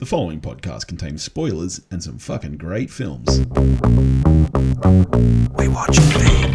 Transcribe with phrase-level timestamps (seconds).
[0.00, 3.40] The following podcast contains spoilers and some fucking great films.
[5.58, 6.54] We watch a thing.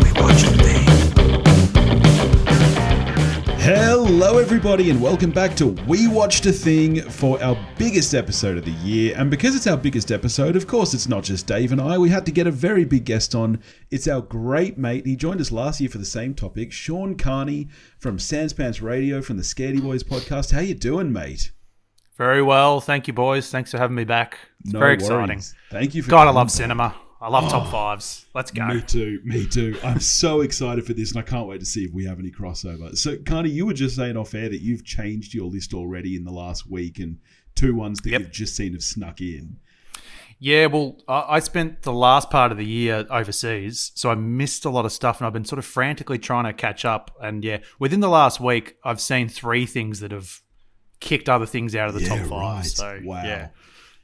[0.00, 0.86] We watch a thing.
[3.58, 8.64] Hello, everybody, and welcome back to We Watched a Thing for our biggest episode of
[8.64, 9.14] the year.
[9.18, 11.98] And because it's our biggest episode, of course, it's not just Dave and I.
[11.98, 13.60] We had to get a very big guest on.
[13.90, 15.04] It's our great mate.
[15.04, 19.36] He joined us last year for the same topic, Sean Carney from Sanspants Radio from
[19.36, 20.52] the Scaredy Boys podcast.
[20.52, 21.50] How you doing, mate?
[22.20, 23.50] Very well, thank you, boys.
[23.50, 24.36] Thanks for having me back.
[24.60, 25.40] It's very exciting.
[25.70, 26.94] Thank you for God, I love cinema.
[27.18, 28.26] I love top oh, fives.
[28.34, 28.66] Let's go.
[28.66, 29.20] Me too.
[29.24, 29.78] Me too.
[29.82, 32.30] I'm so excited for this, and I can't wait to see if we have any
[32.30, 32.94] crossover.
[32.94, 36.24] So, Carney, you were just saying off air that you've changed your list already in
[36.24, 37.16] the last week, and
[37.54, 38.20] two ones that Yep.
[38.20, 39.56] you've just seen have snuck in.
[40.38, 44.70] Yeah, well, I spent the last part of the year overseas, so I missed a
[44.70, 47.16] lot of stuff, and I've been sort of frantically trying to catch up.
[47.22, 50.42] And yeah, within the last week, I've seen three things that have
[51.00, 52.30] kicked other things out of the Yeah, top five.
[52.30, 52.64] right.
[52.66, 53.22] So Wow.
[53.24, 53.48] yeah,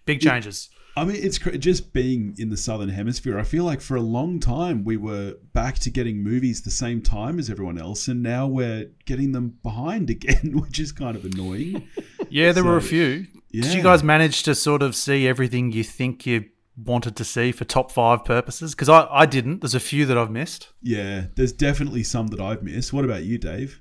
[0.05, 0.70] big changes.
[0.98, 3.38] I mean, it's cra- just being in the southern hemisphere.
[3.38, 7.03] I feel like for a long time we were back to getting movies the same
[7.03, 11.25] time as everyone else, and now we're getting them behind again, which is kind of
[11.27, 11.86] annoying.
[12.30, 13.27] Yeah, there were a So, few.
[13.53, 17.53] Did you guys manage to sort of see everything you think you wanted to see
[17.53, 18.75] for top five purposes?
[18.75, 19.60] Because I, I didn't.
[19.60, 20.69] There's a few that I've missed.
[20.83, 22.92] Yeah, there's definitely some that I've missed.
[22.94, 23.81] What about you, Dave?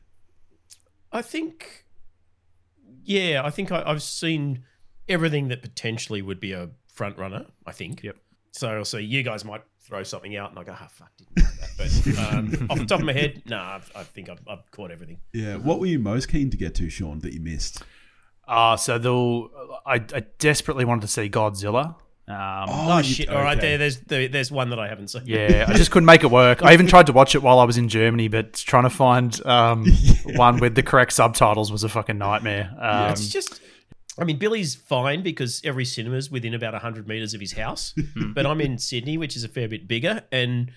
[1.13, 1.84] I think,
[3.05, 4.63] yeah, I think I, I've seen
[5.07, 7.45] everything that potentially would be a front runner.
[7.65, 8.03] I think.
[8.03, 8.17] Yep.
[8.51, 11.43] So, so you guys might throw something out, and I go, "Ah, fuck, didn't know
[11.59, 14.91] that." But um, off the top of my head, nah, I've, think I've, I've caught
[14.91, 15.19] everything.
[15.33, 17.83] Yeah, what were you most keen to get to, Sean, that you missed?
[18.47, 19.49] Uh, so they'll,
[19.85, 21.95] I, I desperately wanted to see Godzilla.
[22.27, 22.35] Um,
[22.69, 23.29] Oh, you- shit!
[23.29, 25.23] All right, there, there's there, there's one that I haven't seen.
[25.25, 26.63] yeah, I just couldn't make it work.
[26.63, 29.45] I even tried to watch it while I was in Germany, but trying to find
[29.45, 29.85] um,
[30.35, 32.71] one with the correct subtitles was a fucking nightmare.
[32.79, 33.61] Um, it's just.
[34.17, 37.93] I mean, Billy's fine because every cinema's within about 100 meters of his house.
[38.33, 40.23] but I'm in Sydney, which is a fair bit bigger.
[40.31, 40.71] And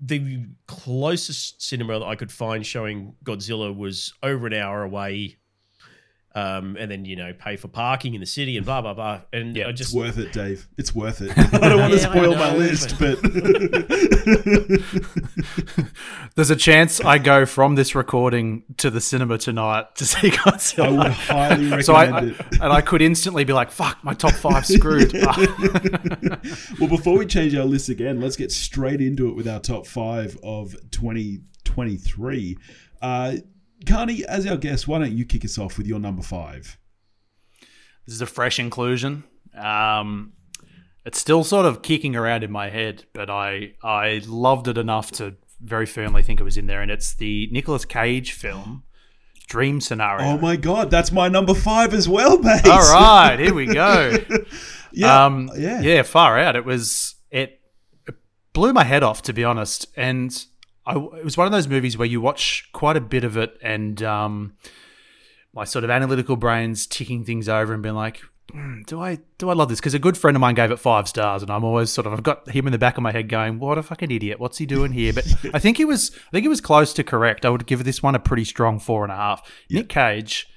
[0.00, 5.36] the closest cinema that I could find showing Godzilla was over an hour away.
[6.34, 9.22] Um, and then, you know, pay for parking in the city and blah, blah, blah.
[9.32, 9.94] And Yeah, I It's just.
[9.94, 10.68] worth it, Dave.
[10.76, 11.32] It's worth it.
[11.36, 13.18] I don't want to Yeah, spoil my list, but
[16.34, 20.22] there's a chance I go from this recording to the cinema tonight to see I
[20.28, 21.10] would Godzilla.
[21.10, 22.36] highly recommend So I, I it.
[22.60, 25.12] and I could instantly be like, "Fuck, my top five screwed."
[26.78, 29.86] Well, before we change our list again, let's get straight into it with our top
[29.86, 32.58] five of 2023.
[33.00, 33.36] Uh,
[33.86, 36.78] Carney, as our guest, why don't you kick us off with your number five?
[38.06, 39.24] This is a fresh inclusion.
[39.56, 40.32] Um,
[41.04, 45.10] it's still sort of kicking around in my head, but I I loved it enough
[45.12, 48.84] to very firmly think it was in there, and it's the Nicolas Cage film
[49.48, 50.26] Dream Scenario.
[50.26, 52.66] Oh my god, that's my number five as well, mate.
[52.66, 54.16] All right, here we go.
[54.92, 56.56] yeah, um, yeah, yeah, far out.
[56.56, 57.60] It was it,
[58.06, 58.14] it
[58.52, 60.44] blew my head off to be honest, and
[60.88, 63.58] I, it was one of those movies where you watch quite a bit of it,
[63.62, 64.54] and um,
[65.52, 69.50] my sort of analytical brain's ticking things over and being like, "Hmm, do I do
[69.50, 69.80] I love this?
[69.80, 72.14] Because a good friend of mine gave it five stars, and I'm always sort of
[72.14, 74.56] I've got him in the back of my head going, what a fucking idiot, what's
[74.56, 75.12] he doing here?
[75.12, 77.44] But I think he was I think he was close to correct.
[77.44, 79.50] I would give this one a pretty strong four and a half.
[79.68, 80.48] Nick Cage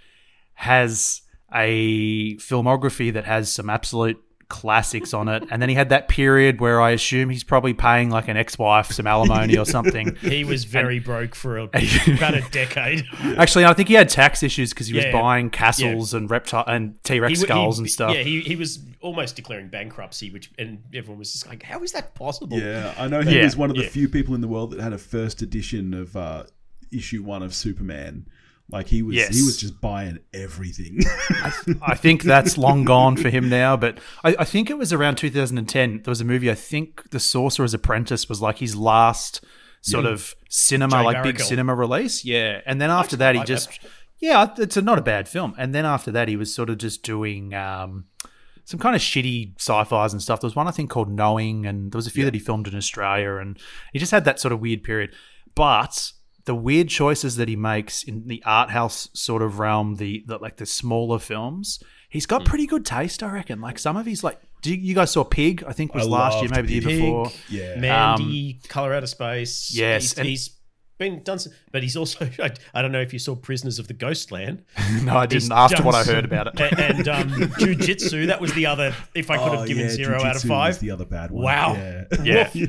[0.53, 1.21] has
[1.53, 5.43] a filmography that has some absolute classics on it.
[5.49, 8.91] And then he had that period where I assume he's probably paying like an ex-wife
[8.91, 10.15] some alimony or something.
[10.21, 13.05] He was very broke for a, about a decade.
[13.37, 17.01] Actually, I think he had tax issues because he was buying castles and reptile and
[17.03, 18.15] T-Rex He- skulls he- and stuff.
[18.15, 21.91] Yeah, he, he was almost declaring bankruptcy, which and everyone was just like, "How is
[21.93, 23.89] that possible?" Yeah, I know he Yeah, was one of the yeah.
[23.89, 26.43] few people in the world that had a first edition of uh,
[26.91, 28.25] issue one of Superman.
[28.69, 29.35] Like he was, Yes.
[29.35, 30.99] he was just buying everything.
[31.81, 33.75] I think that's long gone for him now.
[33.75, 36.03] But I, I think it was around 2010.
[36.03, 36.49] There was a movie.
[36.49, 39.43] I think The Sorcerer's Apprentice was like his last
[39.81, 42.23] sort of cinema, Jay like big cinema release.
[42.23, 43.89] Yeah, and then after that, he like just that.
[44.19, 45.53] yeah, it's a, not a bad film.
[45.57, 47.53] And then after that, he was sort of just doing.
[47.53, 48.05] Um,
[48.63, 50.39] some kind of shitty sci-fis and stuff.
[50.39, 52.67] There was one I think called Knowing, and there was a few that he filmed
[52.67, 53.57] in Australia, and
[53.91, 55.13] he just had that sort of weird period.
[55.55, 56.13] But
[56.45, 60.37] the weird choices that he makes in the art house sort of realm, the, the
[60.37, 62.47] like the smaller films, he's got hmm.
[62.47, 63.61] pretty good taste, I reckon.
[63.61, 65.63] Like some of his like, do you, you guys saw Pig?
[65.67, 67.31] I think was I last year, loved maybe the year before.
[67.49, 69.73] yeah, Mandy, um, Color Out of Space.
[69.73, 70.49] Yes, he's, and- he's
[71.01, 72.29] been done, some, but he's also.
[72.39, 74.63] I, I don't know if you saw Prisoners of the Ghostland
[75.03, 75.51] no, I didn't.
[75.51, 78.27] After what I heard about it, and, and um, Jiu Jitsu.
[78.27, 78.95] That was the other.
[79.13, 80.69] If I could have Oh, given yeah, zero out of Jiu Jitsu five.
[80.69, 81.43] was the other bad one.
[81.43, 81.73] Wow.
[82.23, 82.49] Yeah.
[82.53, 82.67] yeah.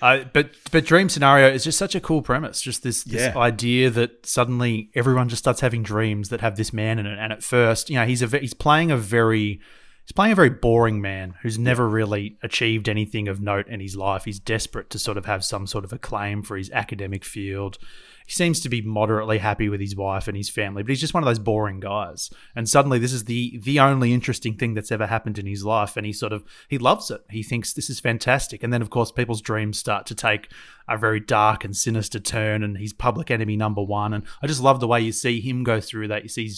[0.00, 2.60] Uh, but but dream scenario is just such a cool premise.
[2.60, 3.38] Just this, this Yeah.
[3.38, 7.18] idea that suddenly everyone just starts having dreams that have this man in it.
[7.18, 9.60] And at first, you know, he's a he's playing a very
[10.04, 13.96] he's playing a very boring man who's never really achieved anything of note in his
[13.96, 14.24] life.
[14.24, 17.78] He's desperate to sort of have some sort of acclaim for his academic field.
[18.26, 21.14] He seems to be moderately happy with his wife and his family, but he's just
[21.14, 22.30] one of those boring guys.
[22.54, 25.96] And suddenly, this is the the only interesting thing that's ever happened in his life,
[25.96, 27.22] and he sort of he loves it.
[27.30, 28.62] He thinks this is fantastic.
[28.62, 30.50] And then, of course, people's dreams start to take
[30.88, 34.12] a very dark and sinister turn, and he's public enemy number one.
[34.12, 36.22] And I just love the way you see him go through that.
[36.22, 36.50] You see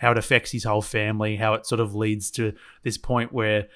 [0.00, 2.52] how it affects his whole family, how it sort of leads to
[2.82, 3.68] this point where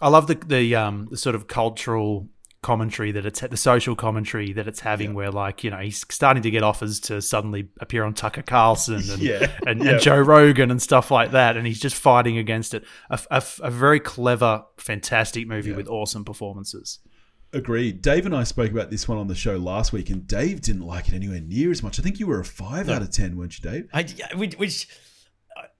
[0.00, 2.28] I love the the um the sort of cultural
[2.62, 6.44] commentary that it's the social commentary that it's having where like you know he's starting
[6.44, 9.50] to get offers to suddenly appear on Tucker Carlson and Yeah.
[9.66, 9.90] and, Yeah.
[9.92, 13.42] and Joe Rogan and stuff like that and he's just fighting against it a, a,
[13.62, 17.00] a very clever fantastic movie with awesome performances
[17.54, 18.00] Agreed.
[18.00, 20.86] Dave and I spoke about this one on the show last week, and Dave didn't
[20.86, 22.00] like it anywhere near as much.
[22.00, 23.88] I think you were a five out of ten, weren't you, Dave?
[23.92, 24.88] I, yeah, which,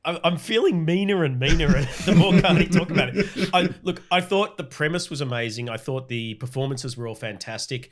[0.05, 1.69] I'm feeling meaner and meaner
[2.05, 3.51] the more Carney talk about it.
[3.55, 5.69] I, look, I thought the premise was amazing.
[5.69, 7.91] I thought the performances were all fantastic.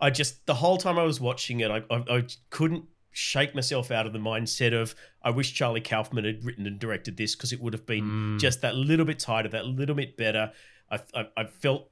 [0.00, 3.90] I just the whole time I was watching it, I, I, I couldn't shake myself
[3.90, 7.52] out of the mindset of I wish Charlie Kaufman had written and directed this because
[7.52, 8.40] it would have been mm.
[8.40, 10.52] just that little bit tighter, that little bit better.
[10.90, 11.90] I, I, I felt.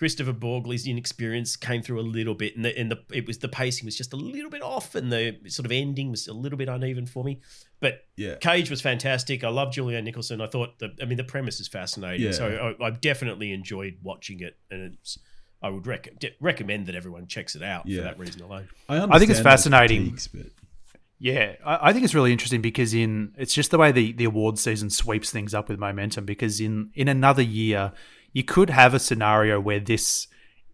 [0.00, 3.48] Kristoffer Borgli's inexperience came through a little bit, and the, and the it was the
[3.48, 6.58] pacing was just a little bit off, and the sort of ending was a little
[6.58, 7.40] bit uneven for me.
[7.80, 8.36] But Yeah.
[8.36, 9.42] Cage was fantastic.
[9.42, 10.40] I love Julianne Nicholson.
[10.40, 12.32] I thought the I mean the premise is fascinating, Yeah.
[12.32, 15.18] so I, I definitely enjoyed watching it, and it's
[15.62, 17.98] I would rec- de- recommend that everyone checks it out Yeah.
[17.98, 18.68] for that reason alone.
[18.90, 20.02] I, I think it's fascinating.
[20.02, 20.46] critiques, but
[21.18, 24.24] Yeah, I, I think it's really interesting because in it's just the way the the
[24.24, 26.26] award season sweeps things up with momentum.
[26.26, 27.92] Because in in another year,
[28.32, 30.26] you could have a scenario where this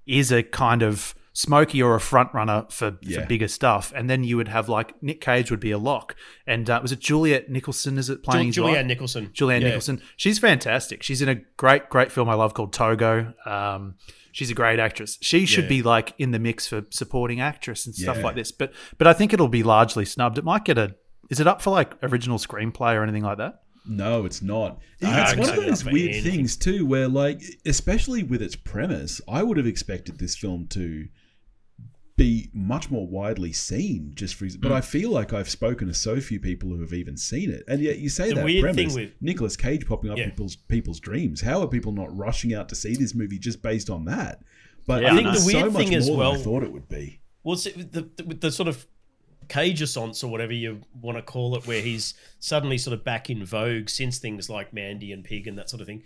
[0.06, 3.20] is a kind of Smokey or a front runner for, Yeah.
[3.22, 6.14] for bigger stuff, and then you would have like Nick Cage would be a lock,
[6.46, 7.96] and uh, was it Juliet Nicholson?
[7.96, 8.86] Is it playing his Julianne wife?
[8.86, 9.30] Nicholson.
[9.32, 9.68] Julianne Yeah.
[9.68, 10.02] Nicholson.
[10.18, 11.02] She's fantastic.
[11.02, 13.32] She's in a great, great film I love called Togo.
[13.46, 13.94] Um,
[14.32, 15.16] she's a great actress.
[15.22, 15.68] She should Yeah.
[15.70, 18.24] be like in the mix for supporting actress and stuff Yeah.
[18.24, 18.52] like this.
[18.52, 20.36] But but I think it'll be largely snubbed.
[20.36, 20.96] It might get a.
[21.30, 23.62] Is it up for like original screenplay or anything like that?
[23.86, 24.80] No, it's not.
[25.02, 29.42] I it's one of those weird things too, where like, especially with its premise, I
[29.42, 31.08] would have expected this film to
[32.16, 34.12] be much more widely seen.
[34.14, 34.84] Just for, but I Mm.
[34.84, 37.98] feel like I've spoken to so few people who have even seen it, and yet
[37.98, 40.26] you say The that weird premise, thing with- Nicolas Cage popping up Yeah.
[40.26, 41.40] people's people's dreams.
[41.40, 44.42] How are people not rushing out to see this movie just based on that?
[44.86, 45.32] But Yeah, I I think.
[45.32, 47.20] The so weird much thing as more than well- I thought it would be.
[47.44, 48.86] Well, see, the, the, with the sort of
[49.52, 53.28] cage assance or whatever you want to call it, where he's suddenly sort of back
[53.28, 56.02] in vogue since things like Mandy and Pig and that sort of thing.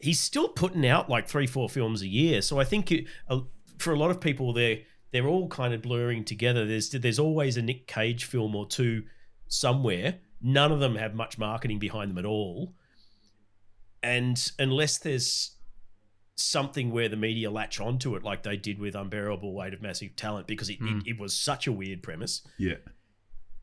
[0.00, 2.42] He's still putting out like three, four films a year.
[2.42, 3.40] So I think it, uh,
[3.78, 4.80] for a lot of people, they're
[5.12, 6.66] they're all kind of blurring together.
[6.66, 9.04] There's there's always a Nick Cage film or two
[9.48, 10.18] somewhere.
[10.42, 12.74] None of them have much marketing behind them at all.
[14.02, 15.51] And unless there's
[16.42, 20.16] something where the media latch onto it like they did with Unbearable Weight of Massive
[20.16, 20.98] Talent because it, it, hmm.
[21.06, 22.42] it was such a weird premise.
[22.58, 22.76] Yeah.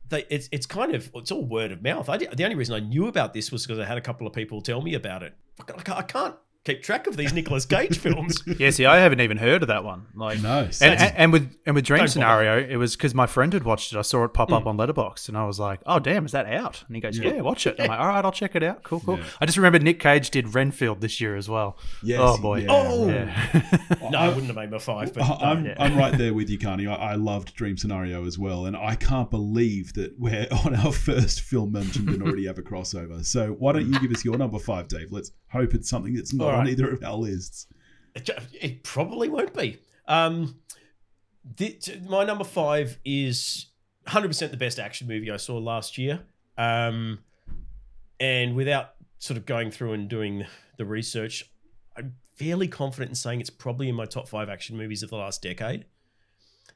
[0.08, 2.10] They, it's, it's kind of it's all word of mouth.
[2.10, 4.26] I did, the only reason I knew about this was because I had a couple
[4.26, 5.36] of people tell me about it.
[5.68, 6.36] I can't
[6.66, 8.44] keep track of these Nicolas Cage films.
[8.46, 10.08] Yeah, see, I haven't even heard of that one.
[10.14, 13.54] Like, No, and, and, and with and with Dream Scenario, it was because my friend
[13.54, 13.98] had watched it.
[13.98, 14.70] I saw it pop up hmm.
[14.70, 17.42] on Letterboxd, and I was like, "Oh, damn, is that out?" And he goes, "Yeah,
[17.42, 18.83] watch it." I'm like, "All right, I'll check it out.
[18.83, 19.26] Cool, cool." Yeah.
[19.42, 21.78] I just remember Nick Cage did Renfield this year as well.
[22.04, 22.60] Yes, oh boy.
[22.60, 23.07] yeah, Oh!
[23.07, 24.10] Yeah.
[24.10, 25.74] no, I wouldn't have made my five, but I- no.
[25.78, 26.88] I'm, I'm right there with you, Carney.
[26.88, 30.92] I, I loved Dream Scenario as well, and I can't believe that we're on our
[30.92, 33.26] first film mentioned and already have a crossover.
[33.26, 35.12] So why don't you give us your number five, Dave?
[35.12, 36.70] Let's hope it's something that's not All on right.
[36.70, 37.68] either of our lists.
[38.16, 38.30] It,
[38.60, 39.78] it probably won't be.
[40.08, 40.56] Um,
[42.08, 43.68] my number five is
[44.08, 46.22] 100% the best action movie I saw last year.
[46.58, 47.20] Um,
[48.20, 50.46] and without sort of going through and doing
[50.78, 51.50] the research,
[51.96, 55.18] I'm fairly confident in saying it's probably in my top five action movies of the
[55.18, 55.86] last decade.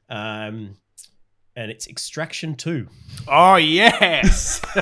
[0.08, 0.76] Um,
[1.56, 2.88] and it's Extraction 2.
[3.28, 4.58] Oh yes.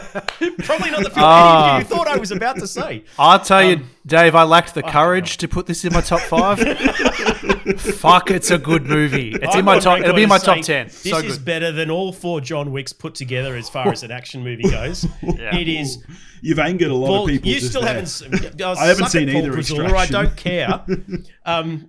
[0.64, 3.04] Probably not the film any of you thought I was about to say.
[3.18, 4.34] I'll tell you, Um, Dave.
[4.34, 6.58] I lacked the oh, courage to put this in my top five.
[7.78, 9.30] Fuck, it's a good movie.
[9.32, 10.00] It's in I'm my top.
[10.00, 10.86] It'll be in as my top saying ten.
[10.86, 11.44] This So is good.
[11.44, 15.06] better than all four John Wicks put together as far as an action movie goes.
[15.22, 15.54] Yeah.
[15.56, 16.04] It is.
[16.40, 17.50] You've angered a lot Paul, of people.
[17.50, 17.94] you still there.
[17.94, 18.62] haven't.
[18.62, 20.84] I haven't suck seen at Paul either Brazola, I don't care.
[21.44, 21.88] Um,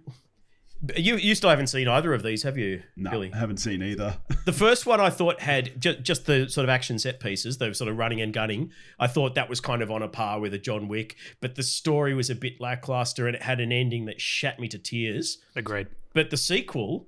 [0.98, 3.30] You you still haven't seen either of these, have you, No, Billy?
[3.30, 4.18] haven't seen either.
[4.46, 7.74] The first one I thought had ju- just the sort of action set pieces, the
[7.74, 8.72] sort of running and gunning.
[9.00, 11.64] I thought that was kind of on a par with a John Wick, but the
[11.64, 15.38] story was a bit lackluster and it had an ending that shat me to tears.
[15.56, 15.88] Agreed.
[16.14, 17.08] But the sequel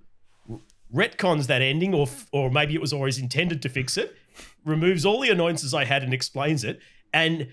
[0.94, 4.16] retcons that ending, or f- or maybe it was always intended to fix it,
[4.64, 6.80] removes all the annoyances I had and explains it,
[7.14, 7.50] and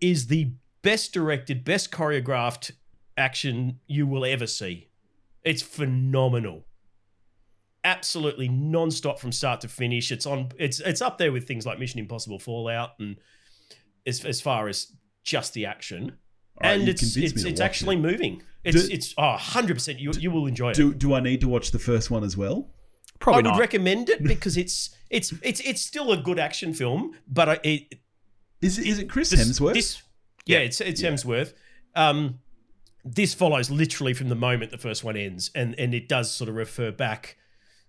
[0.00, 0.52] is the
[0.82, 2.72] best directed, best choreographed
[3.16, 4.88] action you will ever see.
[5.44, 6.64] It's phenomenal.
[7.84, 10.12] Absolutely non-stop from start to finish.
[10.12, 10.50] It's on.
[10.56, 13.16] It's it's up there with things like Mission Impossible Fallout, and
[14.06, 14.92] as as far as
[15.24, 16.12] just the action,
[16.62, 18.00] All right, and it's it's it's actually it.
[18.00, 18.42] moving.
[18.62, 19.98] It's Do- it's oh, 100 percent.
[19.98, 20.74] You you will enjoy it.
[20.76, 22.70] Do do I need to watch the first one as well?
[23.18, 23.58] Probably I would not.
[23.60, 27.94] recommend it because it's it's it's it's still a good action film, but I- it
[28.60, 29.74] Is it, is it Chris this, Hemsworth?
[29.74, 30.00] This,
[30.46, 31.52] yeah, it's it's Hemsworth.
[31.96, 32.38] Um,
[33.04, 36.48] this follows literally from the moment the first one ends, and and it does sort
[36.48, 37.36] of refer back.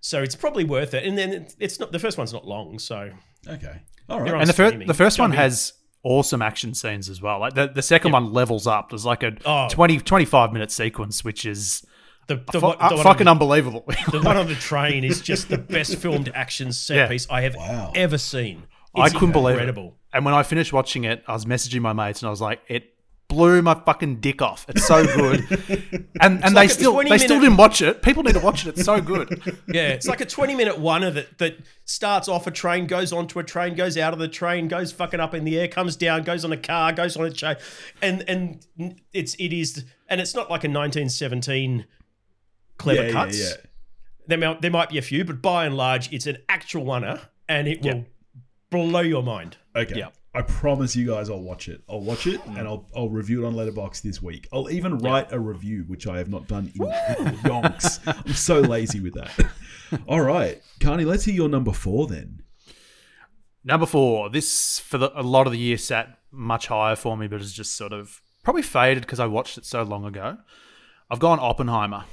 [0.01, 1.05] So it's probably worth it.
[1.05, 3.11] And then it's not the first one's not long, so
[3.47, 3.81] okay.
[4.09, 4.33] All You're right.
[4.35, 5.43] on and the first the first one Jump in.
[5.43, 7.39] has awesome action scenes as well.
[7.39, 8.89] Like the, the second one levels up.
[8.89, 9.67] There's like a Oh.
[9.71, 11.85] 20, 25 minute sequence, which is
[12.27, 13.85] the the, fu- the uh, one on fucking the, unbelievable.
[14.11, 17.07] the one on the train is just the best filmed action set Yeah.
[17.07, 17.93] piece I have Wow.
[17.95, 18.63] ever seen.
[18.95, 19.75] I couldn't believe it.
[20.13, 22.59] And when I finished watching it, I was messaging my mates and I was like,
[22.67, 22.93] it
[23.27, 24.65] blew my fucking dick off.
[24.69, 25.39] It's so good.
[26.21, 28.01] and and like they still 20 they still didn't watch it.
[28.01, 28.77] People need to watch it.
[28.77, 29.41] It's so good.
[29.67, 33.11] Yeah, it's like a 20 minute one of it that starts off a train, goes
[33.11, 35.95] onto a train, goes out of the train, goes fucking up in the air, comes
[35.95, 37.55] down, goes on a car, goes on a chain.
[38.01, 38.65] And and
[39.13, 41.85] it's it is and it's not like a 1917
[42.77, 43.39] clever Yeah, yeah, cuts.
[43.39, 43.55] yeah.
[44.27, 47.19] There, might, there might be a few, but by and large, it's an actual oneer
[47.49, 48.05] and it will
[48.69, 49.57] blow your mind.
[49.75, 49.99] Okay.
[49.99, 50.09] Yeah.
[50.35, 51.83] I promise you guys I'll watch it.
[51.87, 52.57] I'll watch it mm.
[52.57, 54.47] and I'll I'll review it on Letterboxd this week.
[54.51, 56.81] I'll even write a review, which I have not done in
[57.43, 57.99] yonks.
[58.07, 59.31] I'm so lazy with that.
[60.07, 60.61] All right.
[60.79, 62.41] Carney, let's hear your number four then.
[63.63, 64.29] Number four.
[64.29, 67.53] This for the, a lot of the year sat much higher for me, but it's
[67.53, 70.37] just sort of probably faded because I watched it so long ago.
[71.11, 72.05] I've gone Oppenheimer.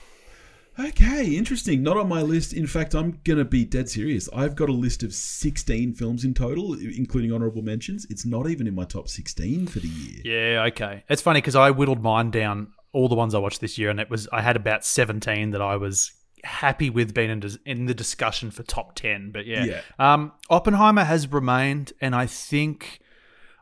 [0.78, 1.82] Okay, interesting.
[1.82, 2.52] Not on my list.
[2.52, 4.28] In fact, I'm going to be dead serious.
[4.34, 8.06] I've got a list of 16 films in total, including honorable mentions.
[8.08, 10.20] It's not even in my top 16 for the year.
[10.24, 11.04] Yeah, okay.
[11.08, 14.00] It's funny because I whittled mine down all the ones I watched this year, and
[14.00, 16.12] it was I had about seventeen that I was
[16.42, 19.30] happy with being in, in the discussion for top ten.
[19.30, 19.80] But yeah, Yeah.
[19.98, 23.00] Um, Oppenheimer has remained, and I think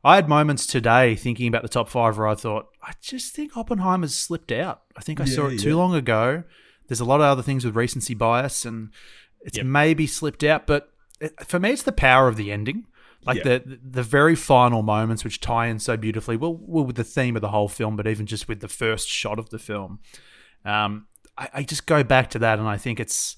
[0.05, 3.57] I had moments today thinking about the top five where I thought I just think
[3.57, 4.83] Oppenheimer's slipped out.
[4.97, 5.75] I think I saw it too yeah.
[5.75, 6.45] long ago.
[6.89, 8.91] There's a lot of other things with recency bias, and
[9.43, 9.67] it's Yep.
[9.67, 10.67] maybe slipped out.
[10.67, 10.91] But
[11.21, 12.87] it, for me, it's the power of the ending.
[13.25, 13.59] Like Yeah.
[13.59, 17.37] the the very final moments, which tie in so beautifully, well, well, with the theme
[17.37, 19.99] of the whole film, but even just with the first shot of the film,
[20.65, 23.37] um, I, I just go back to that, and I think it's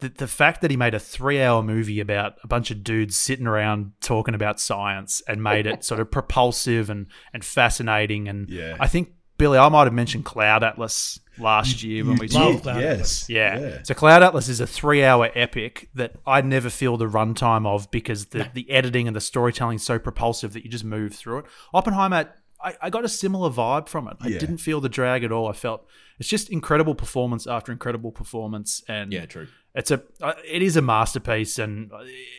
[0.00, 3.16] the the fact that he made a three hour movie about a bunch of dudes
[3.16, 8.50] sitting around talking about science and made it sort of propulsive and and fascinating, and
[8.50, 8.76] Yeah.
[8.80, 12.62] I think Billy, I might have mentioned Cloud Atlas last year when we did, Love
[12.62, 13.28] Cloud yes.
[13.28, 13.82] yeah.
[13.82, 18.26] So Cloud Atlas is a three-hour epic that I never feel the runtime of because
[18.26, 21.44] the, the editing and the storytelling is so propulsive that you just move through it.
[21.72, 22.30] Oppenheimer,
[22.62, 24.16] I, I got a similar vibe from it.
[24.20, 24.38] I Yeah.
[24.38, 25.48] didn't feel the drag at all.
[25.48, 25.86] I felt
[26.18, 29.48] it's just incredible performance after incredible performance, and Yeah, true.
[29.74, 32.30] it's a uh, it is a masterpiece, and I-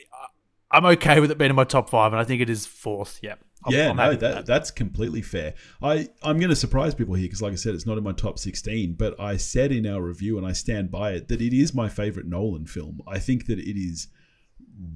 [0.71, 3.19] I'm okay with it being in my top five, and I think it is fourth.
[3.21, 5.53] Yeah, I'm- yeah, no, with that, that's completely fair.
[5.81, 8.11] I, I'm going to surprise people here because, like I said, it's not in my
[8.11, 11.53] top 16, but I said in our review, and I stand by it, that it
[11.53, 13.01] is my favorite Nolan film.
[13.07, 14.07] I think that it is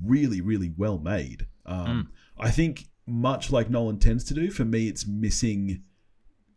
[0.04, 1.48] really, really well made.
[1.66, 5.84] Um, I think, much like Nolan tends to do, for me, it's missing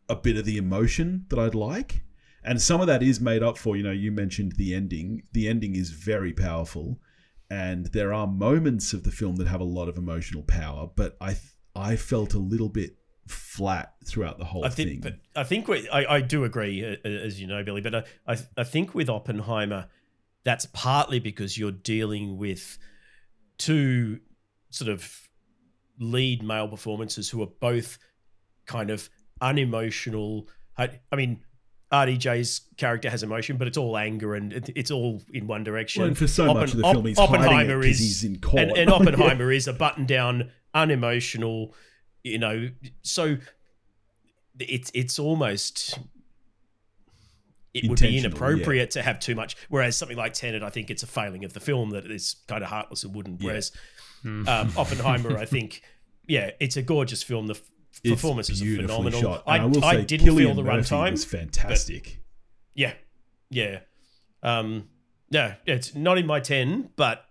[0.09, 2.03] a bit of the emotion that I'd like.
[2.45, 5.23] And some of that is made up for, you know, you mentioned the ending.
[5.33, 7.01] The ending is very powerful.
[7.51, 11.17] And there are moments of the film that have a lot of emotional power, but
[11.21, 11.37] I
[11.75, 12.97] I felt a little bit
[13.29, 14.89] flat throughout the whole I thing.
[14.89, 17.81] think, but I think we, I, I do agree, uh, uh, as you know, Billy.
[17.81, 19.87] But I, I, I think with Oppenheimer,
[20.45, 22.79] that's partly because you're dealing with
[23.59, 24.21] two
[24.71, 25.29] sort of
[25.99, 27.99] lead male performances who are both
[28.67, 29.09] kind of
[29.41, 30.49] unemotional.
[30.77, 31.43] I, I mean,
[31.93, 36.01] RDJ's character has emotion, but it's all anger and it, it's all in one direction.
[36.03, 37.99] Well, and for so Oppen- much of the Op- film, he's hiding it Oppenheimer is
[37.99, 38.63] he's in court.
[38.63, 41.75] and, and Oppenheimer is a button down, unemotional.
[42.25, 42.69] You know,
[43.03, 43.39] so
[44.59, 45.99] it's it's almost
[47.75, 49.57] it would be Intentional, inappropriate to have too much.
[49.71, 52.63] Whereas something like Tenet, I think it's a failing of the film that it's kind
[52.63, 53.39] of heartless and wooden.
[53.41, 53.47] Yeah.
[53.47, 53.73] Whereas
[54.25, 55.83] um, Oppenheimer, I think,
[56.27, 57.47] yeah, it's a gorgeous film.
[57.47, 57.63] The f-
[58.05, 59.21] It's performances are phenomenal.
[59.21, 59.43] shot.
[59.47, 61.11] I, I, will I say, didn't Cillian feel the Murphy runtime.
[61.13, 62.21] was fantastic.
[62.75, 62.93] Yeah,
[63.49, 63.81] yeah.
[64.43, 64.89] Um,
[65.31, 67.25] no, it's not in my ten, but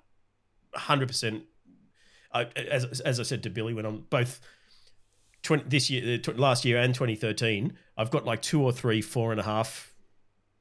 [0.74, 1.44] hundred percent.
[2.34, 4.40] As as I said to Billy when I'm both
[5.44, 9.32] 20, this year, uh, last year, and 2013, I've got like two or three four
[9.32, 9.94] and a half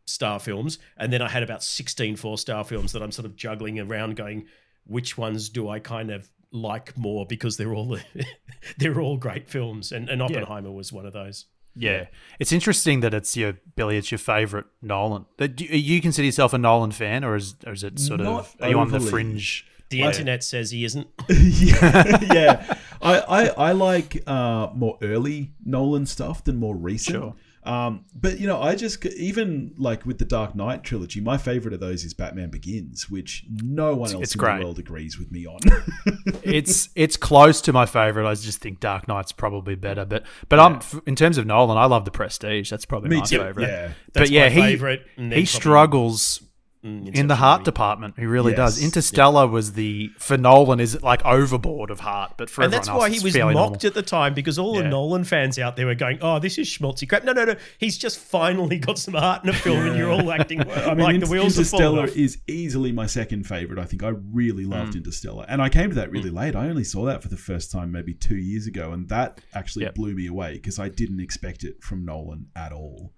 [0.07, 3.37] star films, and then I had about 16 four star films that I'm sort of
[3.37, 4.47] juggling around, going,
[4.87, 7.99] which ones do I kind of like more because they're all
[8.79, 11.47] they're all great films, and, and Oppenheimer was one of those.
[11.77, 12.07] Yeah.
[12.39, 15.27] It's interesting that it's your Billy, it's your favorite Nolan.
[15.39, 18.57] Do you consider yourself a Nolan fan or is or is it sort Not of
[18.61, 19.67] are you on the fringe?
[19.91, 21.09] The internet says he isn't.
[21.29, 22.75] yeah, yeah.
[23.03, 27.17] I, I, I like uh, more early Nolan stuff than more recent.
[27.17, 27.35] Sure.
[27.63, 31.75] Um, but you know, I just even like with the Dark Knight trilogy, my favorite
[31.75, 34.59] of those is Batman Begins, which no one else it's in great.
[34.59, 35.59] the world agrees with me on.
[36.43, 38.27] it's it's close to my favorite.
[38.27, 41.85] I just think Dark Knight's probably better, but but I'm in terms of Nolan, I
[41.85, 42.71] love the Prestige.
[42.71, 43.39] That's probably me my too.
[43.39, 43.69] favorite.
[43.69, 43.93] Yeah.
[44.07, 46.43] but That's yeah, my he favorite, and then he probably- struggles
[46.83, 48.15] Mm, in the heart department.
[48.19, 48.79] He really does.
[48.79, 48.87] Yes.
[48.87, 52.99] Interstellar was the for Nolan is like overboard of heart, but for And that's else,
[52.99, 53.79] why he was mocked normal.
[53.85, 54.83] at the time because all Yeah.
[54.85, 57.57] the Nolan fans out there were going, "Oh, this is schmaltzy crap." No, no, no.
[57.77, 60.99] He's just finally got some heart in a film, and you're all acting I mean,
[61.05, 63.79] like the wheels Interstellar is easily my second favorite.
[63.79, 64.71] I think I really Mm.
[64.71, 66.57] loved Interstellar, and I came to that really late.
[66.57, 69.85] I only saw that for the first time maybe two years ago, and that actually
[69.85, 69.97] Yep.
[69.97, 73.13] blew me away because I didn't expect it from Nolan at all.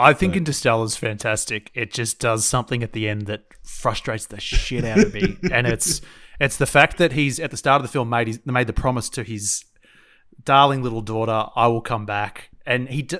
[0.00, 1.70] I think Interstellar's fantastic.
[1.74, 5.66] It just does something at the end that frustrates the shit out of me, and
[5.66, 6.00] it's
[6.40, 8.72] it's the fact that he's at the start of the film made his, made the
[8.72, 9.64] promise to his
[10.44, 13.02] darling little daughter, "I will come back," and he.
[13.02, 13.18] D-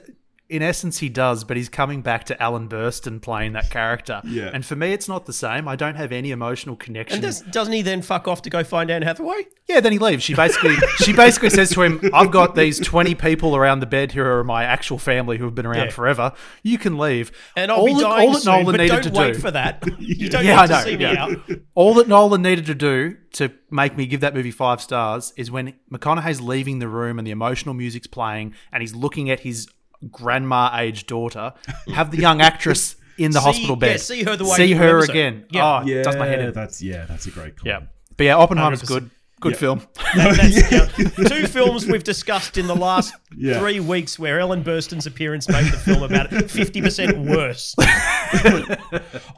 [0.51, 4.21] in essence, he does, but he's coming back to Ellen Burstyn playing that character.
[4.25, 4.51] Yeah.
[4.53, 5.69] And for me, it's not the same.
[5.69, 7.15] I don't have any emotional connection.
[7.15, 9.47] And does, doesn't he then fuck off to go find Anne Hathaway?
[9.69, 10.25] Yeah, then he leaves.
[10.25, 14.11] She basically she basically says to him, "I've got these twenty people around the bed
[14.11, 15.91] who are my actual family who have been around Yeah.
[15.91, 16.33] forever.
[16.65, 19.03] You can leave." And I'll all be that, dying all that soon, Nolan but needed
[19.03, 19.39] don't to wait do.
[19.39, 19.85] for that.
[20.01, 21.13] You don't Yeah, need I to know, see yeah.
[21.13, 21.61] me out.
[21.77, 25.53] All that Nolan needed to do to make me give that movie five stars is
[25.53, 29.69] when McConaughey's leaving the room and the emotional music's playing, and he's looking at his
[30.11, 31.53] grandma-aged daughter.
[31.95, 33.91] Have the young actress in the See- hospital bed.
[33.93, 35.45] yeah, see her the way See her remembers again.
[35.51, 35.81] Yeah.
[35.83, 36.53] Oh, Yeah, does my head in.
[36.53, 37.67] that's yeah, that's a great call.
[37.69, 37.81] Yeah,
[38.17, 38.87] but yeah, Oppenheimer's 100%.
[38.89, 39.11] good.
[39.43, 39.81] Good film.
[40.15, 40.85] That's, yeah,
[41.27, 43.59] two films we've discussed in the last Yeah.
[43.59, 47.75] three weeks where Ellen Burstyn's appearance made the film about fifty percent worse.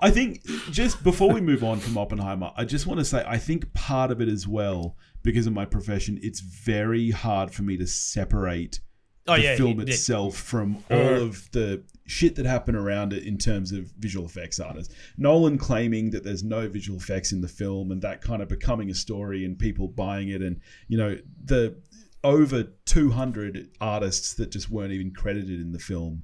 [0.00, 3.38] I think just before we move on from Oppenheimer, I just want to say I
[3.38, 7.76] think part of it as well, because of my profession, it's very hard for me
[7.76, 8.80] to separate
[9.28, 9.92] Oh the yeah, film yeah, yeah.
[9.92, 11.00] itself from uh-huh.
[11.00, 14.92] all of the shit that happened around it in terms of visual effects artists.
[15.16, 18.90] Nolan claiming that there's no visual effects in the film and that kind of becoming
[18.90, 21.76] a story and people buying it and you know the
[22.24, 26.22] over 200 artists that just weren't even credited in the film.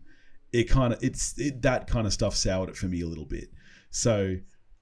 [0.52, 3.26] It kind of it's it, that kind of stuff soured it for me a little
[3.26, 3.50] bit.
[3.90, 4.36] So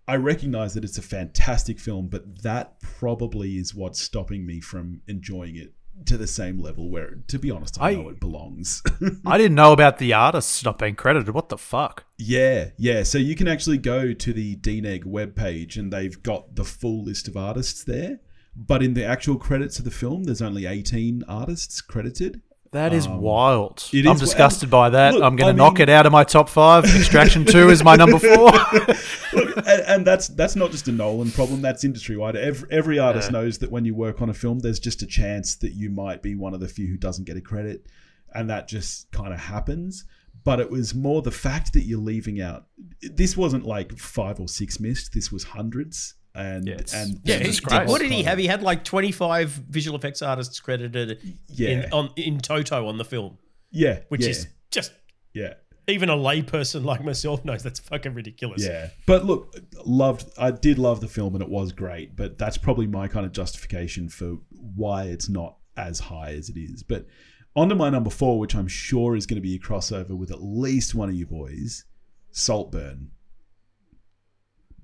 [0.09, 5.03] I recognize that it's a fantastic film, but that probably is what's stopping me from
[5.07, 8.83] enjoying it to the same level where, to be honest, I, I- know it belongs.
[9.27, 11.35] I didn't know about the artists not being credited.
[11.35, 12.05] What the fuck?
[12.19, 13.03] yeah, yeah.
[13.03, 17.29] So you can actually go to the DNEG webpage and they've got the full list
[17.29, 18.21] of artists there.
[18.55, 22.41] But in the actual credits of the film, there's only 18 artists credited.
[22.73, 23.89] That is wild.
[23.93, 25.15] Um, it I'm is- disgusted by that.
[25.15, 26.85] Look, I'm going to knock mean- it out of my top five.
[26.85, 28.51] Extraction Two is my number four.
[29.33, 31.63] Look, and, and that's that's not just a Nolan problem.
[31.63, 32.37] That's industry wide.
[32.37, 35.57] Every, every artist knows that when you work on a film, there's just a chance
[35.57, 37.87] that you might be one of the few who doesn't get a credit,
[38.35, 40.05] and that just kind of happens.
[40.45, 42.67] But it was more the fact that you're leaving out.
[43.03, 45.13] This wasn't like five or six missed.
[45.13, 46.15] This was hundreds.
[46.37, 48.37] And it's- and Yeah, It's he, a what did he have?
[48.39, 51.19] He had like twenty five visual effects artists credited
[51.49, 51.69] Yeah.
[51.87, 53.39] in on in toto on the film,
[53.71, 54.93] Yeah, which yeah, is just
[55.33, 55.55] yeah.
[55.89, 58.63] even a layperson like myself knows that's fucking ridiculous.
[58.65, 60.29] Yeah, but look, loved.
[60.39, 62.15] I did love the film, and it was great.
[62.17, 66.59] But that's probably my kind of justification for why it's not as high as it
[66.59, 66.83] is.
[66.83, 67.07] But
[67.55, 70.31] on to my number four, which I'm sure is going to be a crossover with
[70.31, 71.85] at least one of you boys,
[72.31, 73.13] Saltburn.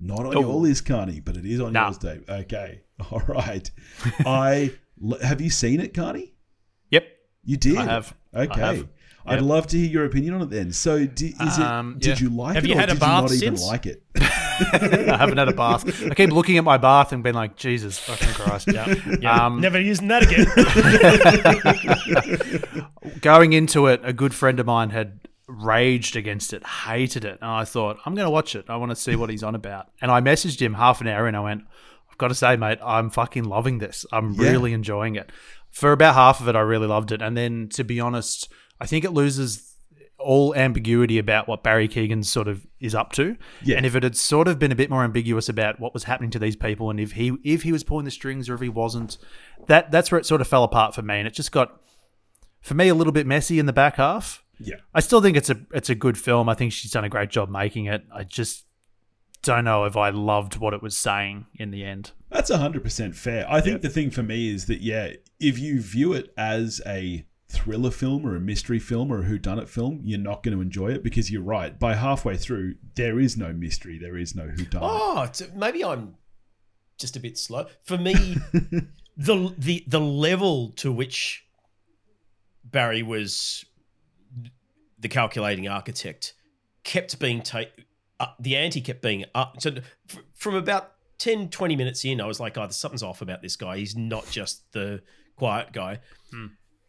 [0.05, 0.41] Not on Oh.
[0.41, 1.85] your list, Carney, but it is on Nah.
[1.85, 2.23] yours, Dave.
[2.27, 3.69] Okay, all right.
[4.25, 4.71] I
[5.21, 6.33] have you seen it, Carney?
[6.89, 7.07] yep.
[7.45, 7.77] You did.
[7.77, 8.13] I have.
[8.33, 8.59] I Okay.
[8.61, 8.87] have.
[9.25, 9.43] I'd Yep.
[9.43, 10.73] love to hear your opinion on it then.
[10.73, 11.99] So, di- is Um, it?
[12.01, 12.27] Did yeah.
[12.27, 13.85] you like Have it, Have you or had a did bath you not even like
[13.85, 14.03] it?
[14.19, 15.85] I haven't had a bath.
[16.11, 18.67] I keep looking at my bath and being like, Jesus fucking Christ.
[18.71, 19.45] Yeah, yeah.
[19.45, 20.45] Um, never using that again.
[23.21, 27.37] Going into it, a good friend of mine had raged against it, hated it.
[27.41, 28.65] And I thought, I'm going to watch it.
[28.69, 29.87] I want to see what he's on about.
[30.01, 31.63] And I messaged him half an hour and I went,
[32.09, 34.05] I've got to say, mate, I'm fucking loving this.
[34.11, 34.51] I'm Yeah.
[34.51, 35.31] really enjoying it.
[35.71, 37.21] For about half of it, I really loved it.
[37.21, 38.47] And then, to be honest,
[38.79, 39.71] I think it loses
[40.19, 43.35] all ambiguity about what Barry Keoghan sort of is up to.
[43.63, 43.77] Yeah.
[43.77, 46.29] And if it had sort of been a bit more ambiguous about what was happening
[46.29, 48.69] to these people and if he if he was pulling the strings or if he
[48.69, 49.17] wasn't,
[49.67, 51.15] that that's where it sort of fell apart for me.
[51.17, 51.77] And it just got
[52.61, 54.42] for me a little bit messy in the back half.
[54.59, 54.75] Yeah.
[54.93, 56.49] I still think it's a it's a good film.
[56.49, 58.03] I think she's done a great job making it.
[58.13, 58.65] I just
[59.43, 62.11] don't know if I loved what it was saying in the end.
[62.29, 63.45] That's 100% fair.
[63.49, 67.25] I think the thing for me is that, yeah, if you view it as a
[67.49, 70.89] thriller film or a mystery film or a whodunit film, you're not going to enjoy
[70.89, 71.77] it because you're right.
[71.77, 74.79] By halfway through, there is no mystery, there is no who whodunit.
[74.81, 76.15] Oh, maybe I'm
[76.97, 77.67] just a bit slow.
[77.83, 78.13] For me,
[79.17, 81.45] the the the level to which
[82.63, 83.65] Barry was
[85.03, 86.33] the calculating architect
[86.83, 87.85] kept being taken.
[88.19, 89.61] Uh, the ante kept being up.
[89.61, 89.75] So
[90.09, 93.55] f- from about 10, 20 minutes in, I was like, "Oh, something's off about this
[93.55, 93.77] guy.
[93.77, 95.03] He's not just the
[95.35, 95.99] quiet guy."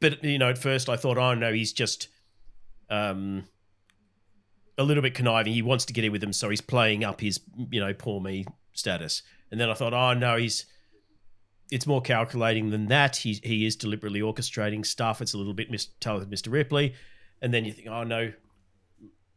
[0.00, 2.08] But you know, at first I thought, "Oh no, he's just."
[2.88, 3.44] Um,
[4.76, 5.52] a little bit conniving.
[5.52, 8.20] He wants to get in with them, so he's playing up his, you know, poor
[8.20, 9.22] me status.
[9.50, 10.66] And then I thought, oh no, he's
[11.70, 13.16] it's more calculating than that.
[13.16, 15.22] He he is deliberately orchestrating stuff.
[15.22, 16.52] It's a little bit mis- talented, Mr.
[16.52, 16.94] Ripley.
[17.42, 18.32] And then you think, oh no,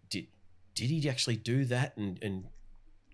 [0.09, 0.27] did
[0.73, 2.45] did he actually do that and and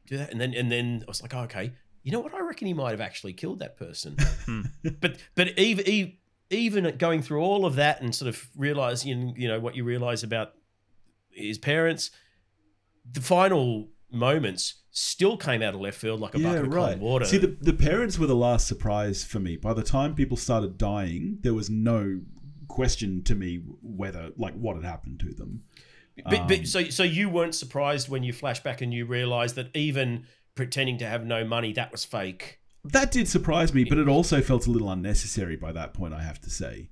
[0.08, 0.32] do that?
[0.32, 2.34] And then and then I was like, oh, okay, you know what?
[2.34, 4.18] I reckon he might have actually killed that person.
[4.44, 4.64] Hmm.
[5.00, 6.18] but but even
[6.50, 10.22] even going through all of that and sort of realizing you know what you realize
[10.22, 10.52] about
[11.32, 12.12] his parents,
[13.10, 17.26] the final moments still came out of left field like a bucket of cold water.
[17.26, 19.58] See, the, the parents were the last surprise for me.
[19.58, 22.22] By the time people started dying, there was no
[22.74, 25.64] question to me whether, like, what had happened to them.
[26.26, 29.54] but, um, but so so you weren't surprised when you flash back and you realize
[29.54, 32.60] that even pretending to have no money that was fake.
[32.86, 36.22] That did surprise me, but it also felt a little unnecessary by that point, I
[36.22, 36.90] have to say.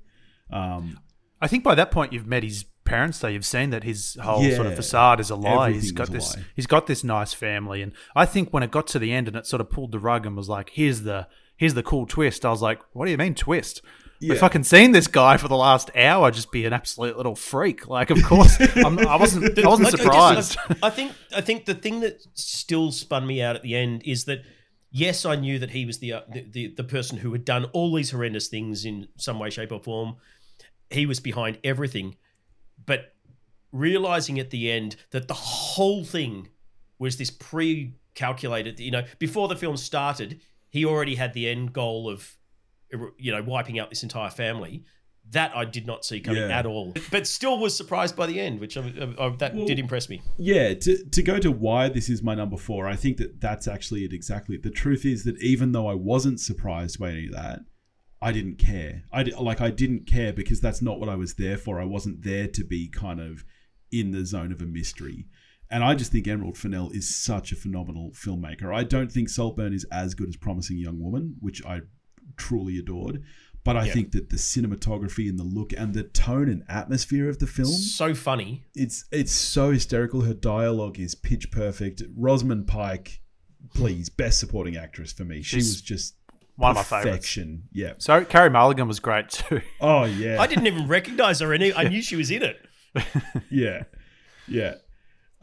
[0.50, 1.00] Um,
[1.42, 3.28] I think by that point you've met his parents though.
[3.28, 5.72] You've seen that his whole sort of facade is a lie.
[5.72, 6.44] He's Everything got this lie.
[6.56, 9.38] he's got this nice family and I think when it got to the end and
[9.38, 12.46] it sort of pulled the rug and was like, here's the here's the cool twist,
[12.46, 13.82] I was like, What do you mean twist?
[14.22, 14.36] Yeah.
[14.36, 17.88] Fucking seen this guy for the last hour just be an absolute little freak.
[17.88, 19.58] Like, of course, I'm, I wasn't.
[19.58, 20.58] I wasn't I surprised.
[20.70, 24.04] I, I think I think the thing that still spun me out at the end
[24.06, 24.44] is that
[24.92, 27.66] yes, I knew that he was the, uh, the the the person who had done
[27.74, 30.18] all these horrendous things in some way, shape, or form.
[30.92, 32.16] He was behind everything,
[32.86, 33.16] but
[33.72, 36.50] realizing at the end that the whole thing
[37.00, 38.80] was this pre-calculated.
[38.80, 42.38] You know, before the film started, he already had the end goal of
[42.94, 44.84] Er, you know wiping out this entire family.
[45.30, 46.60] That I did not see coming Yeah.
[46.60, 49.66] at all, but still was surprised by the end, which I, I, I- that Well-
[49.68, 50.22] did impress me.
[50.38, 53.66] Yeah, to, to go to why this is my number four, I think that that's
[53.68, 54.58] actually it exactly.
[54.58, 57.60] The truth is that even though I wasn't surprised by any of that,
[58.22, 59.04] I didn't care.
[59.14, 61.80] I like I didn't care because that's not what I was there for.
[61.80, 63.46] I wasn't there to be kind of
[63.92, 65.28] in the zone of a mystery.
[65.70, 68.76] And I just think Emerald Fennell is such a phenomenal filmmaker.
[68.76, 71.82] I don't think Saltburn is as good as Promising Young Woman, which I
[72.38, 73.24] truly adored.
[73.64, 73.94] But I Yeah.
[73.94, 77.72] think that the cinematography and the look and the tone and atmosphere of the film
[77.72, 78.64] So funny.
[78.76, 80.22] it's it's so hysterical.
[80.22, 82.02] Her dialogue is pitch perfect.
[82.16, 83.22] Rosamund Pike,
[83.76, 85.44] please, best supporting actress for me.
[85.44, 86.16] She She's was just
[86.56, 87.06] one of my favorites.
[87.06, 87.64] perfection.
[87.72, 87.94] Yeah.
[88.00, 89.62] So Carey Mulligan was great too.
[89.80, 90.42] Oh yeah.
[90.42, 92.58] I didn't even recognize her, and I knew she was in it.
[93.52, 93.84] yeah.
[94.48, 94.76] Yeah.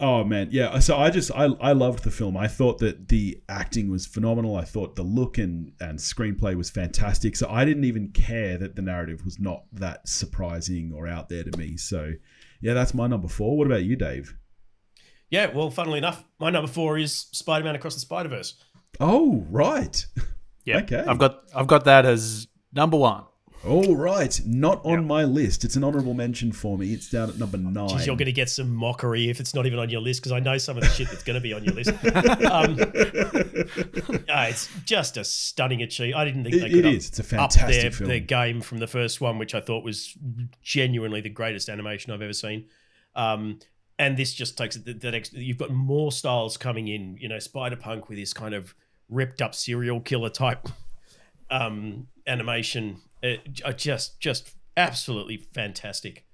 [0.01, 0.79] Oh man, yeah.
[0.79, 2.37] So I just I I loved the film.
[2.37, 4.55] I thought that the acting was phenomenal.
[4.55, 7.35] I thought the look and and screenplay was fantastic.
[7.35, 11.43] So I didn't even care that the narrative was not that surprising or out there
[11.43, 11.77] to me.
[11.77, 12.13] So
[12.61, 13.57] yeah, that's my number four.
[13.57, 14.37] What about you, Dave?
[15.31, 18.55] Yeah, well, funnily enough, my number four is Spider Man Across the Spider Verse.
[19.01, 20.05] Oh right.
[20.65, 21.03] Yeah, Okay.
[21.09, 23.25] I've got I've got that as number one.
[23.67, 25.65] All right, not on my list.
[25.65, 26.93] It's an honorable mention for me.
[26.93, 27.89] It's down at number nine.
[27.89, 30.31] Geez, you're going to get some mockery if it's not even on your list because
[30.33, 31.91] I know some of the shit that's going to be on your list.
[32.51, 32.77] um,
[34.29, 36.21] ah, it's just a stunning achievement.
[36.21, 36.95] I didn't think It- they could it up.
[36.95, 38.09] It's a fantastic their, film.
[38.09, 40.17] their game from the first one, which I thought was
[40.63, 42.67] genuinely the greatest animation I've ever seen.
[43.17, 43.59] Um,
[43.99, 45.33] and this just takes it the, the next.
[45.33, 47.17] You've got more styles coming in.
[47.19, 48.75] You know, Spider Punk with his kind of
[49.09, 50.69] ripped up serial killer type
[51.51, 53.01] um, animation.
[53.23, 56.25] It, uh, just just absolutely fantastic.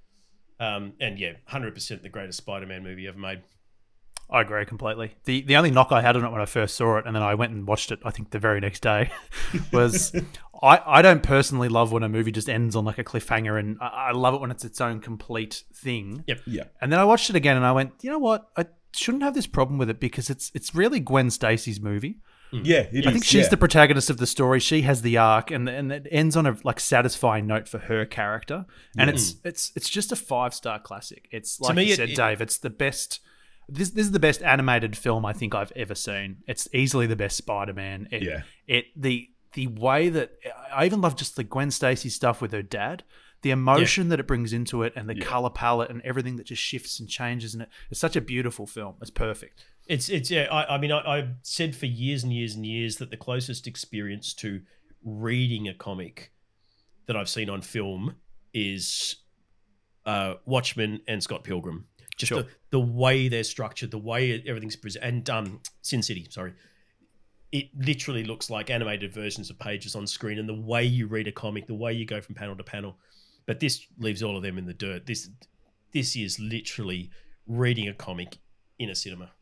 [0.61, 3.43] Um, and yeah, hundred percent the greatest Spider-Man movie ever made.
[4.31, 5.15] I agree completely.
[5.25, 7.23] The the only knock I had on it when I first saw it, and then
[7.23, 9.11] I went and watched it, I think the very next day,
[9.73, 10.15] was
[10.63, 13.77] I, I don't personally love when a movie just ends on like a cliffhanger, and
[13.81, 16.25] I, I love it when it's its own complete thing.
[16.27, 16.41] Yep.
[16.47, 18.49] yeah, And then I watched it again, and I went, you know what?
[18.57, 22.19] I shouldn't have this problem with it because it's it's really Gwen Stacy's movie.
[22.55, 22.63] Mm.
[22.65, 23.49] Yeah, it I think she's yeah.
[23.49, 24.61] the protagonist of the story.
[24.61, 28.05] She has the arc, and and it ends on a like satisfying note for her
[28.05, 28.65] character.
[28.97, 29.47] And it's mm.
[29.47, 31.29] it's it's just a five star classic.
[31.33, 32.41] It's like me, you said, it- Dave.
[32.41, 33.21] It's the best.
[33.69, 36.39] This this is the best animated film I think I've ever seen.
[36.47, 38.09] It's easily the best Spider Man.
[38.13, 38.43] Yeah.
[38.69, 40.33] It the the way that
[40.73, 43.03] I even love just the Gwen Stacy stuff with her dad.
[43.43, 46.63] The emotion that it brings into it, and the color palette, and everything that just
[46.63, 48.95] shifts and changes, and it, it's such a beautiful film.
[49.03, 49.67] It's perfect.
[49.87, 50.49] It's it's yeah.
[50.51, 53.67] I, I mean, I, I've said for years and years and years that the closest
[53.67, 54.63] experience to
[55.05, 56.33] reading a comic
[57.07, 58.17] that I've seen on film
[58.55, 59.17] is
[60.07, 61.87] uh, Watchmen and Scott Pilgrim.
[62.17, 62.43] Just Sure.
[62.45, 66.27] the, the way they're structured, the way everything's presented, and um, Sin City.
[66.31, 66.55] Sorry,
[67.53, 71.29] it literally looks like animated versions of pages on screen, and the way you read
[71.29, 72.97] a comic, the way you go from panel to panel.
[73.47, 75.07] But this leaves all of them in the dirt.
[75.07, 75.29] This
[75.93, 77.11] this is literally
[77.47, 78.39] reading a comic
[78.79, 79.33] in a cinema.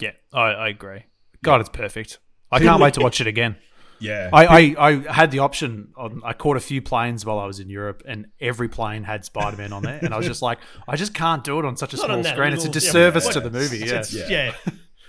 [0.00, 1.04] Yeah, I, I agree.
[1.42, 2.18] God, it's perfect.
[2.50, 3.56] I can't wait to watch it again.
[4.00, 4.30] Yeah.
[4.32, 5.92] I, I, I had the option.
[5.96, 9.24] On, I caught a few planes while I was in Europe, and every plane had
[9.24, 10.58] Spider Man on there, and I was just like,
[10.88, 12.52] I just can't do it on such a Not on small that screen.
[12.54, 13.78] It's a little- yeah, disservice to the movie.
[13.78, 14.28] Yeah, It's- Yeah.
[14.28, 14.52] yeah.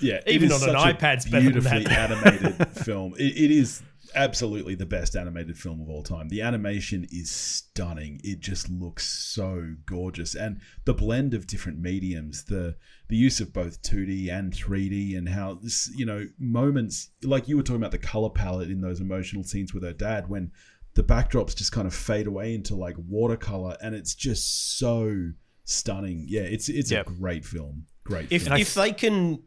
[0.02, 1.72] Yeah, it Even is on an such a iPad's better than that.
[1.74, 3.14] beautifully animated film.
[3.18, 3.84] It, it is
[4.15, 6.30] absolutely the best animated film of all time.
[6.30, 8.19] The animation is stunning.
[8.24, 12.76] It just looks so gorgeous, and the blend of different mediums, the
[13.10, 17.58] the use of both 2D and 3D, and how this, you know, moments like you
[17.58, 20.52] were talking about the color palette in those emotional scenes with her dad when
[20.93, 25.32] the backdrops just kind of fade away into like watercolor, and it's just so
[25.65, 26.26] stunning.
[26.28, 27.08] Yeah, it's it's Yep.
[27.08, 27.86] a great film.
[28.04, 28.28] Great.
[28.32, 28.58] If film.
[28.58, 29.43] if they can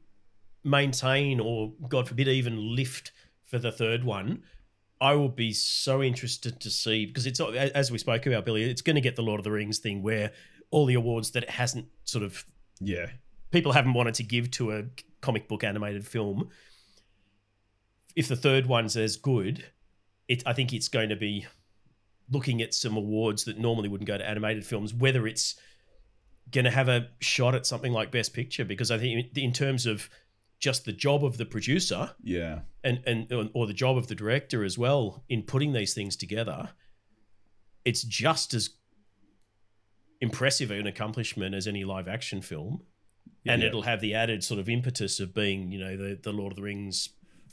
[0.62, 3.12] maintain or God forbid even lift
[3.44, 4.42] for the third one,
[5.00, 8.82] I will be so interested to see because it's as we spoke about Billy, it's
[8.82, 10.32] going to get the Lord of the Rings thing where
[10.70, 12.44] all the awards that it hasn't sort of
[12.80, 13.06] yeah.
[13.50, 14.84] people haven't wanted to give to a
[15.20, 16.48] comic book animated film.
[18.16, 19.64] If the third one's as good,
[20.28, 21.46] it I think it's going to be
[22.30, 25.56] looking at some awards that normally wouldn't go to animated films, whether it's
[26.50, 29.86] going to have a shot at something like Best Picture, because I think in terms
[29.86, 30.08] of
[30.60, 32.60] just the job of the producer Yeah.
[32.82, 36.70] and and or the job of the director as well in putting these things together,
[37.84, 38.70] it's just as
[40.20, 42.82] impressive an accomplishment as any live action film.
[43.46, 43.68] And Yeah.
[43.68, 46.56] it'll have the added sort of impetus of being, you know, the, the Lord of
[46.56, 47.10] the Rings.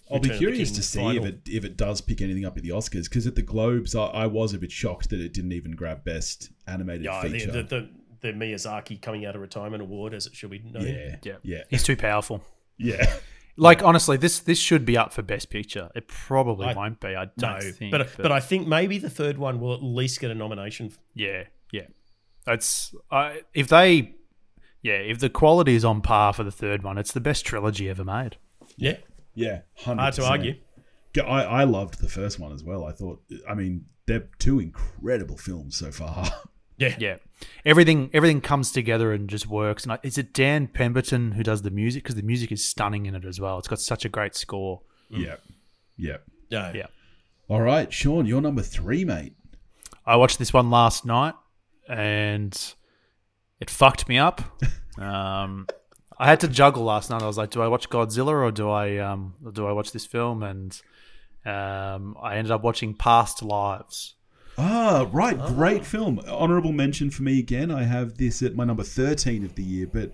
[0.09, 1.25] I'll be Return of the curious to see final.
[1.25, 3.95] if it if it does pick anything up at the Oscars because at the Globes
[3.95, 7.29] I, I was a bit shocked that it didn't even grab Best Animated Yeah, the,
[7.29, 7.51] Feature.
[7.51, 7.89] the, the,
[8.21, 10.85] the Miyazaki coming out of retirement award, as it should be known.
[10.85, 12.43] yeah, yeah, yeah, He's too powerful.
[12.81, 13.13] Yeah.
[13.57, 15.89] Like honestly, this this should be up for Best Picture.
[15.93, 17.09] It probably I- won't be.
[17.09, 17.91] I don't No, think.
[17.91, 20.91] but, but I think maybe the third one will at least get a nomination.
[21.13, 21.87] yeah, yeah.
[22.45, 24.15] That's I if they,
[24.81, 27.89] yeah, if the quality is on par for the third one, it's the best trilogy
[27.89, 28.37] ever made.
[28.77, 28.97] Yeah,
[29.35, 29.95] Yeah, 100%.
[29.97, 30.55] hard to argue.
[31.13, 32.85] Yeah, I, I loved the first one as well.
[32.85, 36.25] I thought, I mean, they're two incredible films so far.
[36.81, 37.17] Yeah, Yeah,
[37.65, 39.83] everything everything comes together and just works.
[39.83, 42.03] And I, is it Dan Pemberton who does the music?
[42.03, 43.57] Because the music is stunning in it as well.
[43.59, 44.81] It's got such a great score.
[45.09, 45.35] yeah,
[45.97, 46.17] yeah.
[46.49, 46.71] No.
[46.73, 46.87] Yeah.
[47.47, 49.33] All right, Sean, you're number three, mate.
[50.05, 51.35] I watched this one last night
[51.87, 52.57] and
[53.59, 54.41] it fucked me up.
[54.99, 55.67] Um,
[56.19, 57.23] I had to juggle last night.
[57.23, 59.91] I was like, do I watch Godzilla or do I um, or do I watch
[59.93, 60.43] this film?
[60.43, 60.79] And
[61.45, 64.15] um, I ended up watching Past Lives.
[64.57, 65.37] Ah, right.
[65.47, 66.19] Great film.
[66.27, 67.71] Honorable mention for me again.
[67.71, 70.11] I have this at my number 13 of the year, but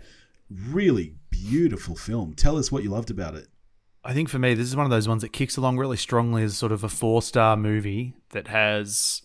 [0.69, 2.34] really beautiful film.
[2.34, 3.47] Tell us what you loved about it.
[4.04, 6.43] I think for me, this is one of those ones that kicks along really strongly
[6.43, 9.21] as sort of a four star movie that has.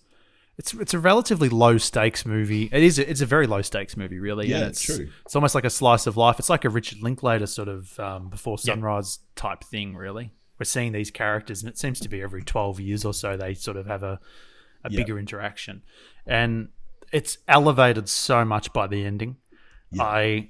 [0.58, 2.68] It's it's a relatively low stakes movie.
[2.72, 2.98] It is.
[2.98, 4.48] It's a very low stakes movie, really.
[4.48, 5.08] Yeah, it's true.
[5.24, 6.38] It's almost like a slice of life.
[6.38, 8.74] It's like a Richard Linklater sort of um, before Yeah.
[8.74, 9.94] sunrise type thing.
[9.96, 13.36] Really, we're seeing these characters, and it seems to be every twelve years or so
[13.36, 14.20] they sort of have a
[14.84, 14.98] a Yeah.
[15.00, 15.82] bigger interaction,
[16.26, 16.68] and
[17.12, 19.36] it's elevated so much by the ending.
[19.90, 20.02] Yeah.
[20.04, 20.48] I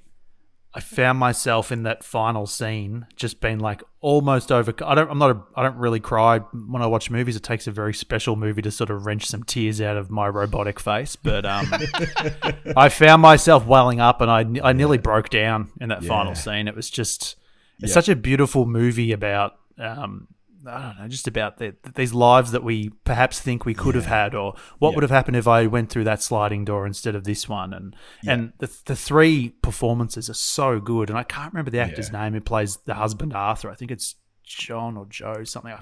[0.75, 4.73] I found myself in that final scene just being like almost over.
[4.87, 5.11] I don't.
[5.11, 5.31] I'm not.
[5.37, 7.37] A, I don't really cry when I watch movies.
[7.37, 10.27] It takes a very special movie to sort of wrench some tears out of my
[10.29, 11.14] robotic face.
[11.14, 11.66] But um,
[12.77, 16.09] I found myself welling up, and I I nearly broke down in that Yeah.
[16.09, 16.68] final scene.
[16.68, 17.37] It was just.
[17.81, 17.95] It's Yeah.
[17.95, 19.57] such a beautiful movie about.
[19.79, 20.29] Um,
[20.66, 24.07] I don't know, just about the, these lives that we perhaps think we could have
[24.07, 24.94] had, or what Yeah.
[24.96, 27.72] would have happened if I went through that sliding door instead of this one.
[27.72, 27.96] And
[28.27, 32.22] and the the three performances are so good, and I can't remember the actor's Yeah.
[32.22, 33.70] name who plays the husband Arthur.
[33.70, 35.72] I think it's John or Joe something.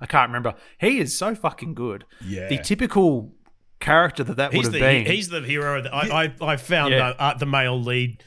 [0.00, 0.54] I can't remember.
[0.78, 2.04] He is so fucking good.
[2.24, 2.48] Yeah.
[2.48, 3.32] The typical
[3.80, 5.06] character that that would He's have the been.
[5.06, 5.82] he's the hero.
[5.82, 7.08] That I, I I found Yeah.
[7.08, 8.22] uh, uh, the male lead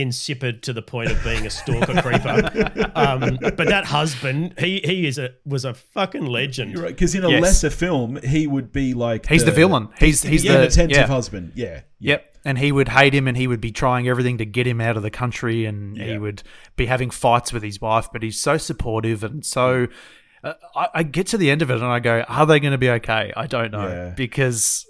[0.00, 2.90] insipid to the point of being a stalker creeper.
[2.98, 6.72] Um, but that husband, he he is a was a fucking legend.
[6.72, 7.42] You're right, because in a Yes.
[7.42, 9.88] lesser film, he would be like He's the villain.
[9.98, 11.06] He's he's the the inattentive yeah.
[11.06, 11.52] husband.
[11.54, 12.24] Yeah, Yep.
[12.44, 14.96] And he would hate him and he would be trying everything to get him out
[14.96, 16.04] of the country and Yeah.
[16.06, 16.42] he would
[16.76, 19.86] be having fights with his wife, but he's so supportive and so.
[20.42, 22.70] Uh, I, I get to the end of it and I go, are they going
[22.72, 23.32] to be okay?
[23.36, 23.88] I don't know.
[23.88, 24.10] Yeah.
[24.16, 24.86] Because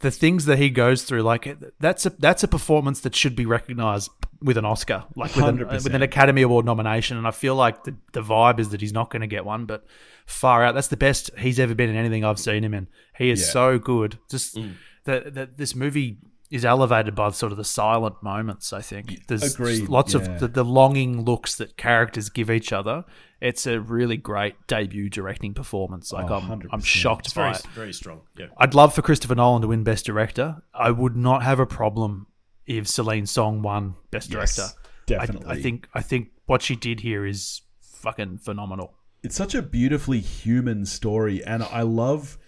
[0.00, 3.46] the things that he goes through, like, that's a, that's a performance that should be
[3.46, 4.10] recognized
[4.42, 5.84] with an Oscar, like with an, 100%.
[5.84, 7.16] with an Academy Award nomination.
[7.18, 9.66] And I feel like the, the vibe is that he's not going to get one,
[9.66, 9.84] but
[10.26, 10.74] far out.
[10.74, 12.88] That's the best he's ever been in anything I've seen him in.
[13.16, 13.46] He is Yeah.
[13.48, 14.18] so good.
[14.30, 14.74] Just mm.
[15.04, 16.18] that that this movie
[16.50, 18.72] is elevated by sort of the silent moments.
[18.72, 20.20] I think there's Agreed, lots yeah.
[20.20, 23.04] of the, the longing looks that characters give each other.
[23.40, 26.12] It's a really great debut directing performance.
[26.12, 26.66] Like Oh, I'm, 100%.
[26.72, 27.66] I'm shocked It's by very it.
[27.74, 28.22] very strong.
[28.36, 28.46] Yeah.
[28.58, 30.62] I'd love for Christopher Nolan to win Best Director.
[30.74, 32.26] I would not have a problem
[32.66, 34.74] if Celine Song won Best Yes, Director.
[34.76, 35.48] I- definitely.
[35.58, 38.94] I, think I think what she did here is fucking phenomenal.
[39.22, 42.38] it's such a beautifully human story and i love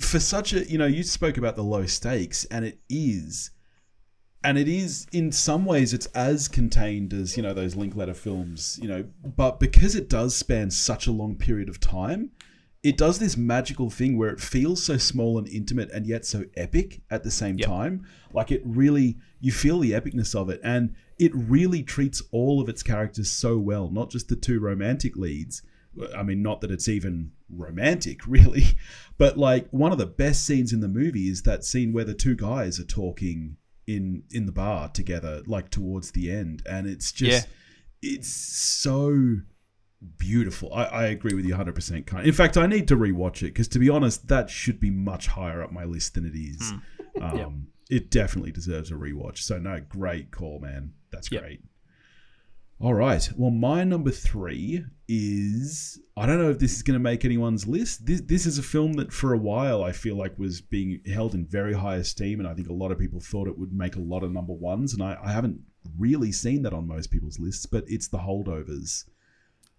[0.00, 3.50] for such a you know you spoke about the low stakes and it is
[4.42, 8.78] and it is in some ways it's as contained as you know those Linklater films
[8.82, 9.04] you know
[9.36, 12.30] but because it does span such a long period of time
[12.82, 16.44] it does this magical thing where it feels so small and intimate and yet so
[16.56, 17.68] epic at the same Yep.
[17.68, 22.58] time like it really you feel the epicness of it and it really treats all
[22.62, 25.62] of its characters so well not just the two romantic leads
[26.16, 28.64] I mean, not that it's even romantic, really,
[29.18, 32.14] but like one of the best scenes in the movie is that scene where the
[32.14, 37.12] two guys are talking in in the bar together, like towards the end, and it's
[37.12, 37.48] just
[38.02, 39.38] it's so
[40.16, 40.72] beautiful.
[40.72, 41.74] I, I agree with you 100.
[41.74, 42.26] percent Kind.
[42.26, 45.26] In fact, I need to rewatch it because, to be honest, that should be much
[45.28, 46.72] higher up my list than it is.
[47.20, 49.38] Um, It definitely deserves a rewatch.
[49.38, 50.92] So no, great call, man.
[51.10, 51.42] That's Yep.
[51.42, 51.60] great.
[52.80, 53.28] All right.
[53.36, 57.66] Well, my number three is I don't know if this is going to make anyone's
[57.66, 58.06] list.
[58.06, 61.34] This this is a film that for a while I feel like was being held
[61.34, 63.96] in very high esteem, and I think a lot of people thought it would make
[63.96, 65.60] a lot of number ones, and I, I haven't
[65.98, 67.66] really seen that on most people's lists.
[67.66, 69.04] But it's The Holdovers.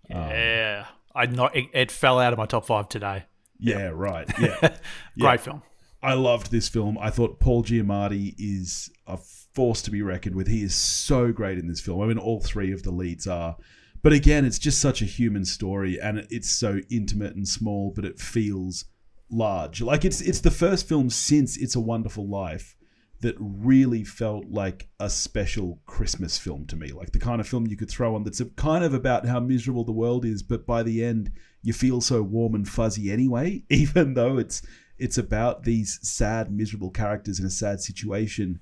[0.10, 0.86] yeah,
[1.16, 3.26] I not it, it fell out of my top five today.
[3.60, 4.30] Yeah, right.
[4.40, 4.60] Yeah.
[4.60, 4.78] Great
[5.18, 5.38] Yeah.
[5.38, 5.64] film.
[6.04, 6.98] I loved this film.
[7.00, 9.18] I thought Paul Giamatti is a
[9.54, 10.48] force to be reckoned with.
[10.48, 12.02] He is so great in this film.
[12.02, 13.58] I mean, all three of the leads are.
[14.04, 18.06] But again, it's just such a human story, and it's so intimate and small, but
[18.06, 18.86] it feels
[19.30, 19.82] large.
[19.82, 22.76] Like it's it's the first film since It's a Wonderful Life
[23.22, 26.92] that really felt like a special Christmas film to me.
[26.92, 29.86] Like the kind of film you could throw on that's kind of about how miserable
[29.86, 34.16] the world is, but by the end you feel so warm and fuzzy anyway, even
[34.16, 34.62] though it's
[34.98, 38.60] it's about these sad, miserable characters in a sad situation.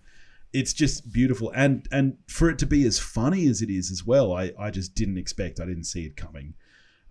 [0.51, 4.05] It's just beautiful, and and for it to be as funny as it is as
[4.05, 5.59] well, I I just didn't expect.
[5.59, 6.55] I didn't see it coming.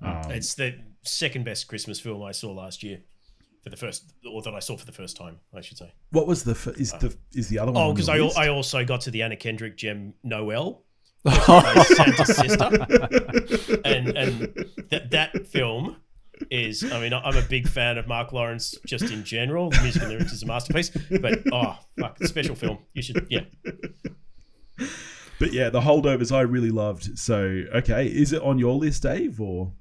[0.03, 3.01] Um, It's the second best Christmas film I saw last year.
[3.65, 5.93] For the first, or that I saw for the first time, I should say.
[6.11, 7.83] what was the f- is the is the other one?
[7.83, 8.39] Oh, on because I, list?
[8.39, 10.85] I also got to the Anna Kendrick gem Noel,
[11.27, 12.71] plays Santa's sister,
[13.85, 15.97] and and that that film
[16.51, 16.85] is.
[16.91, 19.71] I mean, I'm a big fan of Mark Lawrence just in general.
[19.71, 22.79] The music and lyrics is a masterpiece, but oh fuck, special film.
[22.95, 23.41] You should yeah.
[25.39, 27.19] But yeah, the holdovers I really loved.
[27.19, 27.37] So
[27.75, 29.41] okay, is it on your list, Dave?
[29.41, 29.73] Or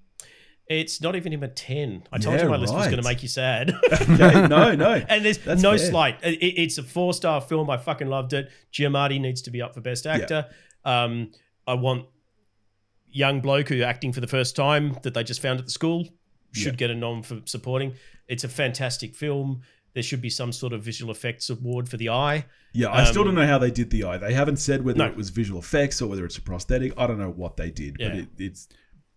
[0.68, 2.04] It's not even in a ten.
[2.12, 3.72] I told Yeah, you my list was going to make you sad.
[3.92, 5.90] okay, no, no, And there's That's no fair.
[5.90, 6.24] slight.
[6.24, 7.70] It, it's a four star film.
[7.70, 8.52] I fucking loved it.
[8.72, 10.46] Giamatti needs to be up for best actor.
[10.86, 11.32] Um,
[11.66, 12.06] I want
[13.10, 16.08] young bloke who acting for the first time that they just found at the school
[16.58, 16.88] should Yeah.
[16.88, 17.94] get a nom for supporting.
[18.28, 19.62] It's a fantastic film.
[19.94, 22.46] There should be some sort of visual effects award for the eye.
[22.74, 24.18] Yeah, I still Um, don't know how they did the eye.
[24.18, 25.06] They haven't said whether No.
[25.08, 26.94] it was visual effects or whether it's a prosthetic.
[26.98, 28.10] I don't know what they did, Yeah.
[28.10, 28.68] but it, it's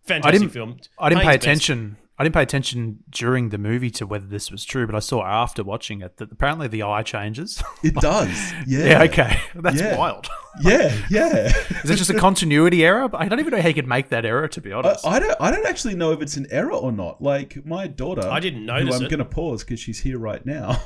[0.07, 0.79] Fantastic I didn't- film.
[0.99, 1.91] I didn't pay attention.
[1.91, 2.03] best.
[2.21, 2.23] Attention.
[2.23, 5.25] I didn't pay attention during the movie to whether this was true, but I saw
[5.25, 7.63] after watching it that apparently the eye changes.
[7.83, 8.53] it does.
[8.67, 8.85] Yeah.
[8.85, 9.97] yeah, okay, that's Yeah.
[9.99, 10.29] wild.
[10.63, 11.53] Yeah, yeah.
[11.85, 13.09] Is it just a continuity error?
[13.15, 14.49] I don't even know how you could make that error.
[14.49, 15.37] To be honest, I don't.
[15.41, 17.23] I don't actually know if it's an error or not.
[17.23, 20.45] Like my daughter, I didn't who notice I'm going to pause because she's here right
[20.45, 20.77] now.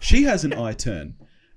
[0.00, 1.14] She has an eye turn,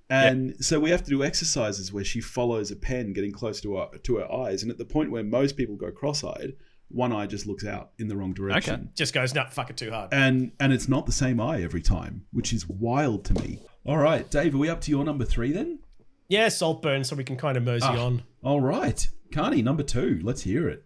[0.09, 3.77] and so we have to do exercises where she follows a pen getting close to
[3.77, 6.53] her to her eyes, and at the point where most people go cross-eyed,
[6.93, 8.89] one eye just looks out in the wrong direction.
[8.95, 10.13] Just goes, no, fuck it too hard.
[10.13, 13.59] and and it's not the same eye every time, which is wild to me.
[13.85, 15.79] All right, Dave, are we up to your number three then?
[16.29, 18.05] Yeah, Saltburn, so we can kind of mosey Ah.
[18.05, 18.23] on.
[18.43, 20.19] All right, Carney, number two.
[20.23, 20.83] Let's hear it.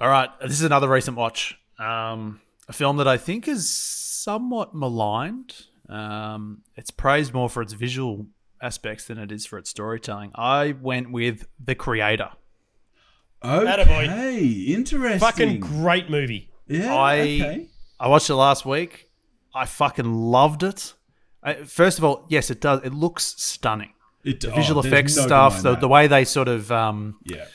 [0.00, 1.58] All right, this is another recent watch.
[1.78, 5.54] Um, a film that I think is somewhat maligned.
[5.88, 8.26] Um, it's praised more for its visual
[8.62, 10.30] aspects than it is for its storytelling.
[10.34, 12.30] I went with the creator.
[13.44, 15.18] Okay, interesting.
[15.20, 16.50] Fucking great movie.
[16.66, 16.94] yeah.
[16.94, 17.66] I- okay.
[18.00, 19.08] I watched it last week.
[19.54, 20.94] I fucking loved it.
[21.42, 22.80] Uh, First of all, yes, it does.
[22.84, 23.92] It looks stunning.
[24.24, 25.80] It, The visual oh, effects no stuff, the, that.
[25.80, 27.46] the way they sort of um, yeah.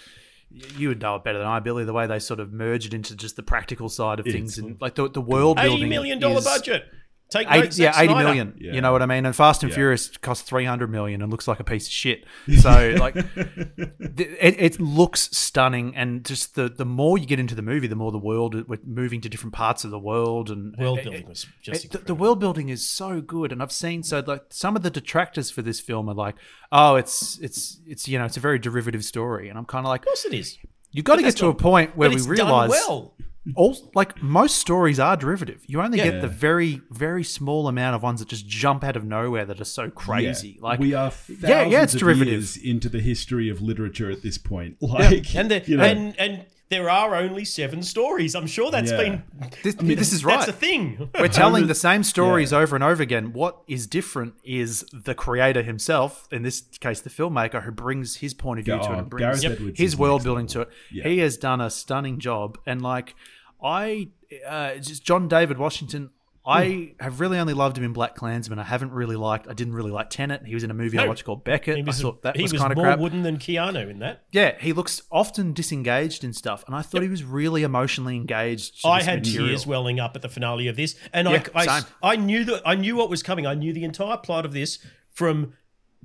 [0.77, 1.83] you would know it better than I, Billy.
[1.85, 4.57] The way they sort of merge it into just the practical side of It's- things,
[4.57, 5.73] and like the, the world building.
[5.79, 6.85] Eighty million dollar is- budget.
[7.33, 8.55] Take 80, notes, yeah, eighty million.
[8.59, 8.73] Yeah.
[8.73, 9.25] You know what I mean?
[9.25, 9.75] And Fast and Yeah.
[9.75, 12.25] Furious cost three hundred million and looks like a piece of shit.
[12.61, 17.61] So like, it, it looks stunning, and just the the more you get into the
[17.61, 20.99] movie, the more the world we're moving to different parts of the world, and World
[20.99, 24.23] it- building was just the, the world building is so good, and I've seen so
[24.25, 26.35] like some of the detractors for this film are like,
[26.71, 29.89] oh, it's it's it's you know it's a very derivative story, and I'm kind of
[29.89, 30.57] like, Of course it is.
[30.91, 33.13] you've got to get to a point where we realize well.
[33.55, 35.63] All like most stories are derivative.
[35.67, 36.11] You only Yeah.
[36.11, 39.59] get the very very small amount of ones that just jump out of nowhere that
[39.59, 40.49] are so crazy.
[40.59, 40.67] Yeah.
[40.67, 42.33] Like we are Yeah, yeah, it's of derivative.
[42.33, 44.77] years into the history of literature at this point.
[44.81, 48.33] Like, And the, you know, and and there are only seven stories.
[48.35, 48.97] I'm sure that's Yeah.
[48.97, 49.23] been.
[49.63, 50.47] this, I mean, this is That's right.
[50.49, 51.09] a thing.
[51.19, 52.57] We're telling the same stories yeah.
[52.59, 53.31] over and over again.
[53.33, 58.33] What is different is the creator himself, in this case, the filmmaker, who brings his
[58.33, 60.69] point of view to Oh, it and brings Gareth his world building to it.
[60.91, 61.03] Yeah.
[61.07, 62.57] He has done a stunning job.
[62.65, 63.15] And like,
[63.63, 64.09] I,
[64.47, 66.09] uh, just John David Washington.
[66.45, 67.03] I hmm.
[67.03, 68.59] have really only loved him in BlacKkKlansman.
[68.59, 69.47] I haven't really liked.
[69.47, 70.45] I didn't really like Tenet.
[70.45, 71.77] He was in a movie I watched called Beckett.
[71.77, 72.99] He was, I thought that he was, was, kind of more crap.
[72.99, 74.23] wooden than Keanu in that.
[74.31, 78.85] Yeah, he looks often disengaged in stuff, and I thought he was really emotionally engaged.
[78.85, 79.49] I had material.
[79.49, 81.81] tears welling up at the finale of this, and Yeah, I, I.
[82.01, 83.47] I knew that I knew what was coming.
[83.47, 84.79] I knew the entire plot of this
[85.11, 85.53] from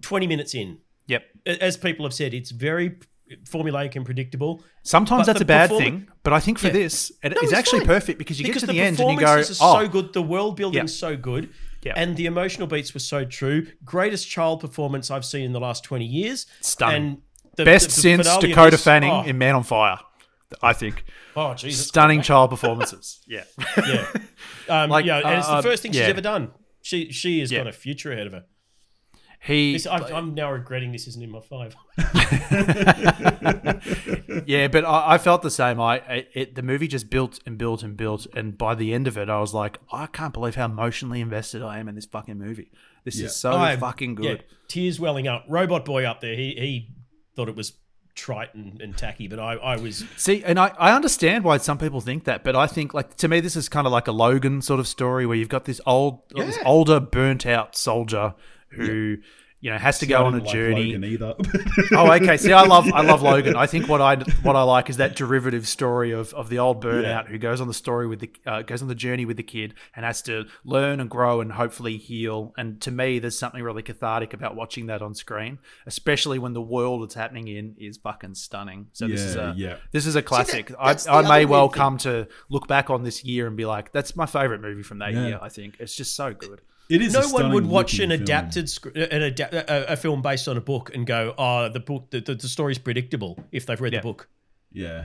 [0.03, 0.79] 20 minutes in.
[1.07, 1.25] Yep.
[1.47, 2.99] As people have said, it's very
[3.45, 4.63] formulaic and predictable.
[4.83, 6.73] Sometimes But that's a bad perform- thing, but I think for Yeah.
[6.75, 7.89] this, it No, is it's actually fine.
[7.89, 10.13] perfect because you because get to the the, end and you go, "Oh, so good,
[10.13, 11.09] the world building's Yeah.
[11.11, 11.51] so good,
[11.83, 11.93] Yeah.
[11.97, 13.67] and the emotional beats were so true.
[13.85, 16.47] Greatest child performance I've seen in the last 20 years.
[16.61, 17.03] Stunning.
[17.03, 17.19] And
[17.57, 19.99] the, best the- the since Dakota this- Fanning oh, in Man on Fire."
[20.63, 21.05] I think
[21.37, 21.87] Oh, Jesus.
[21.89, 23.21] stunning child performances.
[23.29, 23.45] Yeah,
[23.87, 24.07] Yeah.
[24.69, 26.53] Um, Like, yeah, and it's the uh, first thing she's ever done.
[26.81, 28.45] She she has got a future ahead of her.
[29.41, 29.75] He.
[29.75, 31.75] This, I, I'm now regretting this isn't in my five.
[34.47, 35.81] yeah, but I, I felt the same.
[35.81, 39.07] I it, it, the movie just built and built and built, and by the end
[39.07, 42.07] of it, I was like, I can't believe how emotionally invested I am in this
[42.07, 42.71] fucking movie.
[43.05, 43.27] This Yeah.
[43.27, 44.45] is so I- fucking good.
[44.49, 45.45] Yeah, tears welling up.
[45.49, 46.35] Robot boy up there.
[46.35, 46.91] He he
[47.37, 47.75] thought it was
[48.15, 51.79] trite and, and tacky, but I, I was See, and I, I understand why some
[51.79, 54.13] people think that, but I think like to me this is kind of like a
[54.13, 58.35] Logan sort of story where you've got this old, this older, burnt out soldier
[58.71, 59.17] who
[59.61, 60.93] you know has to See, go I on a like journey.
[60.95, 61.35] Logan either.
[61.93, 62.37] oh, okay.
[62.37, 63.57] See, I love I love Logan.
[63.57, 64.15] I think what I
[64.45, 67.23] what I like is that derivative story of, of the old burnout Yeah.
[67.25, 69.75] who goes on the story with the uh, goes on the journey with the kid
[69.97, 72.55] and has to learn and grow and hopefully heal.
[72.57, 76.63] And to me, there's something really cathartic about watching that on screen, especially when the
[76.63, 78.87] world it's happening in is fucking stunning.
[78.93, 79.79] So this is a yeah.
[79.91, 80.71] this is a classic.
[80.81, 81.75] that's I, I may well thing.
[81.79, 85.01] come to look back on this year and be like, that's my favorite movie from
[85.01, 85.27] that Yeah.
[85.27, 85.39] year.
[85.43, 86.61] I think it's just so good.
[86.89, 87.15] It is.
[87.15, 88.23] a no one would watch an film.
[88.23, 91.07] adapted sc- uh, an adapt, a, uh, uh, a film based on a book and
[91.07, 94.01] go, oh, the book the, the, the story's predictable if they've read Yeah.
[94.01, 94.29] the book.
[94.73, 95.05] Yeah.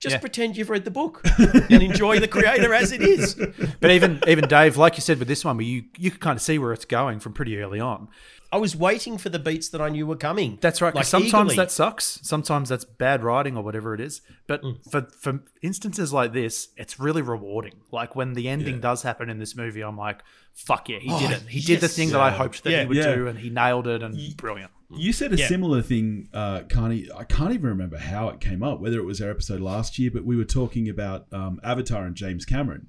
[0.00, 0.20] Just Yeah.
[0.20, 3.34] pretend you've read the book and enjoy the creator as it is.
[3.80, 6.36] But even even Dave, like you said with this one, where you you could kind
[6.36, 8.08] of see where it's going from pretty early on.
[8.50, 10.56] I was waiting for the beats that I knew were coming.
[10.62, 10.94] That's right.
[10.94, 11.56] Like sometimes eagerly.
[11.56, 12.18] that sucks.
[12.22, 14.22] Sometimes that's bad writing or whatever it is.
[14.46, 14.90] But Mm.
[14.90, 17.74] for for instances like this, it's really rewarding.
[17.92, 18.80] Like when the ending Yeah.
[18.80, 20.22] does happen in this movie, I'm like,
[20.54, 21.42] "Fuck yeah, he Oh, did it!
[21.48, 21.96] He did the yes.
[21.96, 22.80] thing that I hoped that Yeah.
[22.82, 23.14] he would Yeah.
[23.14, 25.46] do, and he nailed it, and brilliant." You said a Yeah.
[25.48, 27.06] similar thing, uh, Carney.
[27.14, 30.10] I can't even remember how it came up, whether it was our episode last year,
[30.10, 32.86] but we were talking about um, Avatar and James Cameron.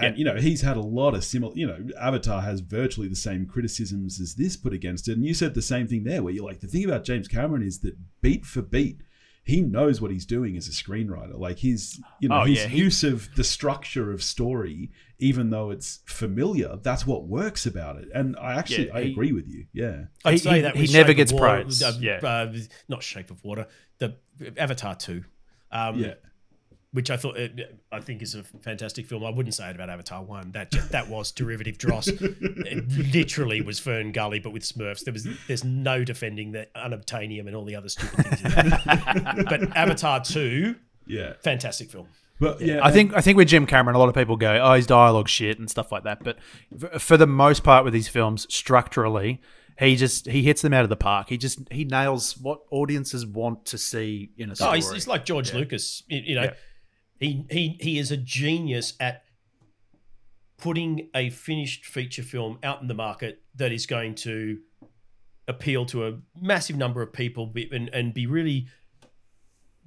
[0.00, 0.18] And, Yeah.
[0.18, 3.46] you know, he's had a lot of similar, you know, Avatar has virtually the same
[3.46, 5.16] criticisms as this put against it.
[5.16, 7.62] And you said the same thing there, where you're like, the thing about James Cameron
[7.62, 9.00] is that beat for beat,
[9.42, 11.36] he knows what he's doing as a screenwriter.
[11.38, 15.70] Like his, you know, Oh, his yeah, use of the structure of story, even though
[15.70, 18.08] it's familiar, that's what works about it.
[18.14, 19.66] And I actually, Yeah, I agree with you.
[19.72, 20.04] Yeah.
[20.24, 21.82] I'd He- say he- that he was never gets Water, praise.
[21.82, 22.18] uh, Yeah.
[22.22, 22.54] uh,
[22.88, 23.66] not Shape of Water,
[23.98, 24.16] the
[24.56, 25.24] Avatar two,
[25.72, 26.14] um, Yeah.
[26.92, 27.48] Which I thought uh,
[27.92, 29.24] I think is a fantastic film.
[29.24, 30.52] I wouldn't say it about Avatar one.
[30.52, 32.08] That just, that was derivative dross.
[32.10, 35.04] it literally was Fern Gully, but with Smurfs.
[35.04, 38.42] There was there's no defending the unobtainium and all the other stupid things.
[39.48, 40.76] But Avatar two,
[41.06, 41.34] Yeah.
[41.42, 42.08] fantastic film.
[42.40, 44.74] But yeah, I think I think with Jim Cameron, a lot of people go, "Oh,
[44.74, 46.22] his dialogue shit" and stuff like that.
[46.22, 46.38] But
[46.94, 49.40] f- for the most part, with these films, structurally,
[49.76, 51.28] he just he hits them out of the park.
[51.30, 54.76] He just he nails what audiences want to see in a Oh, story.
[54.76, 56.04] he's, he's like George Lucas.
[56.06, 56.52] You, you know, Yeah.
[57.18, 59.24] He he he is a genius at
[60.56, 64.58] putting a finished feature film out in the market that is going to
[65.46, 68.66] appeal to a massive number of people and, and be really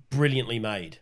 [0.10, 1.00] brilliantly made.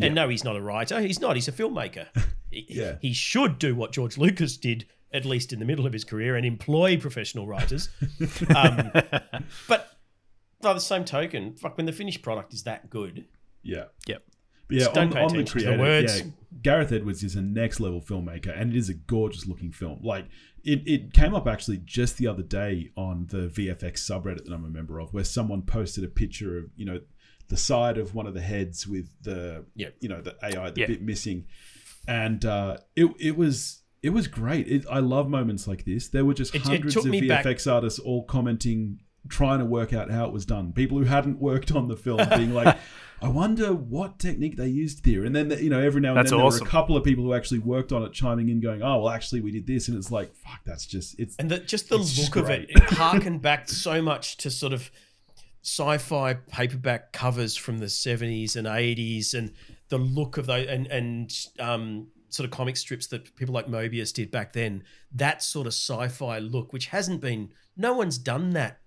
[0.00, 1.00] And no, he's not a writer.
[1.00, 1.36] He's not.
[1.36, 2.06] He's a filmmaker.
[2.50, 2.96] He- Yeah.
[3.00, 6.36] He should do what George Lucas did, at least in the middle of his career,
[6.36, 7.88] and employ professional writers.
[8.56, 8.90] um,
[9.68, 9.98] but
[10.60, 13.24] by the same token, fuck, when the finished product is that good,
[13.62, 13.84] Yeah.
[14.06, 14.22] Yep.
[14.72, 16.20] Yeah, Just don't on, pay on the to the words.
[16.20, 16.26] yeah,
[16.62, 20.00] Gareth Edwards is a next level filmmaker, and it is a gorgeous looking film.
[20.02, 20.26] Like
[20.64, 24.64] it, it came up actually just the other day on the VFX subreddit that I'm
[24.64, 27.00] a member of, where someone posted a picture of you know
[27.48, 29.96] the side of one of the heads with the Yep.
[30.00, 30.86] you know the AI the Yeah.
[30.86, 31.46] bit missing,
[32.08, 33.78] and uh, it it was.
[34.02, 34.66] It was great.
[34.66, 36.08] It, I love moments like this.
[36.08, 38.98] There were just It- it hundreds took of me back- VFX artists all commenting,
[39.28, 40.72] trying to work out how it was done.
[40.72, 42.76] People who hadn't worked on the film being like,
[43.22, 45.24] I wonder what technique they used there.
[45.24, 47.22] And then, you know, every now and That's then there were a couple of people
[47.22, 49.96] who actually worked on it chiming in, going, "Oh, well, actually, we did this," and
[49.96, 52.82] it's like, "Fuck, that's just it's." and the, just the It's look of it, it
[52.82, 54.90] harkened back so much to sort of
[55.62, 59.52] sci-fi paperback covers from the 70s and 80s and
[59.88, 64.12] the look of those and and um, sort of comic strips that people like Moebius
[64.12, 64.82] did back then
[65.14, 68.80] that sort of sci-fi look which hasn't been no one's done that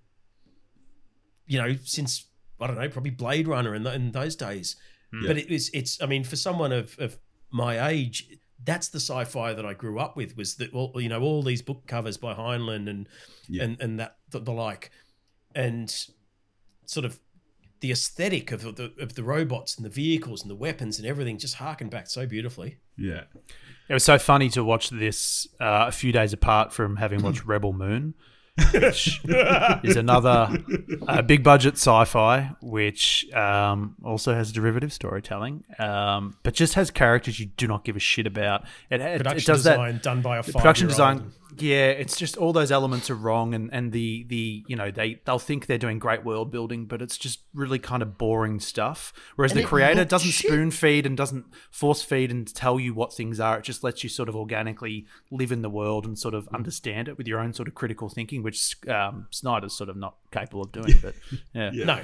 [1.48, 2.26] you know since
[2.60, 4.76] I don't know probably Blade Runner in, the, in those days
[5.14, 5.28] Yeah.
[5.28, 7.18] but it was it's I mean for someone of, of
[7.52, 8.28] my age
[8.64, 11.62] that's the sci-fi that I grew up with was that all you know all these
[11.62, 13.08] book covers by Heinlein and
[13.48, 13.64] Yeah.
[13.64, 14.92] and and that the, the like
[15.54, 15.94] and
[16.86, 17.20] sort of
[17.82, 21.38] the aesthetic of the of the robots and the vehicles and the weapons and everything
[21.38, 22.78] just harken back so beautifully.
[22.98, 23.24] yeah,
[23.90, 27.46] It was so funny to watch this uh, a few days apart from having watched
[27.46, 28.14] Rebel Moon,
[28.74, 29.22] which
[29.84, 30.58] is another
[31.08, 37.40] uh, big budget sci-fi, which um, also has derivative storytelling, um, but just has characters
[37.40, 38.64] you do not give a shit about.
[38.90, 42.18] It, it, Production it does that design done by a the production design yeah it's
[42.18, 45.68] just all those elements are wrong and and the the you know they they'll think
[45.68, 49.62] they're doing great world building but it's just really kind of boring stuff whereas And
[49.62, 50.50] the creator doesn't shit.
[50.50, 54.04] spoon feed and doesn't force feed and tell you what things are it just lets
[54.04, 57.40] you sort of organically live in the world and sort of understand it with your
[57.40, 61.16] own sort of critical thinking which um, snyder's sort of not capable of doing but
[61.54, 61.86] yeah, Yeah.
[61.86, 62.02] No,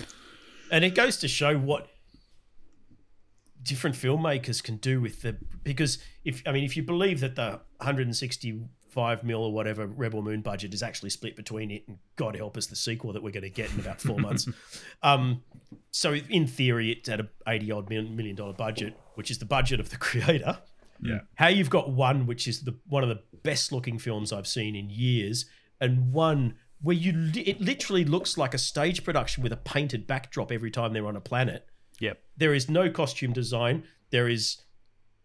[0.72, 1.88] and it goes to show what
[3.64, 7.60] different filmmakers can do with the because if I mean if you believe that the
[7.78, 12.58] 165 mil or whatever Rebel Moon budget is actually split between it and God help
[12.58, 14.48] us the sequel that we're going to get in about four months.
[15.04, 15.44] Um,
[15.92, 19.80] so in theory, it's at a 80 odd million dollar budget, which is the budget
[19.80, 20.58] of the creator.
[21.02, 24.48] yeah, How you've got one which is the one of the best looking films I've
[24.48, 25.46] seen in years,
[25.82, 30.08] and one where you li- it literally looks like a stage production with a painted
[30.08, 31.66] backdrop every time they're on a planet.
[32.00, 33.84] yep There is no costume design.
[34.12, 34.62] There is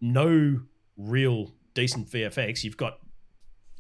[0.01, 0.61] no
[0.97, 2.65] real decent VFX.
[2.65, 2.99] You've got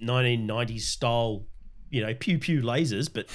[0.02, 1.46] 1990s style,
[1.90, 3.26] you know, pew pew lasers, but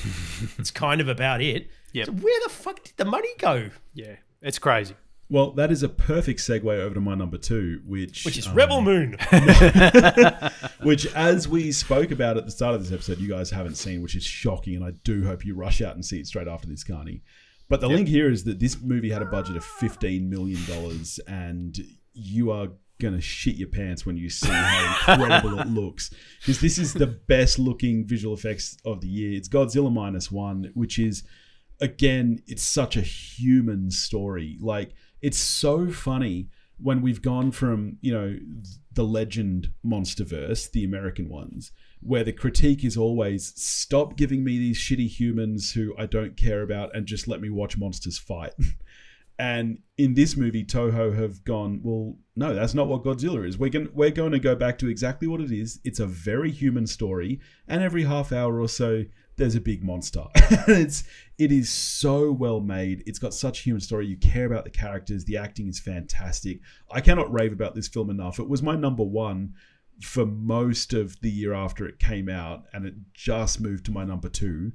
[0.59, 1.69] it's kind of about it.
[1.93, 2.05] Yep.
[2.07, 3.69] So where the fuck did the money go?
[3.93, 4.95] yeah it's crazy
[5.31, 8.53] Well, that is a perfect segue over to my number two, which Which is um,
[8.53, 9.15] Rebel Moon.
[10.83, 14.01] which, as we spoke about at the start of this episode, you guys haven't seen,
[14.01, 16.67] which is shocking, and I do hope you rush out and see it straight after
[16.67, 17.23] this, Carney.
[17.69, 21.17] But the link here is that this movie had a budget of fifteen million dollars,
[21.25, 21.79] and
[22.11, 22.67] you are
[22.99, 26.11] gonna shit your pants when you see how incredible it looks.
[26.41, 29.37] Because this is the best looking visual effects of the year.
[29.37, 31.23] It's Godzilla minus one, which is
[31.79, 34.57] again, it's such a human story.
[34.61, 34.91] Like
[35.21, 36.49] it's so funny
[36.81, 38.37] when we've gone from you know
[38.93, 44.77] the legend monsterverse, the American ones, where the critique is always stop giving me these
[44.77, 48.53] shitty humans who I don't care about and just let me watch monsters fight.
[49.41, 53.57] And in this movie, Toho have gone, well, no, that's not what Godzilla is.
[53.57, 55.79] We're going we're going to go back to exactly what it is.
[55.83, 59.03] It's a very human story, and every half hour or so,
[59.37, 60.23] there's a big monster.
[60.35, 61.03] it's
[61.37, 63.03] it is so well made.
[63.05, 64.07] It's got such a human story.
[64.07, 65.25] You care about the characters.
[65.25, 66.59] The acting is fantastic.
[66.91, 68.39] I cannot rave about this film enough.
[68.39, 69.53] It was my number one
[70.01, 74.03] for most of the year after it came out, and it just moved to my
[74.03, 74.73] number two.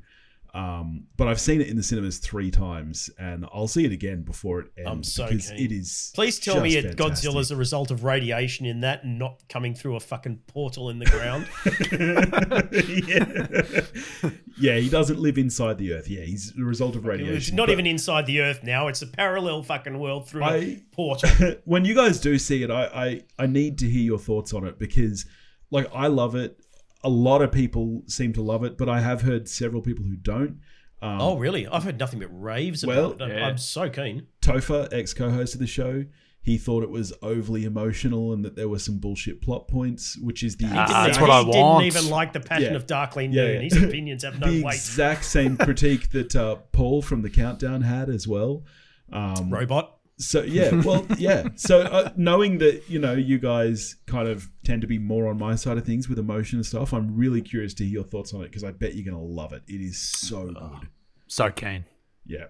[0.57, 4.22] Um, but I've seen it in the cinemas three times, and I'll see it again
[4.22, 5.66] before it ends I'm so because keen.
[5.66, 6.12] it is.
[6.14, 7.30] Please tell me it fantastic.
[7.30, 10.98] Godzilla's a result of radiation in that and not coming through a fucking portal in
[10.98, 11.46] the ground.
[13.07, 14.74] yeah.
[14.74, 16.09] yeah, he doesn't live inside the Earth.
[16.09, 17.36] Yeah, he's the result of radiation.
[17.36, 18.88] it's not But even inside the Earth now.
[18.88, 21.28] It's a parallel fucking world through a I- portal.
[21.66, 24.66] when you guys do see it, I, I I need to hear your thoughts on
[24.66, 25.26] it because,
[25.70, 26.59] like, I love it.
[27.05, 30.16] A lot of people seem to love it, but I have heard several people who
[30.16, 30.61] don't.
[31.03, 31.66] Um, Oh, really?
[31.66, 33.32] I've heard nothing but raves Well, about it.
[33.32, 33.47] I'm, yeah.
[33.47, 34.26] I'm so keen.
[34.40, 36.07] Topher, ex co-host of the show,
[36.40, 40.42] he thought it was overly emotional and that there were some bullshit plot points, which
[40.42, 41.84] is the Ah, exact, that's what I he want.
[41.84, 42.76] didn't even like the Passion Yeah.
[42.76, 43.34] of Darkly Noon.
[43.34, 43.61] Yeah, yeah.
[43.61, 44.74] His opinions have no the weight.
[44.74, 48.64] exact same critique that uh, Paul from the Countdown had as well.
[49.12, 49.95] Um, Robot.
[50.18, 51.48] So yeah, well, yeah.
[51.56, 55.38] So uh, knowing that you know you guys kind of tend to be more on
[55.38, 58.32] my side of things with emotion and stuff, I'm really curious to hear your thoughts
[58.32, 59.62] on it because I bet you're gonna love it.
[59.68, 60.88] It is so good.
[61.26, 61.84] So keen.
[62.24, 62.46] Yeah.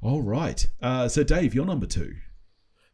[0.00, 0.64] All right.
[0.80, 2.14] Uh, so Dave, you're number two.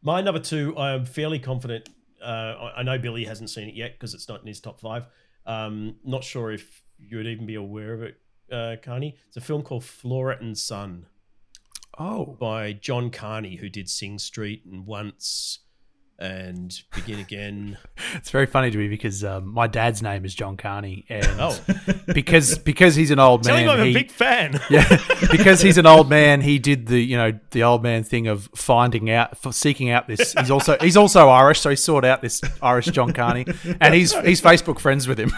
[0.01, 1.87] My number two, I am fairly confident.
[2.21, 4.79] Uh, I, I know Billy hasn't seen it yet because it's not in his top
[4.79, 5.05] five.
[5.45, 8.17] Um, not sure if you would even be aware of it,
[8.51, 9.17] uh, Carney.
[9.27, 11.05] It's a film called Flora and Son
[11.97, 15.59] Oh, by John Carney, who did Sing Street and Once
[16.19, 17.77] and Begin Again.
[18.15, 21.59] it's very funny to me because um, my dad's name is John Carney, and Oh,
[22.13, 24.59] because because he's an old man, I'm he- a big fan.
[24.69, 24.87] yeah,
[25.31, 28.49] because he's an old man, he did the you know the old man thing of
[28.55, 30.33] finding out, for seeking out this.
[30.33, 33.45] He's also he's also Irish, so he sought out this Irish John Carney,
[33.81, 35.31] and he's he's Facebook friends with him.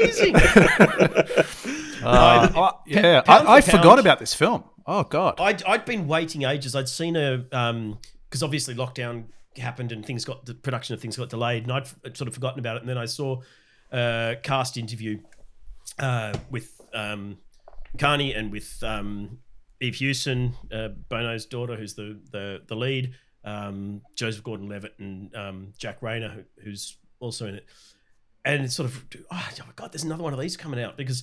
[0.00, 0.34] That's amazing.
[2.00, 4.62] Uh, I- yeah, I, I forgot pound- about this film.
[4.86, 6.76] Oh God, I'd, I'd been waiting ages.
[6.76, 7.98] I'd seen a um
[8.30, 9.24] because obviously lockdown
[9.56, 12.34] happened and things got the production of things got delayed, and I'd f- sort of
[12.34, 12.82] forgotten about it.
[12.82, 13.40] And then I saw
[13.92, 15.18] a cast interview
[15.98, 17.38] uh, with um,
[17.98, 19.38] Carney and with um,
[19.80, 23.12] Eve Hewson, uh, Bono's daughter, who's the the the lead,
[23.44, 27.66] um, Joseph Gordon-Levitt, and um, Jack Reynor, who, who's also in it.
[28.48, 31.22] And sort of, oh my god, there's another one of these coming out because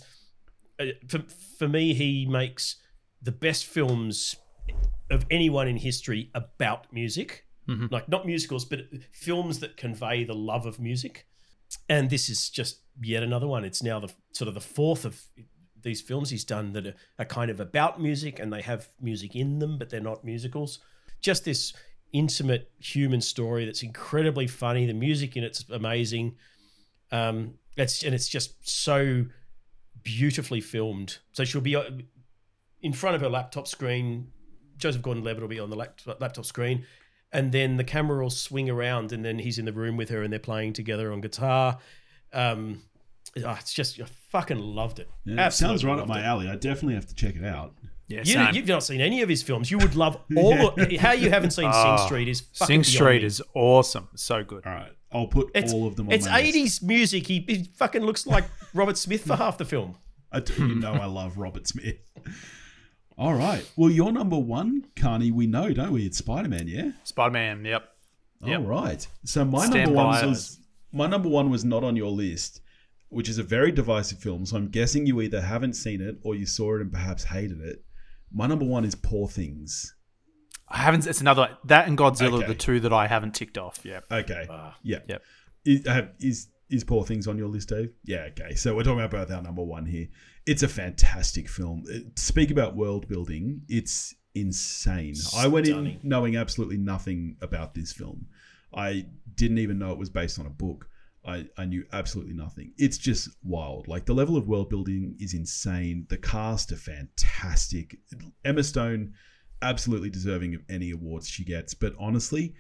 [0.80, 1.20] uh, for
[1.58, 2.78] for me, he makes
[3.22, 4.36] the best films
[5.10, 7.46] of anyone in history about music.
[7.68, 7.92] Mhm.
[7.92, 11.26] Like not musicals, but films that convey the love of music.
[11.90, 13.66] And this is just yet another one.
[13.66, 15.20] It's now the sort of the fourth of
[15.82, 19.36] these films he's done that are, are kind of about music and they have music
[19.36, 20.80] in them, but they're not musicals.
[21.22, 21.74] Just this
[22.14, 24.86] intimate human story that's incredibly funny.
[24.86, 26.36] The music in it's amazing.
[27.12, 29.26] Um, it's and it's just so
[30.04, 31.18] beautifully filmed.
[31.32, 31.84] So she'll be uh,
[32.82, 34.32] in front of her laptop screen.
[34.78, 36.86] Joseph Gordon-Levitt will be on the laptop, screen,
[37.32, 40.22] and then the camera will swing around, and then he's in the room with her,
[40.22, 41.78] and they're playing together on guitar.
[42.34, 42.82] Um,
[43.38, 45.10] oh, it's just I fucking loved it.
[45.24, 46.26] Yeah, it sounds right up my it.
[46.26, 46.50] alley.
[46.50, 47.74] I definitely have to check it out.
[48.08, 49.72] Yeah, you, you've not seen any of his films.
[49.72, 50.70] You would love all.
[50.78, 54.44] of, how you haven't seen Ah, Sing Street is fucking Sing Street is awesome, so
[54.44, 54.66] good.
[54.66, 57.28] All right, I'll put It's, all of them on it's 80s music.
[57.28, 59.98] He, he fucking looks like Robert Smith for half the film.
[60.32, 61.98] I do you know I love Robert Smith.
[63.18, 63.66] All right.
[63.78, 66.06] Well, your number one, Carney, we know, don't we?
[66.06, 66.92] It's Spider Man, yeah.
[67.04, 67.90] Spider Man, yep.
[68.44, 68.60] Yep.
[68.60, 69.08] All right.
[69.24, 70.60] So my Stand number one was
[70.92, 72.62] my number one was not on your list,
[73.10, 74.46] which is a very divisive film.
[74.46, 77.62] So I'm guessing you either haven't seen it or you saw it and perhaps hated
[77.62, 77.84] it.
[78.32, 79.94] My number one is Poor Things.
[80.68, 81.06] I haven't.
[81.06, 82.48] It's another that and Godzilla, Okay.
[82.48, 83.80] the two that I haven't ticked off.
[83.84, 84.00] Yeah.
[84.12, 84.46] Okay.
[84.50, 84.76] Ah.
[84.84, 85.00] yeah.
[85.08, 85.24] Yep.
[85.66, 87.92] Is, have, is is Poor Things on your list, Dave?
[88.04, 88.28] Yeah.
[88.32, 88.56] Okay.
[88.56, 90.08] So we're talking about both our number one here.
[90.46, 91.86] It's a fantastic film.
[92.16, 93.62] Speak about world building.
[93.68, 95.16] It's insane.
[95.38, 98.28] I went in knowing absolutely nothing about this film.
[98.74, 99.06] I
[99.36, 100.88] didn't even know it was based on a book.
[101.28, 102.74] I, I knew absolutely nothing.
[102.78, 103.88] It's just wild.
[103.88, 106.06] Like the level of world building is insane.
[106.10, 107.98] The cast are fantastic.
[108.44, 109.14] Emma Stone,
[109.62, 111.74] absolutely deserving of any awards she gets.
[111.74, 112.54] But honestly,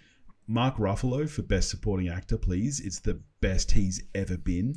[0.47, 2.80] Mark Ruffalo for Best Supporting Actor, please.
[2.80, 4.76] It's the best he's ever been.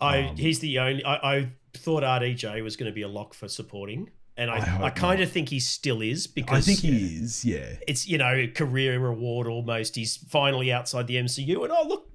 [0.00, 1.04] I Um, he's the only.
[1.04, 4.84] I, I thought RDJ was going to be a lock for supporting, and I I
[4.84, 7.76] I, kind of think he still is because I think he is, yeah.
[7.86, 9.94] it's you know career reward almost.
[9.94, 12.10] He's finally outside the MCU, and oh look,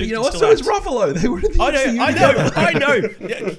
[0.00, 0.34] But dude you know what?
[0.34, 0.62] still So is.
[0.62, 1.14] Ruffalo.
[1.20, 2.50] They were in the I know, MCU I know.
[2.56, 2.72] I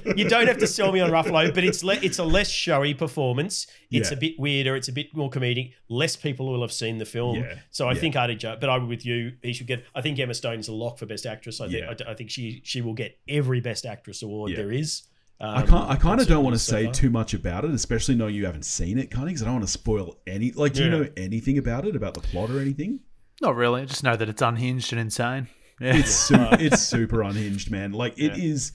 [0.04, 0.14] know.
[0.16, 2.94] You don't have to sell me on Ruffalo, but it's le- it's a less showy
[2.94, 3.66] performance.
[3.90, 4.16] It's Yeah.
[4.16, 4.76] a bit weirder.
[4.76, 5.72] It's a bit more comedic.
[5.88, 7.36] Less people will have seen the film.
[7.38, 8.00] Yeah, So I yeah.
[8.00, 9.32] think RDJ, but I'm with you.
[9.42, 9.84] He should get.
[9.94, 11.60] I think Emma Stone is a lock for Best Actress.
[11.60, 14.56] I think I, I think she she will get every Best Actress award Yeah.
[14.58, 15.02] there is.
[15.40, 15.90] Um, I can't.
[15.90, 16.94] I kind of don't want to so say far.
[16.94, 19.54] too much about it, especially knowing you haven't seen it, kind of, because I don't
[19.54, 20.52] want to spoil any.
[20.52, 23.00] Like, do you know anything about it, about the plot or anything?
[23.40, 23.82] Not really.
[23.82, 25.48] I just know that it's unhinged and insane.
[25.82, 25.96] Yeah.
[25.96, 27.92] It's su- it's super unhinged, man.
[27.92, 28.72] Like it is.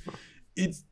[0.55, 0.84] It's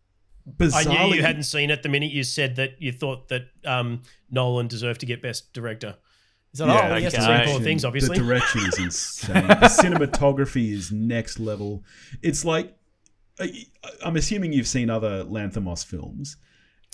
[0.73, 4.01] I knew you hadn't seen it the minute you said that you thought that um,
[4.29, 5.95] Nolan deserved to get Best Director.
[6.53, 7.25] Is that Yeah, oh, he has to okay.
[7.25, 8.17] see direction- Poor Things, obviously.
[8.19, 9.47] The direction is insane.
[9.47, 11.83] the cinematography is next level.
[12.21, 12.77] It's like
[13.39, 13.65] I-
[14.05, 16.37] I'm assuming you've seen other Lanthimos films.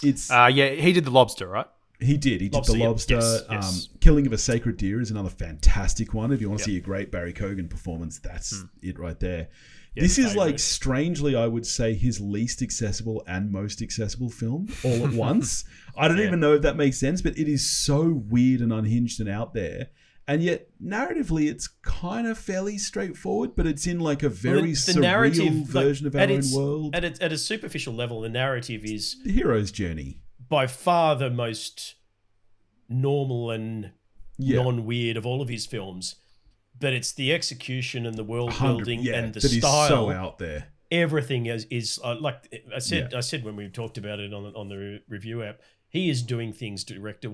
[0.03, 1.67] It's Uh, yeah, he did the lobster, right?
[2.02, 2.41] He did.
[2.41, 2.88] He did Lobster, the yep.
[2.89, 3.14] lobster.
[3.16, 3.89] Yes, um, yes.
[3.99, 6.32] Killing of a Sacred Deer is another fantastic one.
[6.32, 8.66] If you want to see a great Barry Keoghan performance, that's Hmm.
[8.82, 9.49] it right there.
[9.95, 15.06] this is like strangely, I would say, his least accessible and most accessible film all
[15.06, 15.64] at once.
[15.97, 16.28] I don't Yeah.
[16.28, 19.54] even know if that makes sense, but it is so weird and unhinged and out
[19.54, 19.89] there.
[20.28, 24.78] And yet, narratively, it's kind of fairly straightforward, but it's in like a very the
[24.78, 26.95] surreal narrative, like, version of our own world.
[26.95, 30.20] At a, at a superficial level, the narrative is the hero's journey.
[30.52, 31.95] By far the most
[32.89, 33.91] normal and
[34.38, 34.62] Yeah.
[34.62, 36.16] non-weird of all of his films.
[36.80, 39.88] But it's the execution and the world building yeah, and the style.
[39.88, 40.68] so out there.
[40.91, 43.10] everything is is uh, like I said.
[43.12, 43.18] Yeah.
[43.20, 45.62] I said when we talked about it on the, on the re- review app.
[45.88, 47.30] He is doing things director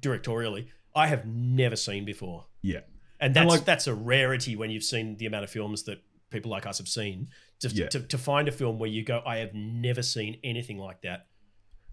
[0.00, 2.80] directorially I have never seen before, Yeah.
[3.20, 5.98] and that's like- that's a rarity when you've seen the amount of films that
[6.30, 7.28] people like us have seen.
[7.60, 7.88] To, Yeah.
[7.88, 11.26] to, to find a film where you go, I have never seen anything like that.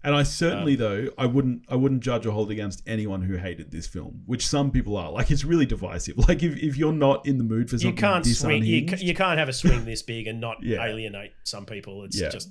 [0.06, 3.36] And I certainly, Um, though, I wouldn't, I wouldn't judge or hold against anyone who
[3.36, 5.10] hated this film, which some people are.
[5.10, 6.16] Like, it's really divisive.
[6.28, 8.62] Like, if, if you're not in the mood for something, You something can't this swing.
[8.64, 10.84] You, you can't have a swing this big and not Yeah.
[10.84, 12.04] alienate some people.
[12.04, 12.28] It's Yeah.
[12.30, 12.50] just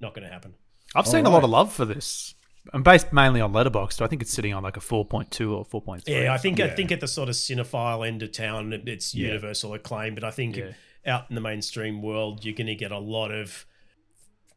[0.00, 0.54] not going to happen.
[0.94, 2.34] I've seen a lot of love for this.
[2.74, 4.02] I'm based mainly on Letterboxd.
[4.02, 6.02] I think it's sitting on like a 4.2 or 4.3.
[6.06, 9.14] Yeah, I think I think at the sort of cinephile end of town, it- it's
[9.14, 9.28] Yeah.
[9.28, 10.14] universal acclaim.
[10.14, 10.72] But I think Yeah.
[11.06, 13.64] out in the mainstream world, you're going to get a lot of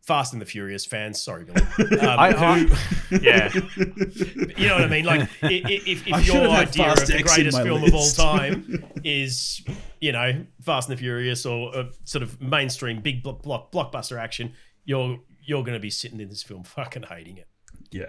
[0.06, 1.22] Fast and the Furious fans.
[1.22, 1.62] Sorry, Billy.
[2.02, 2.58] Um, I, I,
[3.22, 3.50] yeah.
[3.54, 5.06] you know what I mean?
[5.06, 8.10] Like, i- i- if, if your idea of the X greatest my film of all
[8.10, 9.64] time is,
[10.02, 14.20] you know, Fast and the Furious or uh, sort of mainstream big block, block, blockbuster
[14.20, 14.54] action,
[14.86, 17.48] you're you're going to be sitting in this film fucking hating it.
[17.92, 18.08] yeah,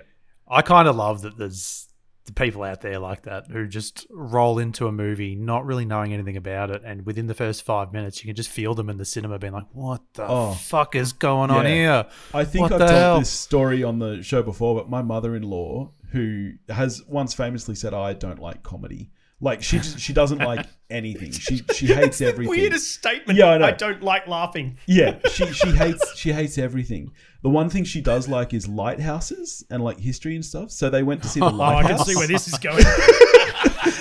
[0.49, 1.87] I kind of love that there's
[2.27, 6.13] the people out there like that who just roll into a movie not really knowing
[6.15, 8.97] anything about it, and within the first five minutes, you can just feel them in
[8.97, 10.53] the cinema being like, "What the Oh.
[10.53, 13.19] fuck is going on here?" I think What I've told hell?
[13.19, 18.13] this story on the show before, but my mother-in-law, who has once famously said, "I
[18.15, 19.11] don't like comedy,"
[19.45, 21.31] like she just, she doesn't like anything.
[21.45, 22.51] She she hates everything.
[22.51, 23.39] weirdest statement.
[23.39, 23.67] Yeah, I know.
[23.67, 24.79] I don't like laughing.
[24.87, 27.13] Yeah, she she hates she hates everything.
[27.43, 30.71] The one thing she does like is lighthouses and like history and stuff.
[30.71, 31.91] So they went to see the lighthouse.
[31.91, 32.85] Oh, I can see where this is going.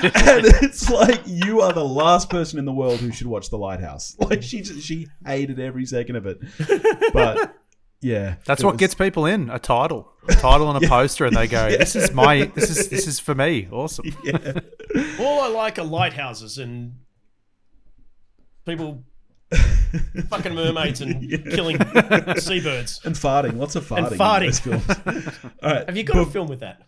[0.03, 3.57] and it's like you are the last person in the world who should watch the
[3.57, 4.15] lighthouse.
[4.19, 6.39] Like she just, she hated every second of it.
[7.13, 7.55] But
[8.01, 11.35] yeah, That's what was- gets people in a title, a title and a poster, and
[11.35, 14.05] they go, "This is my, this is this is for me." Awesome.
[14.23, 14.53] Yeah.
[15.19, 16.95] All I like are lighthouses and
[18.65, 19.03] people
[20.29, 21.77] fucking mermaids and killing
[22.37, 23.01] seabirds.
[23.03, 24.11] And farting, lots of farting.
[24.11, 24.41] And farting.
[24.41, 25.39] In those films.
[25.61, 25.85] All right.
[25.85, 26.87] Have you got a film with that?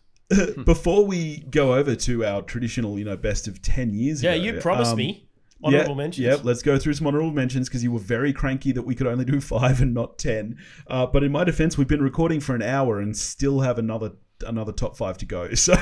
[0.66, 4.44] Before we go over to our traditional, you know, best of ten years Yeah, ago,
[4.44, 5.25] you promised um, me
[5.64, 6.26] honorable yeah, mentions.
[6.28, 9.08] Yeah, let's go through some honorable mentions because you were very cranky that we could
[9.08, 10.58] only do five and not ten.
[10.88, 14.12] Uh, but in my defense, we've been recording for an hour and still have another
[14.46, 15.50] another top five to go.
[15.56, 15.76] So,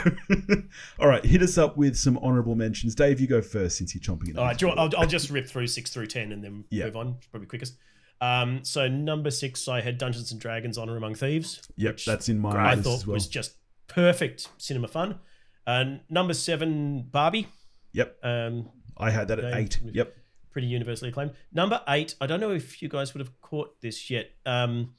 [0.99, 2.93] all right, hit us up with some honorable mentions.
[2.95, 4.37] Dave, you go first since you're chomping.
[4.37, 6.85] All right, you want- I'll, I'll just rip through six through ten and then Yeah.
[6.85, 7.17] move on.
[7.31, 7.75] Probably quickest.
[8.21, 11.61] Um, so number six, I had Dungeons and Dragons: Honor Among Thieves.
[11.77, 13.15] Yep, which that's in my I thought as well.
[13.15, 13.55] was just
[13.87, 15.19] perfect cinema fun.
[15.65, 17.47] And number seven, Barbie.
[17.93, 19.79] Yep, Um, I had that at Dave, eight.
[19.91, 20.15] Yep.
[20.51, 21.31] pretty universally acclaimed.
[21.51, 24.31] Number eight, I don't know if you guys would have caught this yet.
[24.45, 24.93] Um,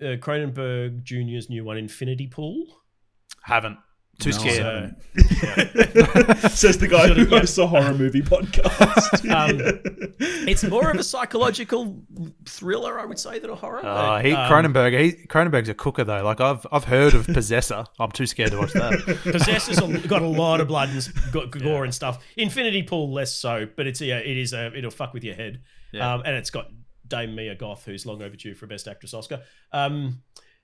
[0.00, 2.66] uh, Cronenberg Jr.'s new one, Infinity Pool.
[3.42, 3.78] Haven't.
[4.20, 4.62] Too No, scared.
[5.14, 6.40] haven't.
[6.42, 7.38] So, Says the guy who Should've- yeah.
[7.40, 9.28] hosts a horror movie podcast.
[9.34, 9.60] um,
[10.48, 12.02] it's more of a psychological
[12.46, 13.78] thriller, I would say, than a horror.
[13.84, 14.98] Uh, but, he um, Cronenberg.
[15.00, 16.22] He Cronenberg's a cooker though.
[16.22, 17.84] Like I've I've heard of Possessor.
[17.98, 19.18] I'm too scared to watch that.
[19.24, 22.22] Possessor's a- got a lot of blood and s- got gore and stuff.
[22.36, 25.60] Infinity Pool less so, but it's yeah, it is a it'll fuck with your head.
[25.92, 26.14] Yeah.
[26.14, 26.68] Um, and it's got
[27.06, 29.42] Dame Mia Goth, who's long overdue for a Best Actress Oscar.
[29.72, 30.22] Um,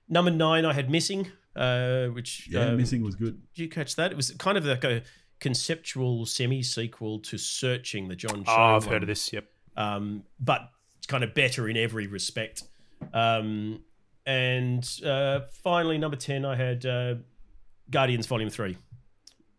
[0.09, 3.41] number nine, I had Missing, uh, which yeah, um, missing was good.
[3.53, 4.11] Did you catch that?
[4.11, 5.03] It was kind of like a
[5.39, 8.43] conceptual semi sequel to Searching, the John.
[8.47, 8.93] Oh, I've one.
[8.93, 9.31] heard of this.
[9.33, 9.45] Yep.
[9.77, 12.63] um, but it's kind of better in every respect.
[13.13, 13.81] Um,
[14.25, 17.15] and uh, finally, number ten, I had uh,
[17.89, 18.77] Guardians Volume Three,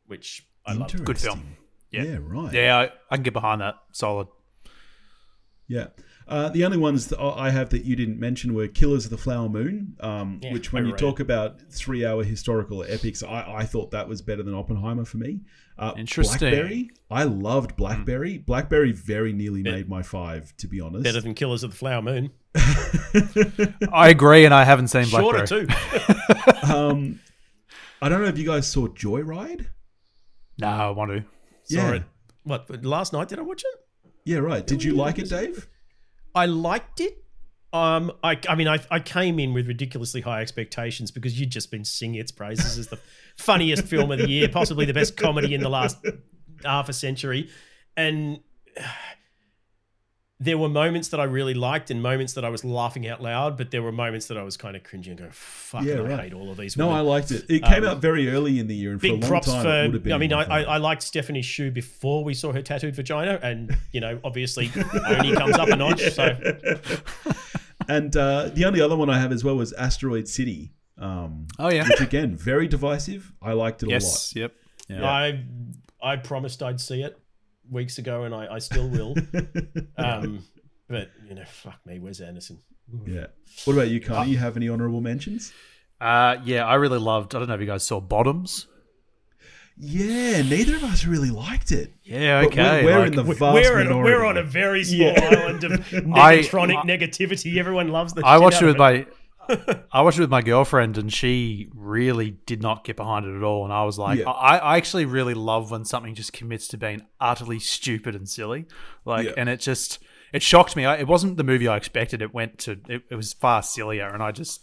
[0.07, 1.05] which I loved.
[1.05, 1.57] Good film.
[1.91, 2.05] Yeah.
[2.05, 2.19] Yeah.
[2.23, 2.53] right.
[2.53, 3.75] Yeah, I, I can get behind that.
[3.93, 4.29] Solid.
[5.69, 5.89] Yeah.
[6.33, 9.19] Uh, the only ones that I have that you didn't mention were Killers of the
[9.19, 11.07] Flower Moon, um, Yeah, which, when you overrated.
[11.07, 15.19] talk about three hour historical epics, I, I thought that was better than Oppenheimer for
[15.19, 15.41] me.
[15.79, 16.39] Uh, Interesting.
[16.51, 18.39] Blackberry, I loved Blackberry.
[18.39, 21.05] Blackberry very nearly made my five, to be honest.
[21.05, 22.31] Better than Killers of the Flower Moon.
[23.93, 25.47] I agree, and I haven't seen Blackberry.
[25.47, 25.75] Shorter too.
[26.73, 27.21] um,
[28.01, 29.67] I don't know if you guys saw Joyride.
[30.59, 31.25] No, I want to.
[31.69, 31.87] Yeah.
[31.89, 32.05] Sorry.
[32.45, 33.81] What last night did I watch it?
[34.25, 34.67] Yeah, right.
[34.67, 35.69] Did you like it, Dave?
[36.35, 37.19] I liked it.
[37.73, 41.71] Um, I, I mean, I, I came in with ridiculously high expectations because you'd just
[41.71, 42.99] been singing its praises as the
[43.37, 45.97] funniest film of the year, possibly the best comedy in the last
[46.65, 47.49] half a century,
[47.97, 48.41] and
[50.43, 53.57] there were moments that I really liked and moments that I was laughing out loud,
[53.57, 56.01] but there were moments that I was kind of cringing and going, "Fuck, Yeah, I
[56.01, 56.21] right.
[56.21, 57.45] hate all of these." No, women." I liked it.
[57.49, 59.47] It came Um, out very early in the year, and for a big long props
[59.47, 59.69] time, for.
[59.69, 60.13] it would have been.
[60.13, 60.63] I mean, I, I.
[60.63, 64.71] I liked Stephanie Hsu before we saw her tattooed vagina, and you know, obviously,
[65.09, 66.03] only comes up a notch.
[66.13, 66.37] So
[67.89, 70.73] and uh, the only other one I have as well was Asteroid City.
[70.99, 71.87] Um, Oh yeah.
[71.89, 73.33] which again, very divisive.
[73.43, 74.13] I liked it yes, a lot.
[74.13, 74.33] yes.
[74.37, 74.53] Yep.
[75.01, 75.11] Yeah.
[75.11, 75.45] I
[76.03, 77.19] I promised I'd see it
[77.71, 79.15] weeks ago, and I, I still will.
[79.97, 80.45] um,
[80.89, 82.59] but you know, fuck me, where's Anderson?
[83.07, 83.27] Yeah.
[83.65, 84.33] What about you, Connie?
[84.33, 85.53] You have any honourable mentions?
[86.01, 87.35] Uh, yeah, I really loved.
[87.35, 88.67] I don't know if you guys saw Bottoms.
[89.79, 91.95] Yeah, neither of us really liked it.
[92.05, 92.85] Yeah, But okay.
[92.85, 94.11] we're, we're like- in the vast We're, in, minority.
[94.13, 95.31] we're on a very small Yeah.
[95.33, 97.57] island of I- negatronic I- negativity.
[97.57, 98.23] Everyone loves the.
[98.25, 99.07] I shit watched out it of with my.
[99.93, 103.43] I watched it with my girlfriend, and she really did not get behind it at
[103.43, 103.65] all.
[103.65, 104.31] And I was like, Yeah.
[104.31, 108.67] I, I actually really love when something just commits to being utterly stupid and silly.
[109.05, 109.33] Like, Yeah.
[109.37, 109.99] and it just
[110.33, 110.85] it shocked me.
[110.85, 112.23] I, it wasn't the movie I expected.
[112.23, 114.63] It went to it, it was far sillier, and I just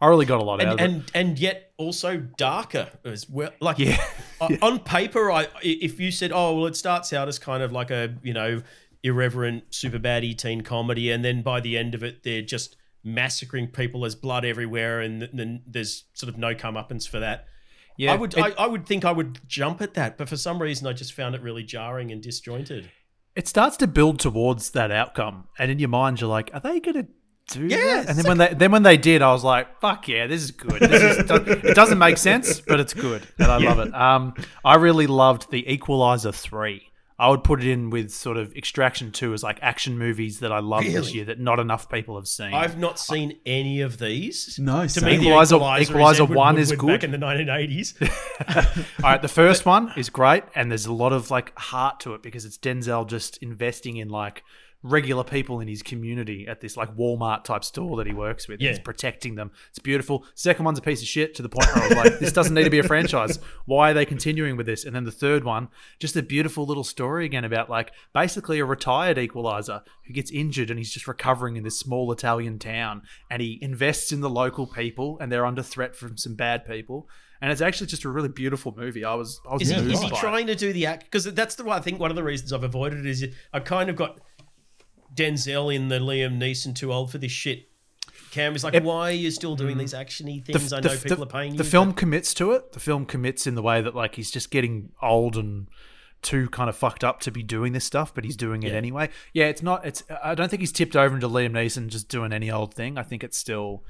[0.00, 0.82] I really got a lot out and, of it.
[0.84, 3.50] and and yet also darker as well.
[3.60, 3.98] Like Yeah.
[4.40, 7.72] o- on paper, I if you said, oh well, it starts out as kind of
[7.72, 8.62] like a you know
[9.02, 13.68] irreverent super baddie teen comedy, and then by the end of it, they're just massacring
[13.68, 14.00] people.
[14.02, 17.46] There's blood everywhere, and then there's sort of no comeuppance for that.
[17.96, 20.36] Yeah, I would it- I, I would think I would jump at that, but for
[20.36, 22.90] some reason, I just found it really jarring and disjointed.
[23.34, 26.80] it starts to build towards that outcome, and in your mind, you're like, are they
[26.80, 27.06] going to
[27.58, 28.06] do Yes.
[28.06, 28.10] that?
[28.10, 30.50] And then when they then when they did, I was like, fuck yeah, this is
[30.52, 30.80] good.
[30.80, 33.92] This is, it doesn't make sense, but it's good, and I love it.
[33.94, 34.34] Um,
[34.64, 36.87] I really loved the Equalizer three.
[37.20, 40.52] I would put it in with sort of Extraction two as like action movies that
[40.52, 42.54] I love this year that not enough people have seen.
[42.54, 44.56] I've not seen any of these.
[44.58, 45.04] No, to same.
[45.04, 46.86] me, the Equalizer- Equalizer, Equalizer is Edward one is good.
[46.86, 48.86] back in the 1980s.
[49.04, 52.14] All right, the first one is great, and there's a lot of like heart to
[52.14, 54.44] it because it's Denzel just investing in like
[54.82, 58.60] regular people in his community at this like Walmart type store that he works with.
[58.60, 58.70] Yeah.
[58.70, 59.50] He's protecting them.
[59.70, 60.24] It's beautiful.
[60.34, 62.54] Second one's a piece of shit to the point where I was like, this doesn't
[62.54, 63.40] need to be a franchise.
[63.66, 64.84] Why are they continuing with this?
[64.84, 65.68] And then the third one,
[65.98, 70.70] just a beautiful little story again about like basically a retired equalizer who gets injured
[70.70, 74.66] and he's just recovering in this small Italian town and he invests in the local
[74.66, 77.08] people and they're under threat from some bad people.
[77.40, 79.04] And it's actually just a really beautiful movie.
[79.04, 80.14] I was, I was Is he, is he it.
[80.14, 81.04] trying to do the act?
[81.04, 83.60] Because that's the one I think one of the reasons I've avoided it is I
[83.60, 84.20] kind of got
[85.18, 87.68] Denzel in the Liam Neeson too old for this shit.
[88.30, 89.80] Cam is like, It- why are you still doing mm.
[89.80, 90.72] these actiony things?
[90.72, 91.58] I know people are paying you.
[91.58, 92.72] The film commits to it.
[92.72, 95.68] The film commits in the way that like he's just getting old and
[96.22, 98.78] too kind of fucked up to be doing this stuff, but he's doing it Yeah.
[98.78, 99.08] anyway.
[99.32, 99.86] Yeah, it's not.
[99.86, 100.02] It's.
[100.22, 102.98] I don't think he's tipped over into Liam Neeson just doing any old thing.
[102.98, 103.84] I think it's still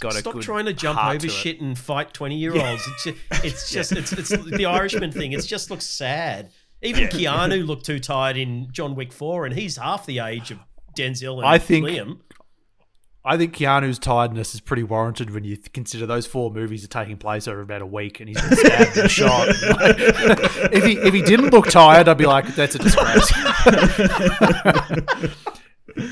[0.00, 2.86] got a Stop trying to jump over to shit and fight twenty year olds.
[2.86, 5.32] It's just, it's just it's, it's the Irishman thing.
[5.32, 6.50] It just looks sad.
[6.82, 10.58] Even Keanu looked too tired in John Wick Four, and he's half the age of
[10.96, 12.18] Denzel and I think- Liam.
[13.26, 17.16] I think Keanu's tiredness is pretty warranted when you consider those four movies are taking
[17.16, 19.48] place over about a week, and he's been stabbed and shot.
[19.48, 19.96] Like,
[20.74, 23.32] if he if he didn't look tired, I'd be like, that's a disgrace.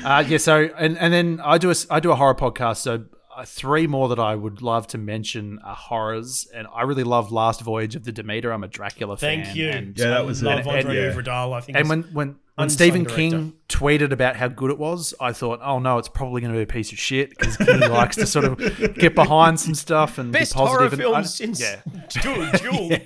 [0.03, 0.37] uh, yeah.
[0.37, 2.77] So and and then I do a s- I do a horror podcast.
[2.77, 3.05] So
[3.35, 7.31] uh, three more that I would love to mention are horrors, and I really love
[7.31, 8.51] Last Voyage of the Demeter.
[8.51, 9.47] I'm a Dracula Thank fan.
[9.53, 9.69] Thank you.
[9.69, 10.67] And, Yeah, that was love it.
[10.67, 11.21] Andre And- yeah.
[11.21, 11.53] Uverdal.
[11.53, 11.77] I think.
[11.77, 13.15] and when when when Stephen director.
[13.15, 16.57] King tweeted about how good it was, I thought, oh no, it's probably going to
[16.59, 18.57] be a piece of shit because King likes to sort of
[18.95, 20.75] get behind some stuff and best be positive.
[20.77, 21.81] horror and film I- since yeah.
[22.09, 22.43] Jewel.
[22.91, 22.99] yeah,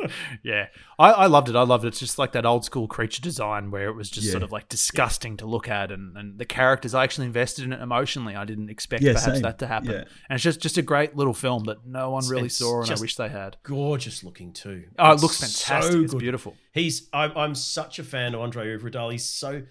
[0.43, 0.65] yeah.
[0.99, 1.55] I, I loved it.
[1.55, 1.89] I loved it.
[1.89, 4.31] It's just like that old school creature design where it was just Yeah.
[4.31, 7.71] sort of like disgusting to look at, and, and the characters I actually invested in
[7.71, 8.35] it emotionally.
[8.35, 9.41] I didn't expect Yeah, perhaps same.
[9.43, 9.97] that to happen, Yeah.
[10.29, 12.91] and it's just just a great little film that no one really It's saw, and
[12.91, 13.55] I wish they had.
[13.63, 14.85] Gorgeous looking too.
[14.99, 15.93] Oh, it looks fantastic.
[15.93, 16.55] so it's beautiful.
[16.77, 19.11] He's I'm, I'm such a fan of André Øvredal.
[19.11, 19.63] He's so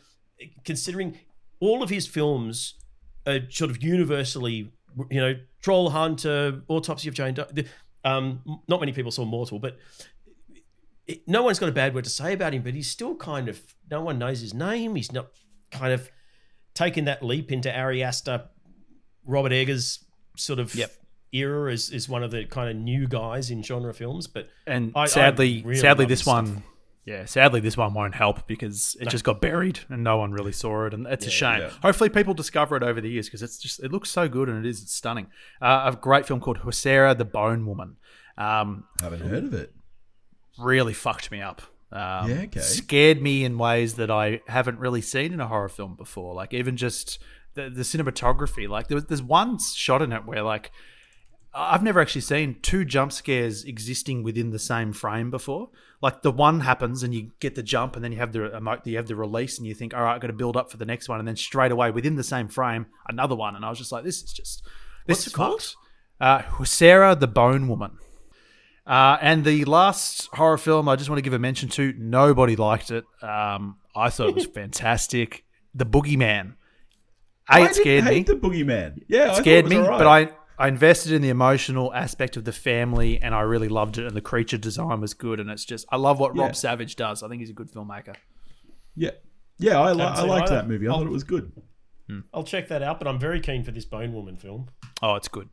[0.64, 1.18] considering
[1.60, 2.74] all of his films
[3.26, 4.70] are sort of universally,
[5.10, 7.36] you know, Troll Hunter, Autopsy of Jane.
[8.04, 9.78] Um, not many people saw Mortal, but
[11.06, 12.62] it, no one's got a bad word to say about him.
[12.62, 14.94] But he's still kind of no one knows his name.
[14.94, 15.28] He's not
[15.70, 16.10] kind of
[16.74, 18.44] taken that leap into Ari Aster,
[19.24, 20.04] Robert Eggers
[20.36, 20.92] sort of Yep.
[21.32, 24.26] era as, as one of the kind of new guys in genre films.
[24.26, 26.44] But And I- I sadly, really sadly, this his stuff.
[27.06, 30.50] Yeah, sadly, this one won't help because it just got buried and no one really
[30.50, 31.60] saw it, and it's a shame.
[31.60, 31.70] yeah.
[31.80, 34.66] Hopefully, people discover it over the years because it's just it looks so good and
[34.66, 35.28] it is it's stunning.
[35.62, 37.96] Uh, a great film called Huesera the Bone Woman.
[38.36, 39.72] Um, Haven't heard of it.
[40.58, 41.62] really fucked me up.
[41.92, 42.60] Um, Yeah, okay.
[42.60, 46.34] Scared me in ways that I haven't really seen in a horror film before.
[46.34, 47.20] Like even just
[47.54, 48.68] the, the cinematography.
[48.68, 50.72] Like there was, there's one shot in it where like
[51.58, 55.70] I've never actually seen two jump scares existing within the same frame before.
[56.02, 58.80] Like the one happens and you get the jump, and then you have the emo-
[58.84, 60.76] you have the release, and you think, all right, I've got to build up for
[60.76, 63.70] the next one, and then straight away within the same frame, another one, and I
[63.70, 64.62] was just like, this is just
[65.06, 65.74] this What's is it called?
[66.20, 67.98] Uh, Sarah the Bone Woman.
[68.86, 72.54] Uh, and the last horror film I just want to give a mention to, nobody
[72.54, 73.04] liked it.
[73.20, 75.44] Um, I thought it was fantastic.
[75.74, 76.54] The Boogeyman.
[77.48, 78.22] A, I it scared me.
[78.22, 79.02] the boogeyman.
[79.08, 82.44] Yeah, I thought scared it me, but I, I invested in the emotional aspect of
[82.44, 84.06] the family and I really loved it.
[84.06, 85.38] And the creature design was good.
[85.40, 86.44] And it's just, I love what Yeah.
[86.44, 87.22] Rob Savage does.
[87.22, 88.14] I think he's a good filmmaker.
[88.94, 89.10] yeah,
[89.58, 90.56] yeah, I, li- I liked either.
[90.62, 90.86] that movie.
[90.88, 91.52] I I'll- thought it was good.
[92.08, 92.20] Hmm.
[92.32, 94.68] I'll check that out, but I'm very keen for this Bone Woman film.
[95.02, 95.48] Oh, it's good.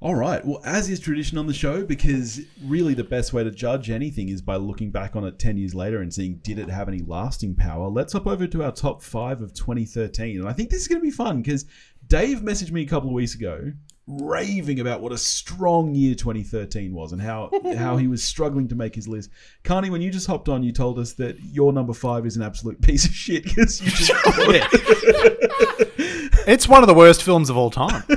[0.00, 0.44] All right.
[0.44, 4.28] Well, as is tradition on the show, because really the best way to judge anything
[4.28, 7.00] is by looking back on it 10 years later and seeing did it have any
[7.00, 7.88] lasting power.
[7.88, 10.38] Let's hop over to our top five of 2013.
[10.38, 11.64] And I think this is going to be fun because
[12.06, 13.72] Dave messaged me a couple of weeks ago
[14.08, 18.74] raving about what a strong year 2013 was and how how he was struggling to
[18.74, 19.30] make his list.
[19.64, 22.42] Carney, when you just hopped on, you told us that your number five is an
[22.42, 24.10] absolute piece of shit because you just
[26.48, 28.02] It's one of the worst films of all time.
[28.08, 28.16] I'm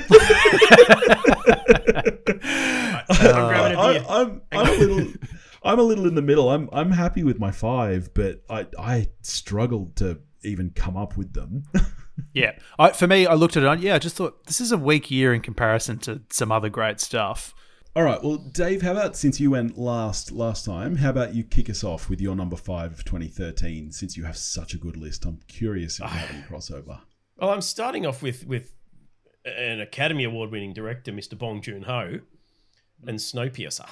[3.09, 4.05] uh, grabbing a I, beer.
[4.07, 5.13] I'm, I'm a little,
[5.63, 6.49] I'm a little in the middle.
[6.49, 11.33] I'm, I'm happy with my five, but I, I struggled to even come up with
[11.33, 11.65] them.
[12.33, 12.53] yeah.
[12.79, 14.77] I, for me, I looked at it and yeah, I just thought this is a
[14.77, 17.53] weak year in comparison to some other great stuff.
[17.97, 21.43] All right, well, Dave, how about since you went last last time, how about you
[21.43, 23.91] kick us off with your number five of 2013?
[23.91, 27.01] Since you have such a good list, I'm curious if you have any crossover.
[27.41, 28.75] Well, I'm starting off with with
[29.45, 31.35] an Academy Award winning director, Mr.
[31.35, 32.19] Bong Joon Ho,
[33.07, 33.89] and Snowpiercer.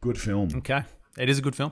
[0.00, 0.82] Good film, Okay.
[1.16, 1.70] It is a good film.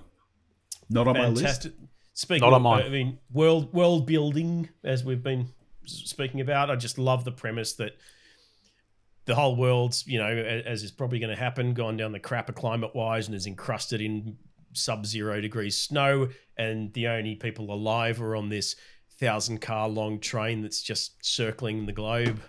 [0.88, 1.66] not on my list.
[2.14, 2.84] Speaking Not on of, mine.
[2.84, 5.48] I mean, world world building, as we've been
[5.84, 7.96] speaking about, I just love the premise that
[9.24, 12.54] the whole world's, you know, as is probably going to happen, gone down the crapper
[12.54, 14.36] climate wise and is encrusted in
[14.72, 18.76] sub zero degrees snow, and the only people alive are on this
[19.18, 22.40] thousand car long train that's just circling the globe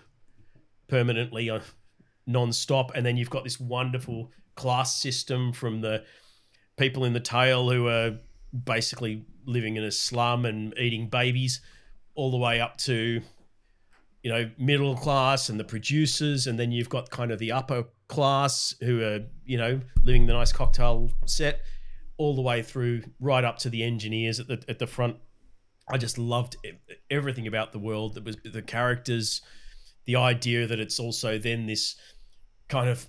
[0.88, 1.60] permanently uh,
[2.26, 2.92] non-stop.
[2.94, 6.04] And then you've got this wonderful class system from the
[6.76, 8.18] people in the tail who are
[8.52, 11.60] basically living in a slum and eating babies
[12.14, 13.20] all the way up to
[14.22, 16.46] you know middle class and the producers.
[16.46, 20.32] And then you've got kind of the upper class who are you know living the
[20.32, 21.60] nice cocktail set
[22.16, 25.16] all the way through right up to the engineers at the at the front
[25.92, 26.56] i just loved
[27.10, 29.42] everything about the world that was the characters
[30.06, 31.96] the idea that it's also then this
[32.68, 33.06] kind of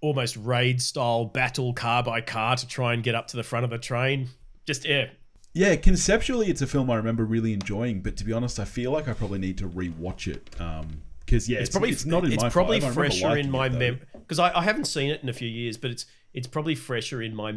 [0.00, 3.64] almost raid style battle car by car to try and get up to the front
[3.64, 4.28] of the train
[4.66, 5.06] just yeah
[5.54, 8.90] Yeah, conceptually, it's a film I remember really enjoying, but to be honest, I feel
[8.90, 10.48] like I probably need to rewatch it.
[10.58, 12.94] Um, because yeah, it's, probably it's not in it's my probably five.
[12.94, 15.90] Fresher in my mem because I, I haven't seen it in a few years, but
[15.90, 17.52] it's it's probably fresher in my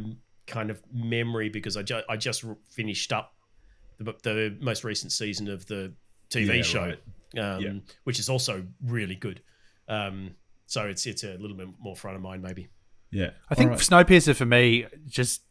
[0.47, 3.34] kind of memory because I, ju- I just finished up
[3.97, 5.93] the, the most recent season of the
[6.29, 6.81] TV Yeah, show,
[7.35, 7.45] right.
[7.55, 7.73] um, Yeah.
[8.03, 9.41] which is also really good.
[9.87, 10.31] Um,
[10.67, 12.67] so it's it's a little bit more front of mind maybe.
[13.11, 14.07] Yeah, I think All right.
[14.07, 15.43] Snowpiercer for me, just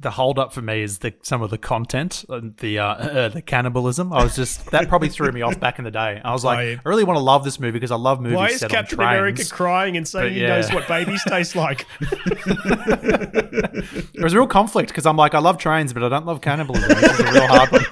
[0.00, 3.28] the hold up for me is the some of the content and the uh, uh,
[3.28, 4.12] the cannibalism.
[4.12, 6.20] I was just that probably threw me off back in the day.
[6.24, 8.36] I was like, Why- I really want to love this movie because I love movies
[8.36, 9.18] Why is set Captain on trains.
[9.18, 11.86] America crying and saying But he knows what babies taste like?
[14.14, 16.40] There was a real conflict because I'm like, I love trains, but I don't love
[16.42, 16.88] cannibalism.
[16.88, 17.84] This is a real hard one.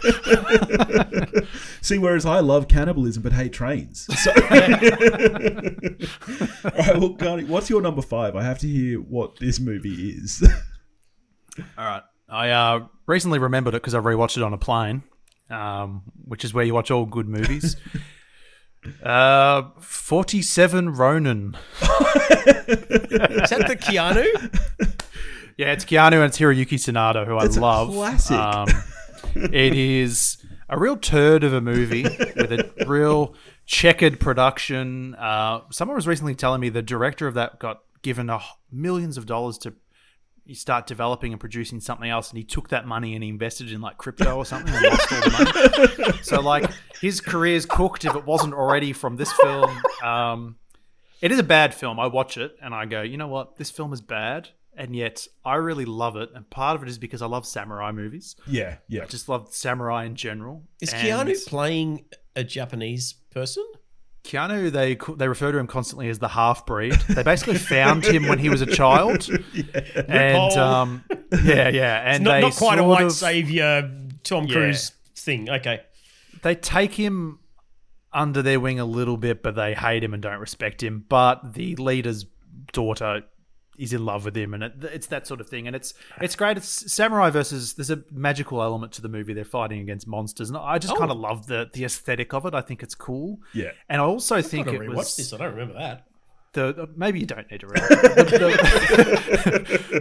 [1.80, 4.06] See, whereas I love cannibalism but hate trains.
[4.22, 8.34] So, all right, well, Carney, what's your number five?
[8.36, 10.46] I have to hear what this movie is.
[11.76, 12.02] All right.
[12.28, 15.02] I uh, recently remembered it because I rewatched it on a plane,
[15.50, 17.76] um, which is where you watch all good movies.
[19.02, 21.56] uh, 47 Ronin.
[21.80, 21.88] is
[23.50, 24.24] that the Keanu?
[25.58, 27.90] Yeah, it's Keanu and it's Hiroyuki Sanada, who That's a I love.
[27.92, 28.36] classic.
[28.36, 28.68] Um,
[29.34, 30.36] it is
[30.68, 32.02] a real turd of a movie
[32.36, 33.34] with a real
[33.66, 35.16] checkered production.
[35.16, 38.40] Uh, someone was recently telling me the director of that got given a,
[38.70, 39.74] millions of dollars to
[40.54, 43.80] start developing and producing something else, and he took that money and he invested in
[43.80, 46.18] like crypto or something and lost all the money.
[46.22, 46.70] so like
[47.00, 49.70] his career's cooked if it wasn't already from this film.
[50.02, 50.56] Um,
[51.20, 51.98] it is a bad film.
[51.98, 53.56] I watch it and I go, you know what?
[53.56, 56.30] This film is bad, and yet I really love it.
[56.34, 58.36] And part of it is because I love samurai movies.
[58.46, 59.02] yeah, yeah.
[59.02, 60.62] I just love samurai in general.
[60.80, 62.04] Is And Keanu playing
[62.36, 63.64] a Japanese person?
[64.28, 66.92] Keanu, they they refer to him constantly as the half breed.
[67.08, 69.28] They basically found him when he was a child,
[70.08, 71.04] and um,
[71.42, 73.90] yeah, yeah, and Not, not quite a white of- savior
[74.24, 74.52] Tom Yeah.
[74.52, 75.48] Cruise thing.
[75.50, 75.80] Okay.
[76.42, 77.38] they take him
[78.12, 81.04] under their wing a little bit, but they hate him and don't respect him.
[81.08, 82.26] But the leader's
[82.72, 83.22] daughter
[83.78, 85.66] is in love with him, and it, it's that sort of thing.
[85.66, 86.56] And it's it's great.
[86.56, 87.74] It's samurai versus.
[87.74, 89.32] There's a magical element to the movie.
[89.32, 90.98] They're fighting against monsters, and I just oh.
[90.98, 92.54] kind of love the the aesthetic of it.
[92.54, 93.40] I think it's cool.
[93.54, 93.70] Yeah.
[93.88, 95.32] and I also I think it was this.
[95.32, 96.07] I don't remember that.
[96.72, 98.10] The, maybe you don't need to read it.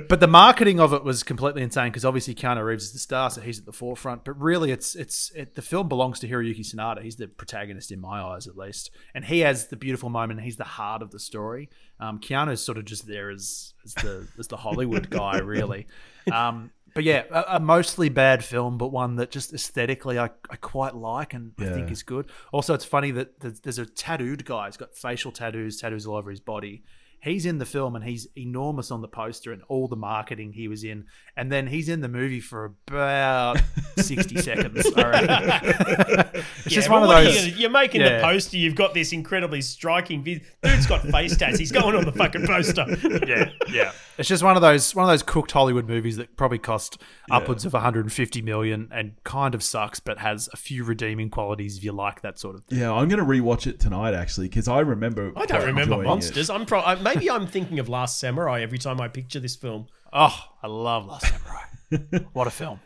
[0.09, 3.29] but the marketing of it was completely insane because obviously Keanu Reeves is the star,
[3.29, 4.25] so he's at the forefront.
[4.25, 7.01] But really, it's it's it, the film belongs to Hiroyuki Sanada.
[7.01, 10.41] He's the protagonist in my eyes, at least, and he has the beautiful moment.
[10.41, 11.69] He's the heart of the story.
[11.99, 15.87] Um, Keanu's sort of just there as as the as the Hollywood guy, really.
[16.29, 20.55] Um, but yeah, a, a mostly bad film, but one that just aesthetically I, I
[20.55, 22.25] quite like and I think is good.
[22.51, 24.65] Also, it's funny that there's, there's a tattooed guy.
[24.65, 26.81] He's got facial tattoos, tattoos all over his body.
[27.19, 30.67] He's in the film and he's enormous on the poster and all the marketing he
[30.67, 31.05] was in.
[31.35, 33.59] And then he's in the movie for about
[33.97, 34.85] 60 seconds.
[34.97, 36.43] I reckon.
[36.65, 37.47] it's just one of those.
[37.47, 38.17] You, you're making Yeah.
[38.17, 38.57] the poster.
[38.57, 40.23] You've got this incredibly striking.
[40.23, 41.57] vis- Dude's got face tats.
[41.59, 42.85] He's going on the fucking poster.
[43.27, 43.91] yeah, yeah.
[44.17, 46.99] It's just one of those one of those cooked Hollywood movies that probably cost
[47.29, 51.83] upwards of 150 million and kind of sucks, but has a few redeeming qualities if
[51.83, 52.79] you like that sort of thing.
[52.79, 55.31] Yeah, I'm going to rewatch it tonight actually because I remember.
[55.35, 56.05] I don't remember enjoying it.
[56.05, 56.49] monsters.
[56.49, 59.87] I'm pro- I, maybe I'm thinking of Last Samurai every time I picture this film.
[60.13, 62.25] Oh, I love Last Samurai.
[62.33, 62.79] what a film.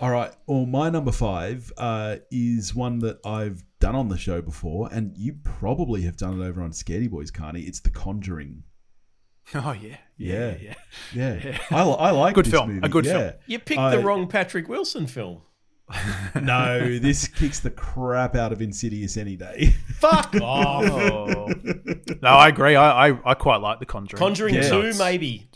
[0.00, 0.32] All right.
[0.46, 5.16] Well, my number five uh, is one that I've done on the show before, and
[5.16, 7.62] you probably have done it over on Scaredy Boys, Carney.
[7.62, 8.64] It's The Conjuring.
[9.54, 10.56] Oh yeah, Yeah.
[10.58, 10.74] yeah.
[11.12, 12.68] Yeah, I, I like Good this film.
[12.74, 12.86] movie.
[12.86, 13.12] A good yeah.
[13.18, 13.32] film.
[13.46, 15.42] You picked I- the wrong Patrick Wilson film.
[16.40, 19.74] No, this kicks the crap out of Insidious any day.
[19.98, 20.84] Fuck off.
[22.22, 22.74] No, I agree.
[22.76, 24.18] I, I, I quite like The Conjuring.
[24.18, 24.68] Conjuring Yeah.
[24.68, 25.46] 2, maybe.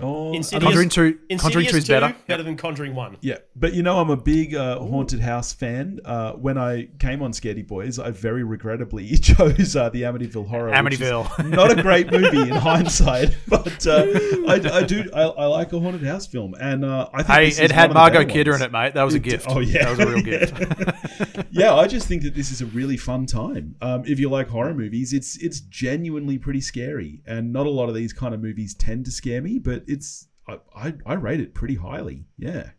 [0.00, 2.16] Oh, Insidious, Conjuring 2 Conjuring Insidious 2 is better.
[2.26, 3.18] better than Conjuring 1.
[3.20, 6.00] Yeah, but you know, I'm a big uh, Haunted House fan.
[6.04, 10.82] Uh, when I came on Scaredy Boys, I very regrettably chose uh, the Amityville Horror.
[10.82, 11.48] which is Amityville.
[11.50, 14.04] not a great movie in hindsight, but uh,
[14.48, 15.08] I, I do.
[15.14, 17.70] I, I like a Haunted House film, and uh, I think Hey, this it is
[17.72, 18.94] had one Margot Kidder in it, mate.
[18.94, 19.46] That was a It- gift.
[19.48, 19.84] oh, yeah.
[19.84, 21.46] that was a real gift.
[21.50, 23.76] yeah, I just think that this is a really fun time.
[23.80, 27.88] Um, if you like horror movies, it's it's genuinely pretty scary, and not a lot
[27.88, 31.40] of these kind of movies tend to scare me, but it's I, I, I rate
[31.40, 32.26] it pretty highly.
[32.36, 32.70] Yeah.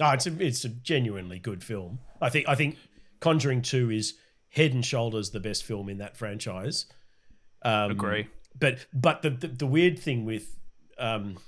[0.00, 2.00] No, it's a, it's a genuinely good film.
[2.20, 2.76] I think I think
[3.20, 4.14] Conjuring 2 is
[4.50, 6.86] head and shoulders the best film in that franchise.
[7.62, 8.28] Um, Agree.
[8.58, 10.56] But but the, the the weird thing with
[10.98, 11.38] um,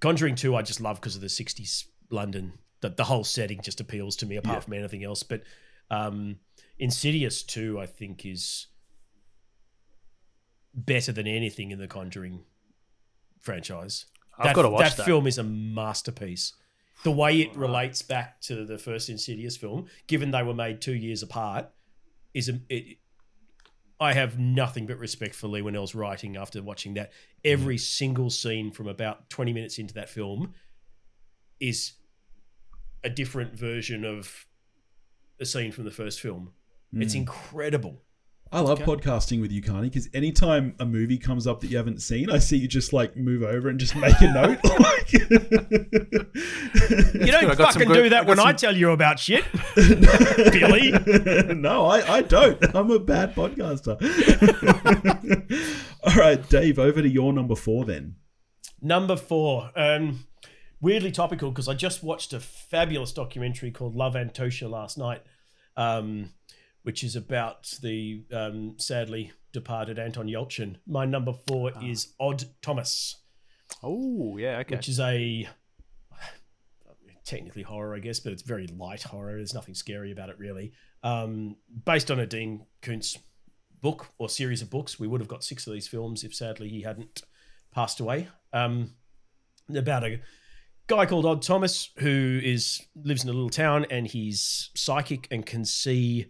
[0.00, 2.54] Conjuring 2 I just love because of the 60s London.
[2.80, 5.22] The, the whole setting just appeals to me apart from anything else.
[5.22, 5.42] But
[5.90, 6.36] um,
[6.78, 8.68] Insidious 2 I think is
[10.74, 12.44] better than anything in the Conjuring
[13.40, 14.06] franchise.
[14.38, 15.04] I've gotta watch that.
[15.06, 16.52] film is a masterpiece.
[17.04, 20.94] The way it relates back to the first Insidious film, given they were made two
[20.94, 21.70] years apart,
[22.34, 22.98] is a, it,
[24.00, 27.12] I have nothing but respect for Leigh Whannell's writing after watching that.
[27.44, 27.80] Every Mm.
[27.80, 30.54] single scene from about 20 minutes into that film
[31.60, 31.92] is
[33.04, 34.46] a different version of
[35.40, 36.52] a scene from the first film.
[36.92, 37.18] It's Mm.
[37.18, 38.02] incredible.
[38.50, 42.00] I love podcasting with you, Carney, because anytime a movie comes up that you haven't
[42.00, 44.58] seen, I see you just like move over and just make a note.
[44.64, 45.28] Like- You
[47.32, 47.50] don't good.
[47.50, 49.44] I got some fucking good- do that got when I tell you about shit,
[49.76, 50.92] Billy.
[51.54, 52.58] no, I, I don't.
[52.74, 53.96] I'm a bad podcaster.
[56.04, 58.16] All right, Dave, over to your number four then.
[58.80, 60.24] Number four, um,
[60.80, 65.22] weirdly topical because I just watched a fabulous documentary called Love Antosha last night,
[65.76, 66.30] um,
[66.88, 70.76] which is about the um, sadly departed Anton Yelchin.
[70.86, 73.16] My number four is Odd Thomas,
[73.82, 74.76] Oh, yeah, okay.
[74.76, 75.46] which is a
[77.26, 79.34] technically horror, I guess, but it's very light horror.
[79.34, 80.72] There's nothing scary about it really.
[81.02, 83.18] Um, based on a Dean Koontz
[83.82, 84.98] book or series of books.
[84.98, 87.20] We would have got six of these films if sadly he hadn't
[87.70, 88.28] passed away.
[88.54, 88.94] Um,
[89.76, 90.20] about a
[90.86, 95.44] guy called Odd Thomas who is lives in a little town and he's psychic and
[95.44, 96.28] can see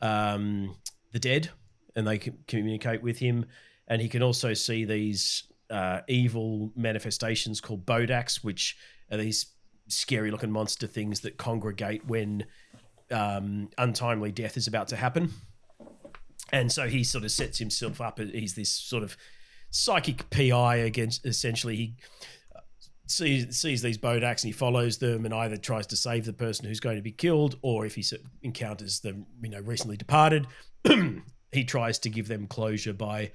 [0.00, 0.76] um,
[1.12, 1.50] the dead
[1.94, 3.46] and they can communicate with him.
[3.88, 8.76] And he can also see these uh, evil manifestations called Bodaks, which
[9.10, 9.46] are these
[9.88, 12.44] scary looking monster things that congregate when
[13.10, 15.32] um, untimely death is about to happen.
[16.52, 18.18] And so he sort of sets himself up.
[18.18, 19.16] He's this sort of
[19.70, 21.94] psychic PI against essentially he
[23.06, 26.66] sees sees these Bodaks and he follows them and either tries to save the person
[26.66, 28.04] who's going to be killed or if he
[28.42, 30.46] encounters them, you know, recently departed,
[31.52, 33.32] he tries to give them closure by,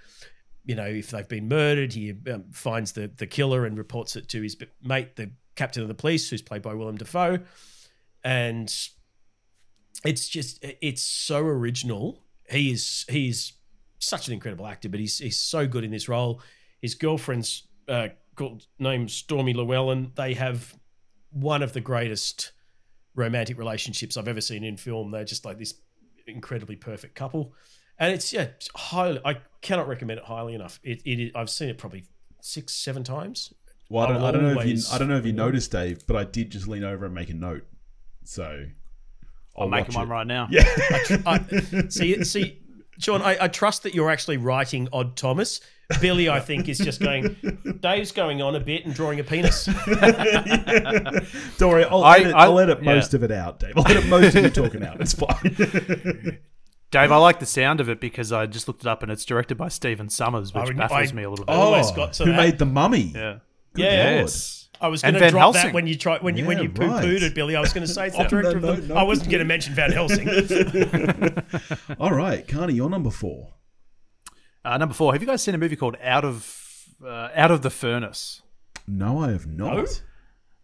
[0.65, 4.27] you know, if they've been murdered, he um, finds the the killer and reports it
[4.29, 7.39] to his mate, the captain of the police, who's played by Willem Dafoe,
[8.23, 8.73] and
[10.03, 12.23] it's just it's so original.
[12.49, 13.53] He is he is
[13.99, 16.41] such an incredible actor, but he's he's so good in this role.
[16.81, 20.11] His girlfriend's uh, called named Stormy Llewellyn.
[20.15, 20.75] They have
[21.31, 22.51] one of the greatest
[23.15, 25.11] romantic relationships I've ever seen in film.
[25.11, 25.73] They're just like this
[26.27, 27.53] incredibly perfect couple,
[27.99, 29.19] and it's yeah, highly.
[29.25, 30.79] I cannot recommend it highly enough.
[30.83, 32.05] It, it I've seen it probably
[32.41, 33.53] six seven times.
[33.89, 36.07] Well, I don't, I'll don't know if you I don't know if you noticed, Dave,
[36.07, 37.65] but I did just lean over and make a note.
[38.23, 38.65] So
[39.57, 40.47] I'll I'm making one right now.
[40.49, 40.63] Yeah.
[41.25, 41.39] I,
[41.89, 42.59] see, see,
[42.99, 45.59] Sean, I, I trust that you're actually writing Odd Thomas.
[45.99, 47.35] Billy, I think, is just going.
[47.81, 49.65] Dave's going on a bit and drawing a penis.
[51.57, 52.93] Don't worry, I'll I- edit, I- I'll edit yeah.
[52.95, 53.73] most of it out, Dave.
[53.77, 54.99] I'll edit most of you talking out.
[55.01, 56.39] It's fine.
[56.91, 59.23] Dave, I like the sound of it because I just looked it up and it's
[59.23, 61.53] directed by Stephen Sommers, which I- baffles I- me a little bit.
[61.53, 62.37] Oh, almost got to who that.
[62.37, 63.11] made the mummy?
[63.15, 63.37] yeah.
[63.73, 64.03] Good Yeah.
[64.03, 64.15] Lord.
[64.21, 64.57] Yes.
[64.81, 65.61] I was going to Van drop Helsing.
[65.67, 67.23] that when you tried when you when you poo pooed right.
[67.23, 67.55] it, Billy.
[67.55, 68.87] I was going to say it's the Oh, director no, of the.
[68.87, 68.99] no, no.
[68.99, 70.27] I wasn't going to mention Van Helsing.
[71.99, 73.53] All right, Carney, you're number four.
[74.63, 75.13] Uh, number four.
[75.13, 76.57] Have you guys seen a movie called Out of
[77.03, 78.41] uh, Out of the Furnace?
[78.87, 79.75] No, I have not.
[79.75, 79.85] No?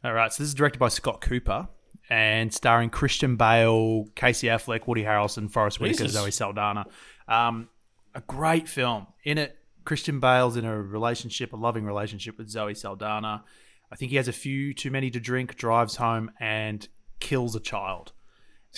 [0.03, 1.67] All right, so this is directed by Scott Cooper
[2.09, 6.85] and starring Christian Bale, Casey Affleck, Woody Harrelson, Forest Whitaker, Zoe Saldana.
[7.27, 7.69] Um,
[8.15, 9.07] a great film.
[9.23, 13.43] In it, Christian Bale's in a relationship, a loving relationship with Zoe Saldana.
[13.91, 16.87] I think he has a few too many to drink, drives home, and
[17.19, 18.13] kills a child.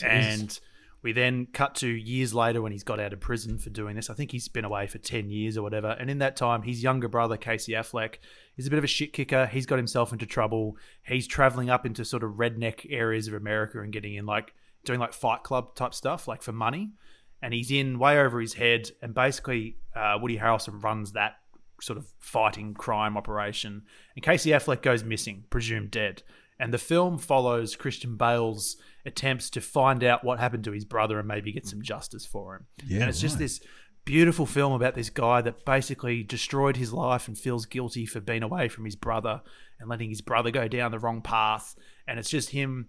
[0.03, 0.59] And
[1.01, 4.09] we then cut to years later when he's got out of prison for doing this.
[4.09, 5.95] I think he's been away for 10 years or whatever.
[5.97, 8.15] And in that time, his younger brother, Casey Affleck,
[8.57, 9.45] is a bit of a shit kicker.
[9.45, 10.76] He's got himself into trouble.
[11.03, 14.53] He's traveling up into sort of redneck areas of America and getting in like
[14.84, 16.91] doing like fight club type stuff, like for money.
[17.41, 18.91] And he's in way over his head.
[19.01, 21.35] And basically, uh, Woody Harrelson runs that
[21.81, 23.84] sort of fighting crime operation.
[24.15, 26.23] And Casey Affleck goes missing, presumed dead.
[26.59, 28.76] And the film follows Christian Bale's
[29.10, 32.56] attempts to find out what happened to his brother and maybe get some justice for
[32.56, 32.65] him.
[32.88, 33.60] Yeah, and it's just this
[34.06, 38.44] beautiful film about this guy that basically destroyed his life and feels guilty for being
[38.44, 39.41] away from his brother
[39.80, 41.76] and letting his brother go down the wrong path.
[42.07, 42.88] And it's just him.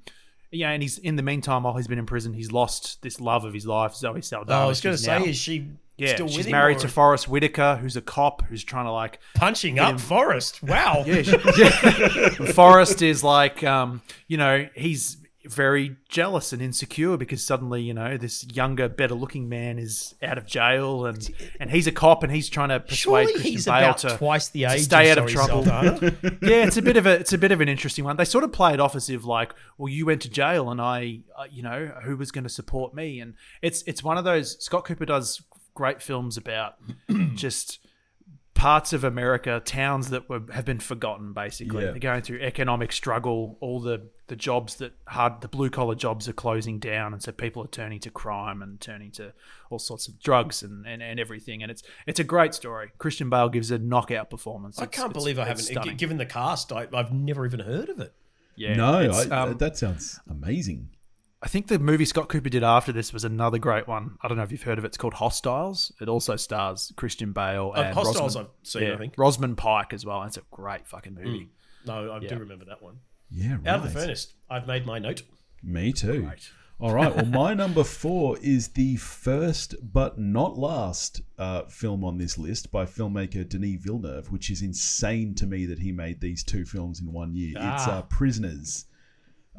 [0.50, 3.44] Yeah, and he's in the meantime while he's been in prison, he's lost this love
[3.44, 4.60] of his life, Zoe Saldana.
[4.60, 7.28] Oh, I was going to say, is she yeah, still she's married or to Forest
[7.28, 10.62] Whitaker, who's a cop who's trying to like punching up Forest?
[10.62, 11.04] Wow.
[11.06, 12.28] yeah, she- yeah.
[12.52, 18.16] Forest is like, um, you know, he's very jealous and insecure because suddenly, you know,
[18.16, 22.48] this younger, better-looking man is out of jail, and and he's a cop, and he's
[22.48, 25.26] trying to persuade Surely Christian he's Bale about to twice the to stay out of
[25.28, 25.64] trouble.
[26.42, 28.16] Yeah, it's a bit of a it's a bit of an interesting one.
[28.16, 30.80] They sort of play it off as if like, well, you went to jail, and
[30.80, 33.20] I, uh, you know, who was going to support me?
[33.20, 34.62] And it's it's one of those.
[34.62, 35.42] Scott Cooper does
[35.74, 36.74] great films about
[37.34, 37.78] just
[38.60, 41.32] parts of America, towns that were have been forgotten.
[41.32, 41.90] Basically, Yeah.
[41.92, 43.56] they're going through economic struggle.
[43.60, 47.32] All the the jobs that hard the blue collar jobs are closing down, and so
[47.32, 49.32] people are turning to crime and turning to
[49.70, 51.62] all sorts of drugs and, and, and everything.
[51.62, 52.90] And it's it's a great story.
[52.98, 54.78] Christian Bale gives a knockout performance.
[54.78, 55.64] I can't believe I haven't.
[55.64, 55.96] stunning.
[55.96, 58.12] Given the cast, I, I've never even heard of it.
[58.56, 60.90] Yeah, no, I, um, that sounds amazing.
[61.42, 64.18] I think the movie Scott Cooper did after this was another great one.
[64.20, 64.88] I don't know if you've heard of it.
[64.88, 65.90] It's called Hostiles.
[66.00, 69.14] It also stars Christian Bale Uh, and Hostiles Rosamund, I've seen, yeah, I think.
[69.16, 70.22] Rosamund Pike as well.
[70.24, 71.48] It's a great fucking movie.
[71.86, 72.28] No, I Yeah.
[72.28, 72.96] do remember that one.
[73.30, 73.66] Yeah, right.
[73.68, 74.34] Out of the furnace.
[74.50, 75.22] I've made my note.
[75.62, 76.22] Me too.
[76.24, 76.50] Great.
[76.78, 77.14] All right.
[77.14, 82.70] Well, my number four is the first but not last uh, film on this list
[82.70, 87.00] by filmmaker Denis Villeneuve, which is insane to me that he made these two films
[87.00, 87.50] in one year.
[87.56, 87.98] It's Ah.
[87.98, 88.84] uh, Prisoners.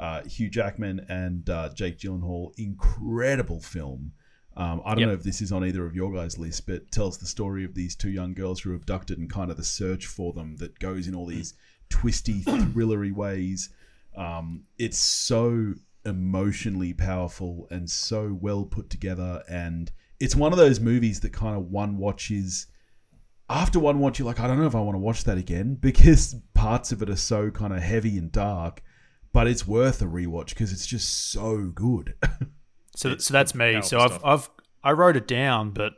[0.02, 2.52] Uh, Hugh Jackman and uh, Jake Gyllenhaal.
[2.58, 4.12] Incredible film.
[4.58, 5.08] Um, I don't Yep.
[5.08, 7.74] know if this is on either of your guys' list, but tells the story of
[7.76, 10.80] these two young girls who are abducted and kind of the search for them that
[10.80, 11.54] goes in all these
[11.90, 13.70] twisty, thrillery ways.
[14.18, 20.80] Um, it's so emotionally powerful and so well put together, and it's one of those
[20.80, 22.68] movies that kind of one watches.
[23.50, 25.76] After one watch, you're like, I don't know if I want to watch that again
[25.82, 28.82] because parts of it are so kind of heavy and dark,
[29.34, 32.16] but it's worth a rewatch because it's just so good.
[32.94, 33.82] So, so that's me.
[33.82, 34.22] So I've, stuff.
[34.26, 34.50] I've
[34.84, 35.94] I wrote it down, but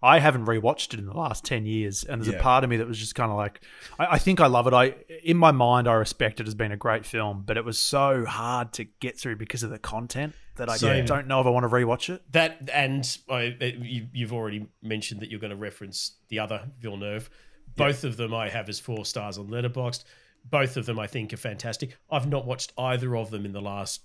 [0.00, 2.04] I haven't rewatched it in the last ten years.
[2.04, 2.38] And there's Yeah.
[2.38, 3.60] a part of me that was just kind of like,
[3.98, 4.72] I, I think I love it.
[4.72, 4.94] I
[5.24, 8.24] in my mind, I respect it as being a great film, but it was so
[8.24, 11.04] hard to get through because of the content that I Same.
[11.06, 12.22] don't know if I want to rewatch it.
[12.32, 16.70] That and I, uh, you, you've already mentioned that you're going to reference the other
[16.78, 17.28] Villeneuve.
[17.76, 20.04] Both of them I have as four stars on Letterboxd.
[20.44, 21.96] Both of them I think are fantastic.
[22.10, 24.02] I've not watched either of them in the last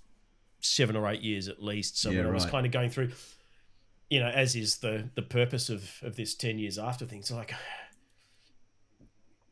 [0.60, 1.98] seven or eight years at least.
[1.98, 3.12] So Yeah, when I was kind of going through,
[4.10, 7.52] you know, as is the the purpose of of this ten years after things, like.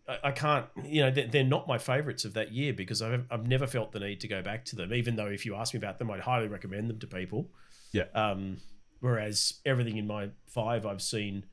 [0.09, 3.25] I I can't, you know, they're, they're not my favorites of that year because I've,
[3.31, 4.93] I've never felt the need to go back to them.
[4.93, 7.49] Even though if you ask me about them, I'd highly recommend them to people.
[7.93, 8.07] Yeah.
[8.15, 8.59] Um,
[9.01, 11.47] whereas everything in my five, I've seen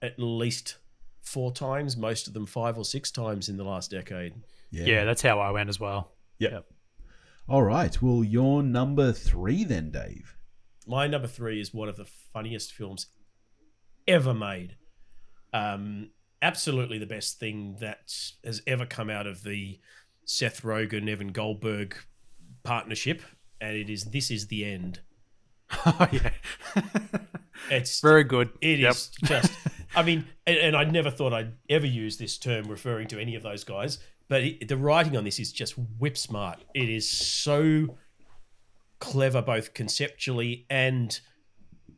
[0.00, 0.78] at least
[1.22, 4.34] four times, most of them five or six times in the last decade.
[4.82, 5.04] Yeah.
[5.04, 6.12] that's how I went as well.
[6.38, 6.60] Yeah.
[7.48, 8.00] All right.
[8.02, 10.36] Well, your number three then, Dave.
[10.86, 13.06] My number three is one of the funniest films
[14.08, 14.76] ever made.
[15.52, 16.10] Um,
[16.42, 18.12] absolutely the best thing that
[18.44, 19.78] has ever come out of the
[20.26, 21.96] Seth Rogen, Evan Goldberg
[22.62, 23.22] partnership,
[23.60, 25.00] and it is This Is the End.
[25.86, 26.30] Oh yeah,
[27.70, 28.50] It's very good.
[28.60, 28.90] It Yep.
[28.92, 29.52] is just,
[29.96, 33.34] I mean, and, and I never thought I'd ever use this term referring to any
[33.34, 33.98] of those guys,
[34.28, 36.64] but it, the writing on this is just whip smart.
[36.74, 37.96] It is so
[38.98, 41.18] clever, both conceptually and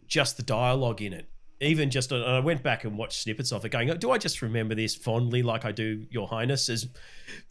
[0.06, 1.28] just the dialogue in it.
[1.60, 4.42] Even just, and I went back and watched snippets of it, going, do I just
[4.42, 6.86] remember this fondly, like I do Your Highness, as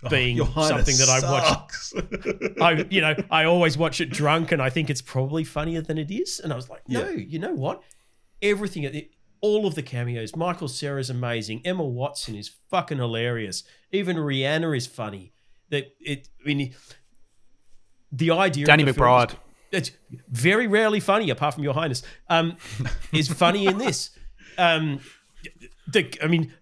[0.03, 1.93] oh, being Your Highness something that I watched sucks.
[2.61, 5.97] I, you know, I always watch it drunk, and I think it's probably funnier than
[5.97, 6.39] it is.
[6.39, 7.15] And I was like, no, Yeah.
[7.15, 7.81] you know what?
[8.43, 9.07] Everything,
[9.41, 10.35] all of the cameos.
[10.35, 11.61] Michael Cera's amazing.
[11.65, 13.63] Emma Watson is fucking hilarious.
[13.91, 15.33] Even Rihanna is funny.
[15.69, 16.73] That it, I mean,
[18.11, 18.65] the idea.
[18.65, 19.35] Danny of the film is- McBride.
[19.71, 19.91] it's
[20.29, 22.57] very rarely funny, apart from Your Highness, um,
[23.11, 24.11] is funny in this.
[24.57, 24.99] Um,
[25.87, 26.53] the, I mean,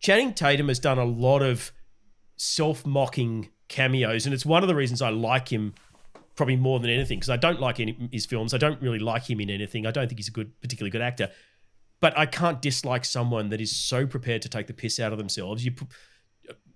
[0.00, 1.72] Channing Tatum has done a lot of
[2.36, 5.74] self-mocking cameos, and it's one of the reasons I like him
[6.36, 8.54] probably more than anything because I don't like any his films.
[8.54, 9.86] I don't really like him in anything.
[9.86, 11.30] I don't think he's a good, particularly good actor.
[12.00, 15.18] But I can't dislike someone that is so prepared to take the piss out of
[15.18, 15.64] themselves.
[15.64, 15.72] You,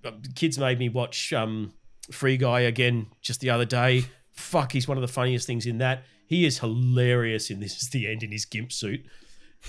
[0.04, 1.72] uh, kids made me watch um,
[2.10, 4.06] Free Guy again just the other day.
[4.32, 6.04] Fuck, he's one of the funniest things in that.
[6.26, 7.80] He is hilarious in this.
[7.82, 9.04] Is the end in his gimp suit.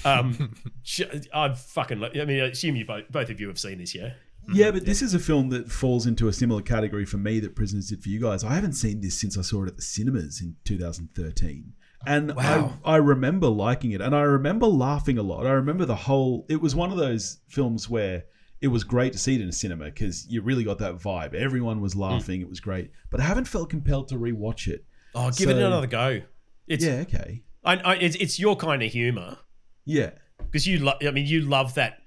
[0.05, 2.03] Um, j- I fucking.
[2.03, 4.13] I mean, I assume you both, both of you have seen this, yeah.
[4.51, 7.55] Yeah, but this is a film that falls into a similar category for me that
[7.55, 8.43] Prisoners did for you guys.
[8.43, 11.73] I haven't seen this since I saw it at the cinemas in 2013.
[12.05, 12.79] And Wow.
[12.83, 15.45] I, I remember liking it and I remember laughing a lot.
[15.45, 18.25] I remember the whole, it was one of those films where
[18.61, 21.33] it was great to see it in a cinema because you really got that vibe.
[21.33, 21.99] Everyone was mm.
[21.99, 22.41] laughing.
[22.41, 22.91] It was great.
[23.09, 24.85] But I haven't felt compelled to rewatch it.
[25.15, 26.21] Oh, give it another go.
[26.67, 27.43] It's Yeah, okay.
[27.63, 29.37] I, I, it's, it's your kind of humor
[29.85, 30.11] Yeah.
[30.37, 30.79] because you.
[30.79, 31.99] Lo- I mean, you love that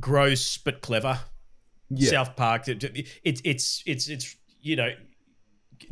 [0.00, 1.20] gross but clever
[1.90, 2.10] Yeah.
[2.10, 2.68] South Park.
[2.68, 4.90] It, it, it's it's it's it's you know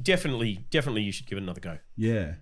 [0.00, 1.78] definitely definitely you should give it another go.
[1.96, 2.34] Yeah.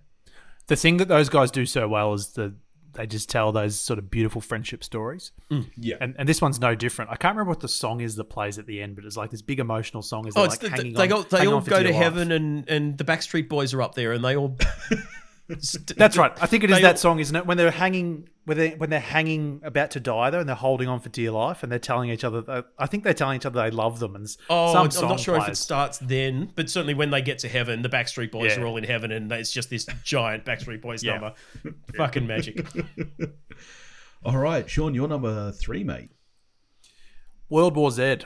[0.71, 2.55] The thing that those guys do so well is the
[2.93, 5.31] they just tell those sort of beautiful friendship stories.
[5.49, 5.95] Mm, yeah.
[6.01, 7.09] And, and this one's no different.
[7.11, 9.31] I can't remember what the song is that plays at the end, but it's like
[9.31, 10.27] this big emotional song.
[10.27, 11.95] Is Oh, like the, hanging they on, go, they all go to life.
[11.95, 14.57] heaven and and the Backstreet Boys are up there and they all.
[15.97, 16.31] That's right.
[16.41, 17.45] I think it is They that all- song, isn't it?
[17.45, 20.87] When they're hanging, when they when they're hanging about to die, though, and they're holding
[20.87, 22.41] on for dear life, and they're telling each other.
[22.41, 25.19] That, I think they're telling each other they love them, and Oh, some I'm not
[25.19, 28.55] sure if it starts then, but certainly when they get to heaven, the Backstreet Boys
[28.55, 28.63] Yeah.
[28.63, 31.13] are all in heaven, and it's just this giant Backstreet Boys Yeah.
[31.13, 31.33] number.
[31.95, 32.65] Fucking magic.
[34.23, 34.69] All right.
[34.69, 36.09] Sean, you're number three, mate.
[37.49, 38.17] World War Z.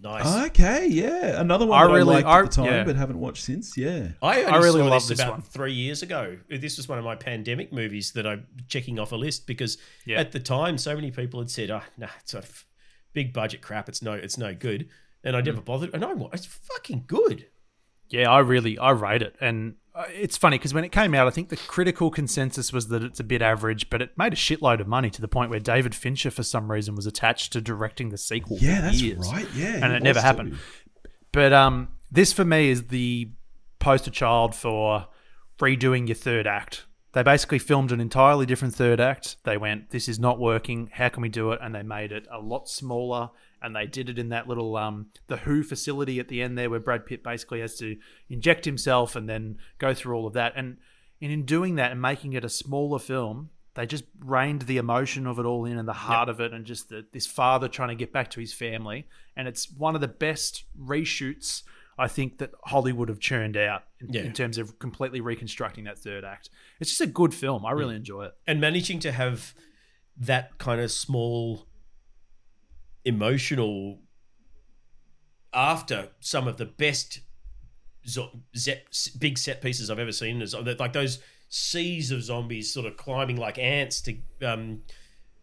[0.00, 0.46] Nice.
[0.48, 0.86] Okay.
[0.88, 1.40] Yeah.
[1.40, 2.84] Another one I that I really- liked I- at the time, yeah.
[2.84, 3.76] but haven't watched since.
[3.76, 4.08] Yeah.
[4.20, 5.42] I, only I really saw love this, this about one.
[5.42, 6.36] three years ago.
[6.50, 10.20] This was one of my pandemic movies that I'm checking off a list because Yeah.
[10.20, 12.66] at the time, so many people had said, "Oh, nah, it's a f-
[13.14, 13.88] big budget crap.
[13.88, 14.88] It's no, it's no good,"
[15.22, 15.64] and I never Mm.
[15.64, 15.94] bothered.
[15.94, 17.46] And I, wa- it's fucking good.
[18.10, 21.26] Yeah, I really I rate it, and uh, it's funny because when it came out,
[21.26, 24.36] I think the critical consensus was that it's a bit average, but it made a
[24.36, 27.60] shitload of money to the point where David Fincher, for some reason, was attached to
[27.60, 28.58] directing the sequel.
[28.60, 29.30] Yeah, that's years.
[29.32, 29.46] right.
[29.54, 29.84] Yeah.
[29.84, 30.52] and it never happened.
[30.52, 31.10] too.
[31.30, 33.30] But um, this for me is the
[33.78, 35.06] poster child for
[35.60, 36.86] redoing your third act.
[37.12, 39.36] They basically filmed an entirely different third act.
[39.44, 40.90] They went, "This is not working.
[40.92, 43.30] How can we do it?" And they made it a lot smaller.
[43.64, 46.68] And they did it in that little um, the WHO facility at the end there,
[46.70, 47.96] where Brad Pitt basically has to
[48.28, 50.52] inject himself and then go through all of that.
[50.56, 50.76] And
[51.22, 55.26] and in doing that and making it a smaller film, they just reined the emotion
[55.26, 57.88] of it all in and the heart of it, and just the, this father trying
[57.88, 59.06] to get back to his family.
[59.36, 61.62] And it's one of the best reshoots
[61.96, 64.22] I think that Hollywood have churned out in, Yeah.
[64.22, 66.50] in terms of completely reconstructing that third act.
[66.80, 67.64] It's just a good film.
[67.64, 68.34] I really enjoy it.
[68.46, 69.54] and managing to have
[70.16, 71.66] that kind of small
[73.04, 74.00] emotional
[75.52, 77.20] after some of the best
[79.18, 83.36] big set pieces I've ever seen is like those seas of zombies sort of climbing
[83.36, 84.82] like ants to um,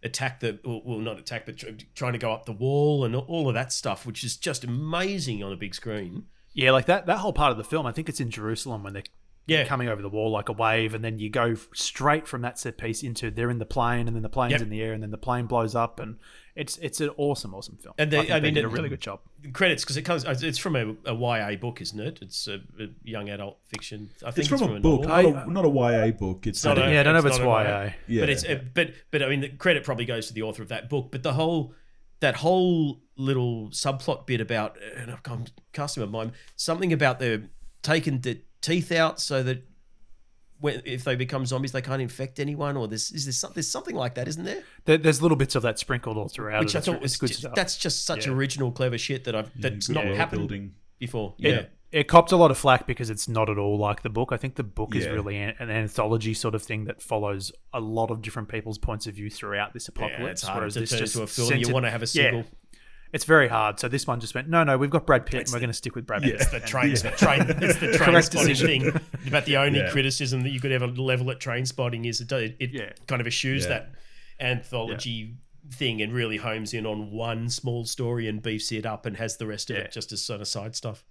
[0.04, 3.48] attack the well, not attack but tr- trying to go up the wall and all
[3.48, 7.20] of that stuff which is just amazing on a big screen Yeah, like that that
[7.20, 7.86] whole part of the film.
[7.86, 9.04] I think it's in Jerusalem when they're
[9.52, 9.66] Yeah.
[9.66, 12.78] coming over the wall like a wave, and then you go straight from that set
[12.78, 14.62] piece into they're in the plane, and then the plane's Yep.
[14.62, 16.18] in the air, and then the plane blows up, and
[16.56, 17.96] it's it's an awesome, awesome film.
[17.98, 19.20] And they- I, think I they mean, did a really good job.
[19.54, 20.24] credits because it comes.
[20.44, 22.20] It's from a, a YA book, isn't it?
[22.22, 24.10] It's a, a young adult fiction.
[24.26, 25.32] I think It's from a book, novel.
[25.34, 25.70] not a, not a
[26.08, 26.48] YA book.
[26.48, 27.94] It's not a, a- yeah, I don't know if it's it's not a YA.
[28.08, 28.22] yeah.
[28.22, 30.70] but it's uh, but but I mean the credit probably goes to the author of
[30.70, 31.10] that book.
[31.12, 31.74] But the whole
[32.20, 37.50] that whole little subplot bit about and I'm casting my mind something about the
[37.82, 39.64] taken the teeth out so that
[40.60, 43.68] when if they become zombies they can't infect anyone or there's is there some, there's
[43.70, 44.62] something like that isn't there?
[44.86, 46.60] There, there's little bits of that sprinkled all throughout.
[46.64, 46.76] Which.
[46.76, 47.56] I thought was good just, stuff.
[47.56, 48.34] that's just such Yeah.
[48.34, 50.74] original clever shit that I've that's good not happened building.
[51.00, 51.36] before.
[51.40, 51.62] It- Yeah.
[51.92, 54.30] It, copped a lot of flack because it's not at all like the book.
[54.32, 57.82] I think the book is really an, an anthology sort of thing that follows a
[57.82, 60.22] lot of different people's points of view throughout this apocalypse.
[60.22, 61.48] Yeah, it's hard whereas to this turn just into a film.
[61.50, 62.44] centered- You want to have a Yeah.
[63.12, 63.16] Sequel.
[63.16, 63.80] It's very hard.
[63.80, 65.74] So this one just went, no, no, we've got Brad Pitt, and we're going to
[65.74, 66.36] stick with Brad Pitt.
[66.36, 68.68] It's the train, it's the train, it's the Trainspotting decision.
[68.92, 69.02] thing.
[69.28, 69.90] About the only Yeah.
[69.92, 72.92] criticism that you could ever level at Trainspotting is it, do- it, Yeah.
[73.08, 73.70] kind of eschews Yeah.
[73.70, 73.92] that
[74.40, 75.36] anthology
[75.72, 79.38] thing and really homes in on one small story and beefs it up and has
[79.38, 79.84] the rest of Yeah.
[79.84, 81.04] it just as sort of side stuff.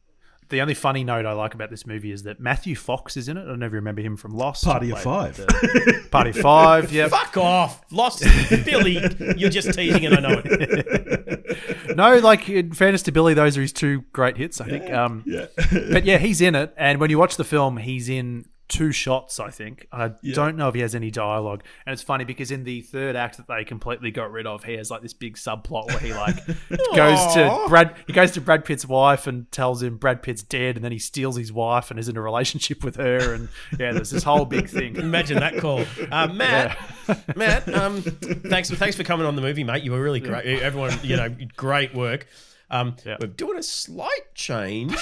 [0.51, 3.37] The only funny note I like about this movie is that Matthew Fox is in
[3.37, 3.43] it.
[3.43, 4.65] I don't know if you remember him from Lost.
[4.65, 5.37] Party of Five.
[5.37, 7.09] the- Party of Five, yeah.
[7.09, 8.23] Fuck off, lost
[8.65, 8.99] Billy.
[9.37, 11.97] You're just teasing, and I know it.
[11.97, 14.93] no, like in fairness to Billy, those are his two great hits, I think.
[14.93, 15.47] Um, Yeah.
[15.93, 19.39] but yeah, he's in it, and when you watch the film, he's in two shots.
[19.39, 22.65] I think I don't know if he has any dialogue, and it's funny because in
[22.65, 25.89] the third act that they completely got rid of, he has like this big subplot
[25.89, 26.37] where he like
[26.97, 27.95] goes to Brad.
[28.07, 30.99] He goes to Brad Pitt's wife and tells him Brad Pitt's dead, and then he
[30.99, 33.49] steals his wife and is in a relationship with her, and
[33.79, 34.97] yeah, there's this whole big thing.
[34.97, 36.79] Imagine that call, uh, Matt.
[37.37, 39.83] Matt, um, thanks, thanks for coming on the movie, mate.
[39.83, 40.47] You were really great.
[40.63, 42.27] Everyone, you know, great work.
[42.71, 43.17] Um, Yeah.
[43.21, 44.95] We're doing a slight change.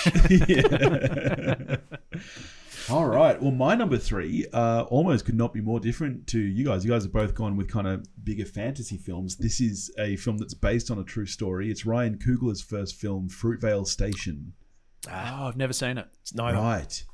[2.90, 3.40] All right.
[3.40, 6.84] Well, my number three uh, almost could not be more different to you guys.
[6.84, 9.36] You guys have both gone with kind of bigger fantasy films.
[9.36, 11.70] This is a film that's based on a true story.
[11.70, 14.54] It's Ryan Coogler's first film, Fruitvale Station.
[15.06, 15.12] Oh,
[15.48, 16.06] I've never seen it.
[16.22, 17.04] It's no, Right.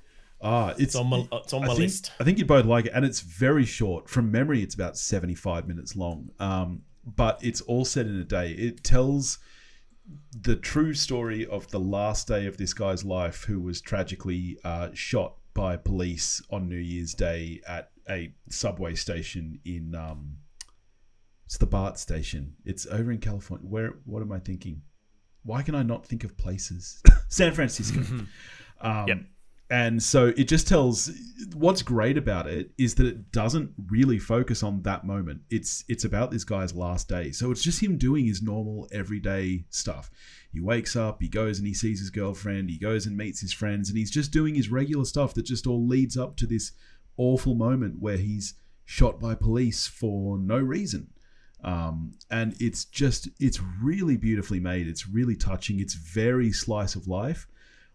[0.42, 2.12] Ah, it's, it's on my, it's on I my think, list.
[2.20, 4.10] I think you both like it, and it's very short.
[4.10, 6.30] From memory, it's about seventy-five minutes long.
[6.38, 8.52] Um, but it's all set in a day.
[8.52, 9.38] It tells
[10.38, 14.90] the true story of the last day of this guy's life, who was tragically uh,
[14.92, 19.94] shot by police on New Year's Day at a subway station in.
[19.94, 20.38] Um,
[21.46, 22.56] it's the BART station.
[22.64, 23.66] It's over in California.
[23.66, 23.94] Where?
[24.04, 24.82] What am I thinking?
[25.44, 27.02] Why can I not think of places?
[27.28, 28.00] San Francisco.
[28.80, 29.18] Um, Yep.
[29.70, 31.10] And so it just tells
[31.54, 35.40] what's great about it is that it doesn't really focus on that moment.
[35.50, 37.32] It's it's about this guy's last day.
[37.32, 40.10] So it's just him doing his normal everyday stuff.
[40.52, 43.54] He wakes up, he goes and he sees his girlfriend, he goes and meets his
[43.54, 46.72] friends, and he's just doing his regular stuff that just all leads up to this
[47.16, 48.54] awful moment where he's
[48.84, 51.08] shot by police for no reason.
[51.62, 54.86] Um, and it's just it's really beautifully made.
[54.86, 55.80] It's really touching.
[55.80, 57.46] It's very slice of life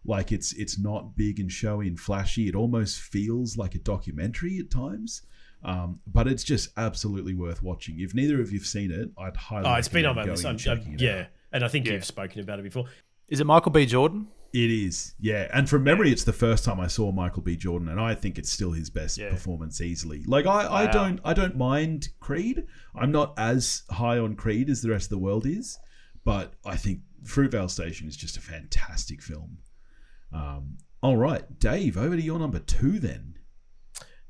[0.04, 4.58] like it's it's not big and showy and flashy it almost feels like a documentary
[4.58, 5.22] at times
[5.62, 9.66] um, but it's just absolutely worth watching if neither of you've seen it i'd highly
[9.66, 10.44] Oh, it's been on my list.
[10.46, 11.26] I'm, I'm- yeah, out.
[11.52, 11.92] and I think Yeah.
[11.94, 12.86] you've spoken about it before.
[13.28, 13.84] Is it Michael B.
[13.86, 14.26] Jordan?
[14.52, 17.86] it is yeah and from memory it's the first time i saw michael b jordan
[17.88, 19.30] and i think it's still his best Yeah.
[19.30, 20.90] performance easily like I, I Wow.
[20.90, 22.64] don't i don't mind creed
[22.96, 25.78] i'm not as high on creed as the rest of the world is
[26.24, 29.58] but i think fruitvale station is just a fantastic film
[30.32, 33.34] um, all right dave over to your number two then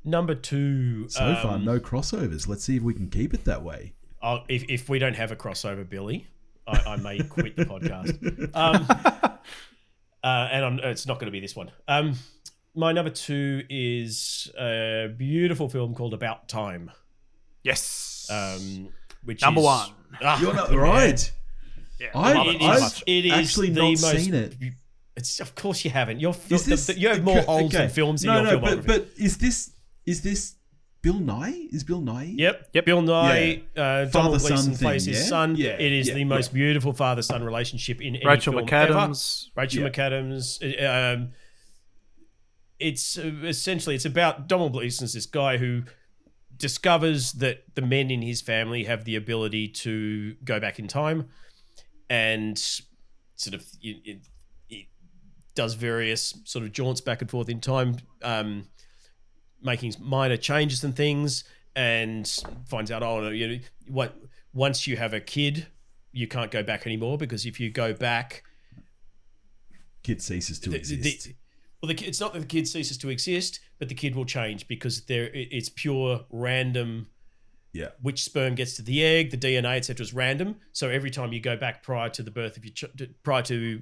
[0.03, 1.07] Number two.
[1.09, 2.47] So far, um, no crossovers.
[2.47, 3.93] Let's see if we can keep it that way.
[4.21, 6.25] I'll, if, if we don't have a crossover, Billy,
[6.67, 8.17] I, I may quit the podcast.
[8.55, 8.87] Um,
[10.23, 11.71] uh, and I'm, it's not going to be this one.
[11.87, 12.15] Um,
[12.75, 16.91] my number two is a beautiful film called About Time,
[17.63, 18.27] Yes.
[18.31, 18.89] um,
[19.23, 19.89] which Number is, one.
[20.21, 21.31] Ah, You're not right.
[21.99, 22.07] yeah.
[22.15, 24.55] I- love it it, is, it is actually the not most, seen it.
[25.21, 26.19] It's of course you haven't.
[26.19, 27.83] You're Is this you have more okay, holes okay.
[27.85, 28.87] in films in no, your no, filmography.
[28.87, 29.57] but but is this
[30.05, 30.55] is this
[31.03, 31.73] Bill Nighy?
[31.73, 32.33] Is Bill Nighy?
[32.37, 32.69] Yep.
[32.73, 32.85] Yep.
[32.85, 35.23] Bill Nighy, uh, Domhnall Father-son Gleeson thing, plays his yeah?
[35.33, 35.55] son.
[35.55, 38.93] Yeah, It is yeah, the most beautiful father-son relationship in any Rachel film ever.
[38.93, 39.47] McAdams.
[39.55, 39.89] Rachel Yeah.
[39.89, 40.45] McAdams.
[40.61, 41.29] uh, Um,
[42.79, 45.83] it's uh, essentially it's about Domhnall Gleeson's this guy who
[46.57, 51.29] discovers that the men in his family have the ability to go back in time,
[52.09, 52.57] and
[53.35, 53.65] sort of
[55.55, 58.67] does various sort of jaunts back and forth in time, um,
[59.61, 61.43] making minor changes and things,
[61.75, 62.27] and
[62.67, 64.15] finds out oh no, you know what
[64.53, 65.67] once you have a kid.
[66.13, 68.43] You can't go back anymore because if you go back,
[70.03, 71.25] Kid ceases to the- exist.
[71.25, 71.35] the-
[71.81, 74.67] well, the, it's not that the kid ceases to exist, but the kid will change
[74.67, 77.07] because there it- it's pure random.
[77.73, 77.89] Yeah.
[78.01, 80.03] Which sperm gets to the egg, the DNA, etc.
[80.03, 80.57] is random.
[80.73, 82.85] So every time you go back prior to the birth of your ch-
[83.23, 83.81] prior to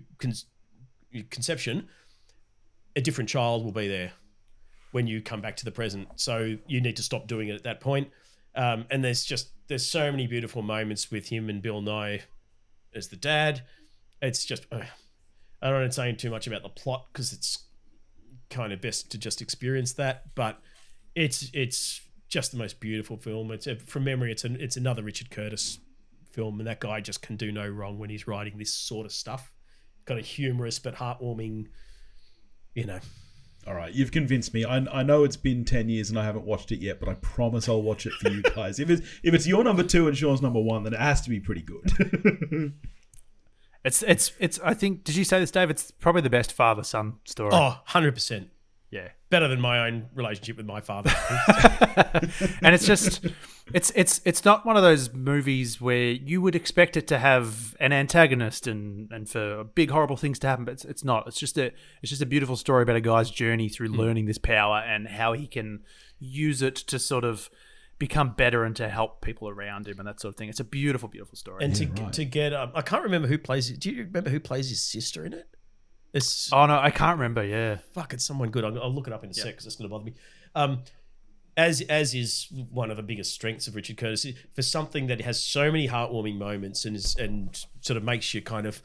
[1.30, 1.88] conception,
[2.96, 4.12] a different child will be there
[4.92, 6.08] when you come back to the present.
[6.16, 8.10] So you need to stop doing it at that point.
[8.56, 12.22] Um, and there's just there's so many beautiful moments with him and Bill Nighy
[12.94, 13.62] as the dad.
[14.22, 14.82] It's just uh,
[15.62, 17.66] I don't want to say too much about the plot because it's
[18.50, 20.36] kind of best to just experience that.
[20.36, 20.60] But
[21.16, 23.52] it's it's just the most beautiful film.
[23.52, 24.32] It's from memory.
[24.32, 25.80] It's an, it's another Richard Curtis
[26.32, 29.12] film, and that guy just can do no wrong when he's writing this sort of
[29.12, 29.52] stuff.
[30.10, 31.68] Got a humorous but heartwarming,
[32.74, 33.00] you know.
[33.68, 34.66] All right, you've convinced me.
[34.66, 37.14] I, I know it's been ten years and I haven't watched it yet, but I
[37.14, 38.80] promise I'll watch it for you guys.
[38.80, 41.30] if it's if it's your number two and Sean's number one, then it has to
[41.30, 42.74] be pretty good.
[43.86, 44.60] It's it's it's.
[44.60, 45.06] I think.
[45.06, 45.70] Did you say this, Dave?
[45.70, 47.52] It's probably the best father son story.
[47.54, 48.50] Oh, 100 percent
[48.92, 49.10] yeah.
[49.30, 51.12] better than my own relationship with my father.
[52.62, 53.26] and it's just
[53.74, 57.76] it's it's it's not one of those movies where you would expect it to have
[57.80, 61.40] an antagonist and and for big horrible things to happen but it's, it's not it's
[61.40, 61.72] just a
[62.02, 65.34] it's just a beautiful story about a guy's journey through learning this power and how
[65.34, 65.82] he can
[66.20, 67.50] use it to sort of
[67.98, 70.66] become better and to help people around him and that sort of thing it's a
[70.66, 72.14] beautiful beautiful story and to right.
[72.14, 73.80] to get um, I can't remember who plays it.
[73.80, 75.48] Do you remember who plays his sister in it?
[76.12, 78.14] It's oh no i can't remember yeah fuck.
[78.14, 78.66] It's someone good.
[78.66, 80.14] I'll, I'll look it up in a sec because it's going to bother me.
[80.56, 80.82] Um,
[81.58, 85.44] as as is one of the biggest strengths of Richard Curtis for something that has
[85.44, 88.82] so many heartwarming moments and is and sort of makes you kind of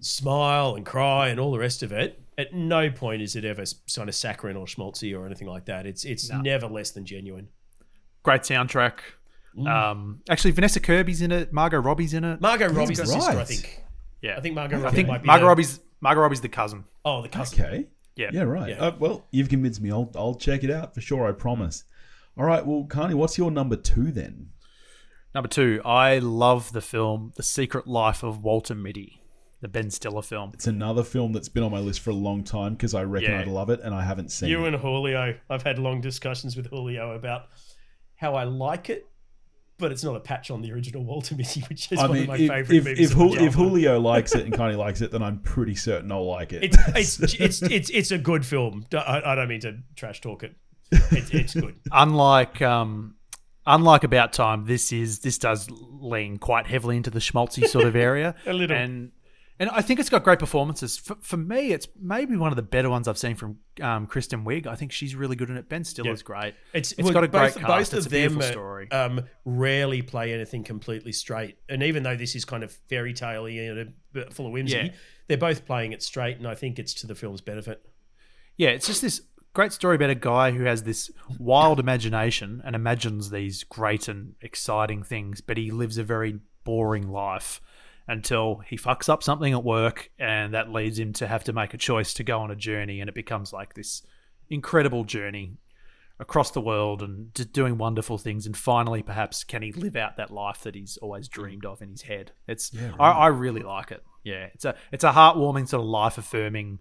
[0.00, 2.18] smile and cry and all the rest of it.
[2.38, 3.64] At no point is it ever
[3.94, 5.86] kind of saccharine or schmaltzy or anything like that.
[5.86, 7.48] It's it's never less than genuine.
[8.22, 9.00] great soundtrack
[9.66, 13.06] um actually vanessa kirby's in it margot robbie's in it Margot Robbie's right.
[13.08, 13.84] sister, I think.
[14.22, 16.48] yeah I think Margot Robbie i think might be margot the- robbie's margot robbie's the
[16.48, 17.62] cousin Oh, the cousin.
[17.62, 17.86] okay.
[18.16, 18.30] Yeah.
[18.32, 18.70] Yeah, right.
[18.70, 18.80] Yeah.
[18.82, 19.90] Uh, well, you've convinced me.
[19.90, 21.26] I'll I'll check it out for sure.
[21.26, 21.84] I promise.
[22.36, 22.64] All right.
[22.64, 24.50] Well, Carney, what's your number two then?
[25.34, 29.22] Number two, I love the film The Secret Life of Walter Mitty,
[29.62, 30.50] the Ben Stiller film.
[30.52, 33.30] It's another film that's been on my list for a long time because I reckon
[33.30, 33.40] Yeah.
[33.40, 34.52] I'd love it and I haven't seen it.
[34.52, 34.74] You it.
[34.74, 35.38] and Julio.
[35.48, 37.46] I've had long discussions with Julio about
[38.16, 39.08] how I like it,
[39.82, 42.22] but it's not a patch on the original Walter Mitty, which is I one mean,
[42.22, 43.10] of my if, favorite if, movies.
[43.10, 43.54] if, of Jul- if.
[43.54, 46.62] Julio likes it and Carney likes it, then I'm pretty certain I'll like it.
[46.62, 48.86] it's, it's it's it's it's a good film.
[48.94, 50.54] I, I don't mean to trash talk it.
[50.92, 51.74] It's, it's good.
[51.92, 53.16] Unlike um,
[53.66, 57.96] unlike About Time, this is this does lean quite heavily into the schmaltzy sort of
[57.96, 58.36] area.
[58.46, 58.76] A little.
[58.76, 59.10] and
[59.62, 60.98] and I think it's got great performances.
[60.98, 64.44] For, for me, it's maybe one of the better ones I've seen from um, Kristen
[64.44, 64.66] Wiig.
[64.66, 65.68] I think she's really good in it.
[65.68, 66.54] Ben Stiller's great.
[66.72, 67.66] It's, it's well, got a great both, cast.
[67.68, 68.90] Both it's of them uh, story.
[68.90, 73.46] Um, rarely play anything completely straight, and even though this is kind of fairy tale
[73.46, 73.94] and
[74.32, 74.88] full of whimsy, Yeah.
[75.28, 77.86] they're both playing it straight, and I think it's to the film's benefit.
[78.56, 79.22] Yeah, it's just this
[79.54, 81.08] great story about a guy who has this
[81.38, 87.08] wild imagination and imagines these great and exciting things, but he lives a very boring
[87.08, 87.60] life
[88.08, 91.72] until he fucks up something at work and that leads him to have to make
[91.72, 94.02] a choice to go on a journey and it becomes like this
[94.50, 95.56] incredible journey
[96.18, 100.30] across the world and doing wonderful things and finally perhaps can he live out that
[100.30, 102.70] life that he's always dreamed of in his head it's
[103.00, 106.80] I, I really like it yeah it's a it's a heartwarming sort of life affirming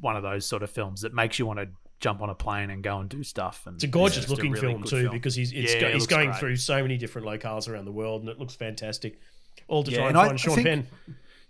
[0.00, 1.68] one of those sort of films that makes you want to
[2.00, 4.50] jump on a plane and go and do stuff and It's a gorgeous just looking
[4.50, 6.40] really film too, because he's it's Yeah, go, he's going great.
[6.40, 9.20] through so many different locales around the world, and it looks fantastic.
[9.68, 10.86] All to Yeah, try and and I- find I Sean think- Penn.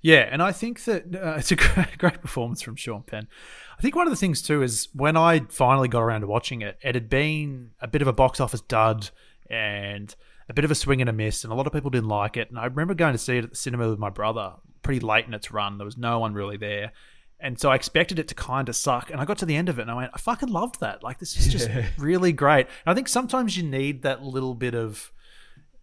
[0.05, 3.29] Yeah, and I think that uh, it's a great, great performance from Sean Penn.
[3.79, 6.61] I think one of the things too is when I finally got around to watching
[6.63, 9.11] it, it had been a bit of a box office dud
[9.49, 10.15] and
[10.49, 12.37] a bit of a swing and a miss, and a lot of people didn't like
[12.37, 12.51] it.
[12.51, 15.27] And I remember going to see it at the cinema with my brother pretty late
[15.27, 15.79] in its run.
[15.79, 16.93] There was no one really there.
[17.39, 19.11] And so I expected it to kind of suck.
[19.11, 21.03] And I got to the end of it and I went, I fucking loved that.
[21.03, 21.69] Like, this is just
[21.99, 22.67] really great.
[22.85, 25.13] And I think sometimes you need that little bit of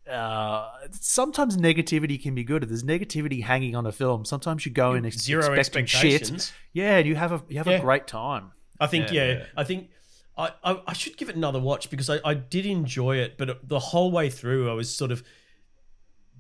[0.09, 2.63] uh, sometimes negativity can be good.
[2.63, 6.13] If there's negativity hanging on a film, sometimes you go in ex- Zero expecting shit.
[6.21, 6.53] expectations.
[6.73, 7.77] Yeah, and you have a you have Yeah.
[7.77, 8.51] a great time.
[8.79, 9.45] I think Yeah, yeah.
[9.57, 9.89] I think
[10.37, 13.67] I, I I should give it another watch because I, I did enjoy it, but
[13.67, 15.23] the whole way through I was sort of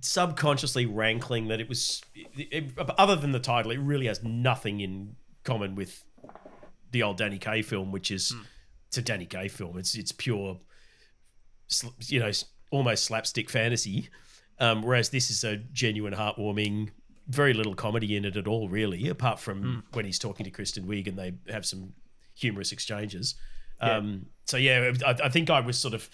[0.01, 5.15] subconsciously rankling that it was it, other than the title, it really has nothing in
[5.43, 6.03] common with
[6.91, 8.33] the old Danny Kaye film, which is
[8.87, 9.77] it's a Danny Kaye film.
[9.77, 10.59] It's it's pure,
[12.07, 12.31] you know,
[12.71, 14.09] almost slapstick fantasy.
[14.59, 16.89] Um, whereas this is a genuine, heartwarming,
[17.27, 20.85] very little comedy in it at all, really, apart from when he's talking to Kristen
[20.85, 21.93] Wiig and they have some
[22.33, 23.35] humorous exchanges.
[23.81, 26.09] Um, so yeah, I, I think I was sort of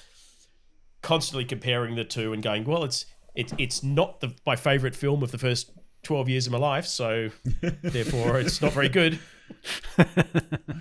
[1.01, 5.23] constantly comparing the two and going, well, it's it's it's not the my favorite film
[5.23, 5.71] of the first
[6.03, 7.29] twelve years of my life, so
[7.81, 9.19] therefore it's not very good.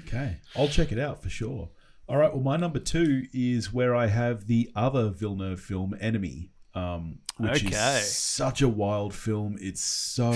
[0.06, 1.68] Okay, I'll check it out for sure.
[2.08, 6.50] All right, well, my number two is where I have the other Villeneuve film, Enemy,
[6.74, 7.98] um, which Okay.
[7.98, 9.56] is such a wild film.
[9.60, 10.32] It's so,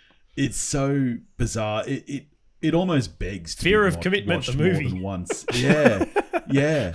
[0.36, 1.84] it's so bizarre.
[1.86, 2.26] It it,
[2.60, 4.88] it almost begs to Fear be of Commitment, the watched more movie.
[4.88, 5.46] than once.
[5.54, 6.04] Yeah,
[6.50, 6.92] yeah,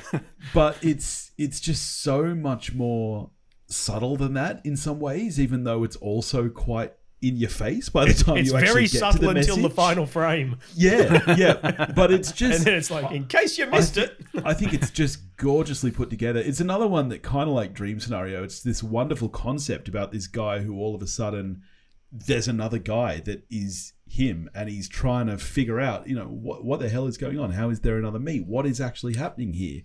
[0.53, 3.31] but it's it's just so much more
[3.67, 5.39] subtle than that in some ways.
[5.39, 8.83] Even though it's also quite in your face by the time It's you actually very
[8.83, 12.73] get to subtle the until the final frame, Yeah, yeah, but it's just and then
[12.75, 14.21] it's like, in case you missed I it.
[14.43, 16.39] I think it's just gorgeously put together.
[16.39, 18.43] It's another one that kind of like Dream Scenario.
[18.43, 21.63] It's this wonderful concept about this guy who all of a sudden
[22.11, 26.63] there's another guy that is him and he's trying to figure out, you know, what
[26.63, 27.51] what the hell is going on?
[27.51, 28.39] How is there another me?
[28.39, 29.81] What is actually happening here?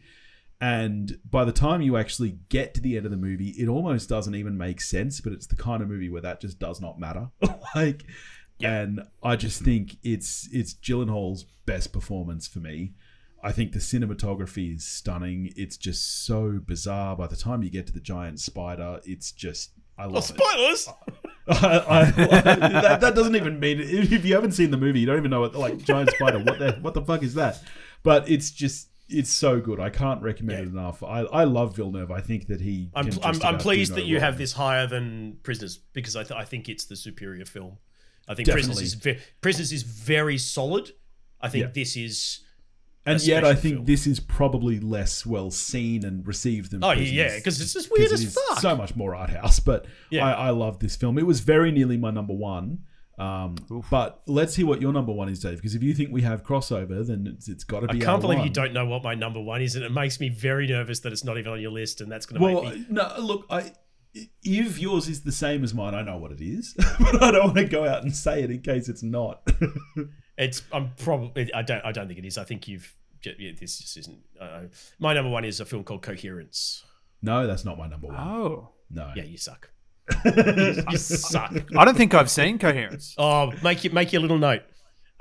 [0.61, 4.09] And by the time you actually get to the end of the movie, it almost
[4.11, 6.99] doesn't even make sense, but it's the kind of movie where that just does not
[7.01, 7.29] matter.
[7.75, 8.05] like
[8.63, 12.93] and I just think it's it's Gyllenhaal's best performance for me.
[13.43, 15.51] I think the cinematography is stunning.
[15.57, 17.17] It's just so bizarre.
[17.17, 20.37] By the time you get to the giant spider, it's just I Oh, love it.
[20.39, 20.89] spoilers!
[21.49, 25.17] I, I, that, that doesn't even mean if you haven't seen the movie, you don't
[25.17, 26.39] even know what like giant spider.
[26.41, 27.63] What the what the fuck is that?
[28.03, 29.81] But it's just it's so good.
[29.81, 31.03] I can't recommend it enough.
[31.03, 32.11] I, I love Villeneuve.
[32.11, 32.91] I think that he.
[32.95, 34.25] I'm, I'm, I'm pleased do that you wrong.
[34.25, 37.79] have this higher than Prisoners because I, th- I think it's the superior film.
[38.29, 38.69] I think Definitely.
[38.75, 40.93] Prisoners is ve- Prisoners is very solid.
[41.41, 41.71] I think Yeah.
[41.75, 42.41] this is
[43.07, 43.85] and yet I think film.
[43.87, 46.85] this is probably less well seen and received than.
[46.85, 47.13] oh Prisoners.
[47.13, 48.61] yeah because it's just weird as fuck.
[48.61, 50.25] So much more art house, but Yeah.
[50.27, 51.19] I, I love this film.
[51.19, 52.81] It was very nearly my number one.
[53.19, 53.57] Um,
[53.91, 55.57] but let's hear what your number one is, Dave.
[55.57, 57.99] Because if you think we have crossover, then it's, it's got to be.
[58.01, 60.21] I can't our believe you don't know what my number one is, and it makes
[60.21, 62.65] me very nervous that it's not even on your list, and that's going to Well,
[62.65, 62.87] make me.
[62.89, 63.13] no.
[63.19, 63.73] Look, I
[64.43, 67.45] if yours is the same as mine, I know what it is, but I don't
[67.45, 69.47] want to go out and say it in case it's not.
[70.39, 72.39] It's I'm probably I don't I don't think it is.
[72.39, 74.21] I think you've yeah, this just isn't.
[74.41, 74.61] Uh,
[74.99, 76.83] my number one is a film called Coherence.
[77.21, 78.17] no, that's not my number one.
[78.17, 78.71] Oh.
[78.91, 79.13] No.
[79.15, 79.71] Yeah, you suck.
[80.25, 81.53] You, you suck.
[81.77, 83.15] I don't think I've seen Coherence.
[83.19, 84.63] Oh, make you make your little note.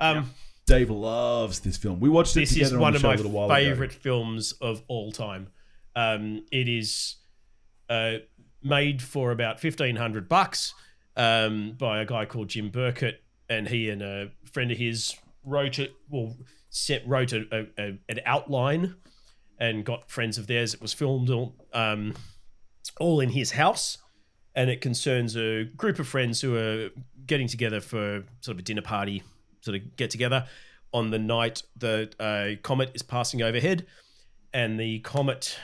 [0.00, 0.30] Um,
[0.66, 2.00] Dave loves this film.
[2.00, 3.46] We watched it this together is on one the of show my a little while
[3.46, 3.54] ago.
[3.54, 5.48] favorite films of all time.
[5.96, 7.16] Um, it is
[7.88, 8.14] uh,
[8.62, 10.74] made for about fifteen hundred bucks
[11.16, 13.16] um, by a guy called Jim Byrkit,
[13.48, 15.94] and he and a friend of his wrote it.
[16.08, 16.36] Well,
[16.70, 18.94] set wrote a, a, a, an outline
[19.58, 20.72] and got friends of theirs.
[20.72, 22.14] It was filmed all, um,
[22.98, 23.98] all in his house,
[24.54, 26.90] and it concerns a group of friends who are
[27.26, 29.22] getting together for sort of a dinner party,
[29.60, 30.46] sort of get together
[30.92, 33.86] on the night the uh, comet is passing overhead,
[34.52, 35.56] and the comet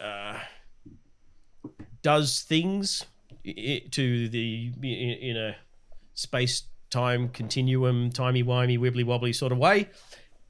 [0.00, 0.38] uh,
[2.02, 3.04] does things
[3.44, 5.56] to the in a
[6.14, 9.88] space time continuum, timey wimey, wibbly wobbly sort of way,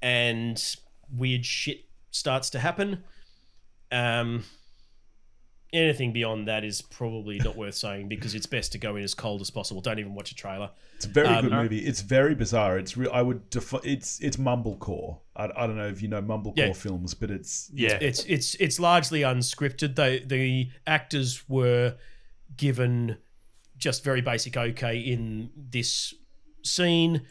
[0.01, 0.77] and
[1.15, 3.05] weird shit starts to happen.
[3.93, 4.45] Um,
[5.73, 9.15] anything beyond that is probably not worth saying because it's best to go in as
[9.15, 9.81] cold as possible.
[9.81, 10.71] Don't even watch a trailer.
[10.97, 11.79] It's a very Um, good movie.
[11.79, 12.79] It's very bizarre.
[12.79, 13.11] It's real.
[13.13, 15.19] I would defi- It's it's mumblecore.
[15.37, 16.73] I, I don't know if you know mumblecore Yeah.
[16.73, 17.99] films, but it's Yeah.
[18.01, 19.95] It's it's it's largely unscripted.
[19.95, 21.97] They the actors were
[22.57, 23.17] given
[23.77, 26.13] just very basic okay in this
[26.65, 27.23] scene.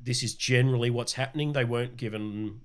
[0.00, 1.52] This is generally what's happening.
[1.52, 2.60] They weren't given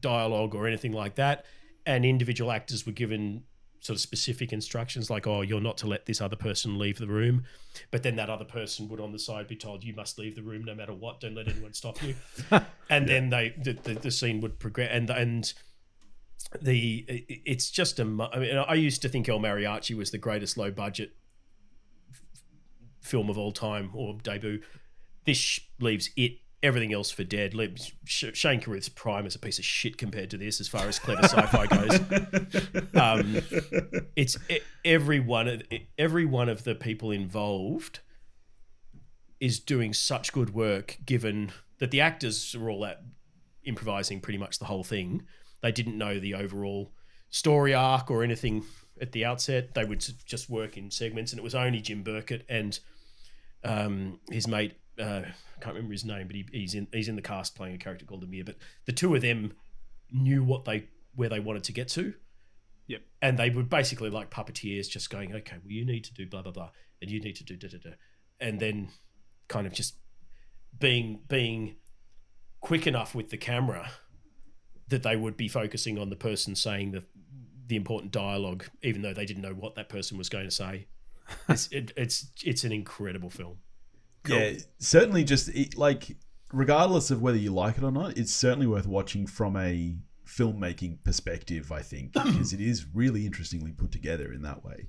[0.00, 1.44] dialogue or anything like that.
[1.86, 3.42] And individual actors were given
[3.84, 7.06] sort of specific instructions like, oh, you're not to let this other person leave the
[7.06, 7.44] room.
[7.90, 10.42] But then that other person would on the side be told, you must leave the
[10.42, 11.20] room no matter what.
[11.20, 12.14] Don't let anyone stop you.
[12.90, 15.52] and then they the, the, the scene would progress and and
[16.62, 20.56] the it's just a I mean I used to think El Mariachi was the greatest
[20.56, 21.12] low budget
[22.10, 22.22] f-
[23.02, 24.62] film of all time or debut.
[25.26, 27.54] This leaves it everything else for dead.
[28.06, 31.22] Shane Carruth's Primer is a piece of shit compared to this as far as clever
[31.22, 32.00] sci-fi goes.
[32.94, 33.40] Um,
[34.16, 34.38] it's
[34.84, 35.62] every one of
[35.98, 38.00] every one of the people involved
[39.40, 43.02] is doing such good work given that the actors are all at
[43.64, 45.22] improvising pretty much the whole thing.
[45.60, 46.92] They didn't know the overall
[47.28, 48.64] story arc or anything
[49.00, 49.74] at the outset.
[49.74, 52.78] They would just work in segments, and it was only Jim Byrkit and
[53.64, 54.74] um, his mate.
[54.98, 57.74] Uh, I can't remember his name, but he, he's in he's in the cast playing
[57.74, 58.44] a character called Amir.
[58.44, 58.56] But
[58.86, 59.52] the two of them
[60.12, 62.14] knew what they where they wanted to get to.
[62.86, 63.02] Yep.
[63.22, 66.42] And they were basically like puppeteers, just going, okay, well, you need to do blah
[66.42, 67.90] blah blah, and you need to do da da da,
[68.40, 68.88] and then
[69.48, 69.94] kind of just
[70.78, 71.76] being being
[72.60, 73.90] quick enough with the camera
[74.88, 77.04] that they would be focusing on the person saying the
[77.66, 80.86] the important dialogue, even though they didn't know what that person was going to say.
[81.48, 83.56] It's it, it's it's an incredible film.
[84.28, 86.16] Yeah, certainly just it, like
[86.52, 89.96] regardless of whether you like it or not, it's certainly worth watching from a
[90.26, 91.70] filmmaking perspective.
[91.72, 94.88] I think because it is really interestingly put together in that way.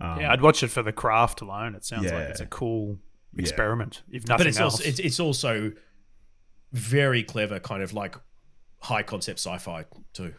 [0.00, 1.74] Um, yeah, I'd watch it for the craft alone.
[1.74, 2.98] It sounds like it's a cool
[3.32, 3.42] Yeah.
[3.42, 4.02] experiment.
[4.10, 5.72] If nothing but it's else, also it's, it's also
[6.72, 8.16] very clever, kind of like
[8.80, 10.34] high concept sci-fi too.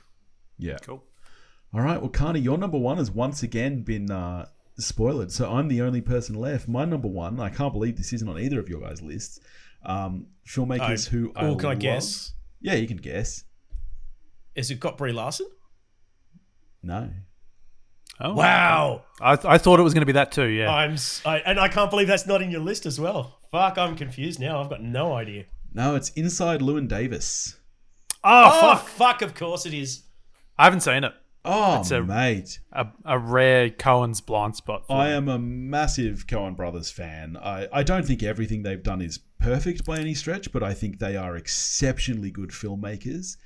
[0.58, 0.78] yeah.
[0.82, 1.04] cool.
[1.74, 2.00] All right.
[2.00, 4.46] Well, Carney, your number one has once again been uh,
[4.78, 5.32] spoiled.
[5.32, 6.68] So I'm the only person left.
[6.68, 9.40] My number one, I can't believe this isn't on either of your guys' lists.
[9.86, 12.34] Um, filmmakers Oh, who I Or can I guess?
[12.62, 13.44] Yeah, you can guess.
[14.56, 15.48] Is it got Brie Larson?
[16.82, 17.10] No.
[18.20, 20.46] Oh, Wow, I, I thought it was going to be that too.
[20.46, 20.72] Yeah.
[20.74, 23.40] I'm s I and I can't believe that's not in your list as well.
[23.52, 24.62] Fuck, I'm confused now.
[24.62, 25.46] I've got no idea.
[25.74, 27.58] No, it's Inside Llewyn Davis.
[28.24, 28.88] oh, Oh fuck!
[28.88, 29.22] fuck!
[29.22, 30.04] Of course it is.
[30.58, 31.12] I haven't seen it.
[31.46, 32.60] Oh, It's a- mate.
[32.72, 34.88] A, a rare Coen's blind spot.
[34.88, 37.38] For I am a massive Coen Brothers fan.
[37.38, 41.00] I, I don't think everything they've done is perfect by any stretch, but I think
[41.00, 43.38] they are exceptionally good filmmakers.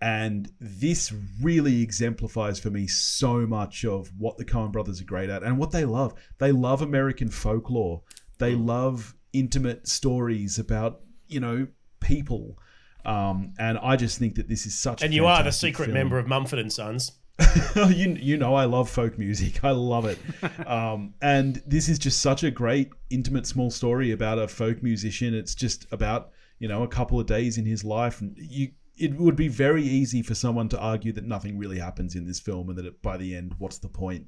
[0.00, 5.30] And this really exemplifies for me so much of what the Coen Brothers are great
[5.30, 6.14] at and what they love.
[6.38, 8.02] They love American folklore.
[8.38, 11.68] They love intimate stories about, you know,
[12.00, 12.58] people.
[13.04, 15.02] Um, and I just think that this is such.
[15.02, 15.94] And you are the secret film.
[15.94, 17.12] member of Mumford and Sons.
[17.76, 19.64] you you know I love folk music.
[19.64, 20.18] I love it.
[20.66, 25.34] um, and this is just such a great intimate small story about a folk musician.
[25.34, 28.72] It's just about you know a couple of days in his life, and you.
[28.94, 32.38] It would be very easy for someone to argue that nothing really happens in this
[32.38, 34.26] film, and that it, by the end, what's the point?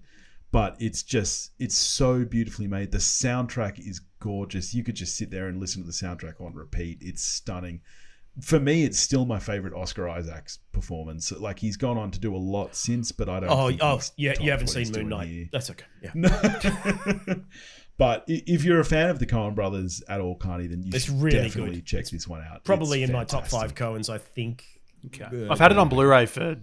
[0.51, 2.91] But it's just it's so beautifully made.
[2.91, 4.73] The soundtrack is gorgeous.
[4.73, 6.99] You could just sit there and listen to the soundtrack on repeat.
[7.03, 7.83] It's stunning
[8.40, 11.31] for me, it's still my favorite Oscar Isaacs performance.
[11.32, 13.51] Like he's gone on to do a lot since, but I don't.
[13.51, 14.35] Oh, think oh, yeah.
[14.40, 15.28] You haven't seen Moon Knight.
[15.28, 15.48] here.
[15.52, 15.85] That's okay.
[16.02, 16.11] Yeah.
[16.15, 16.28] No.
[17.97, 21.05] but if you're a fan of the Coen Brothers at all, Carney, then you It's
[21.05, 21.86] should really definitely good.
[21.86, 22.65] check this one out.
[22.65, 24.09] Probably It's in my top five fantastic.
[24.09, 24.65] Coens, I think.
[25.06, 25.48] Okay.
[25.48, 26.56] I've had it on Blu-ray for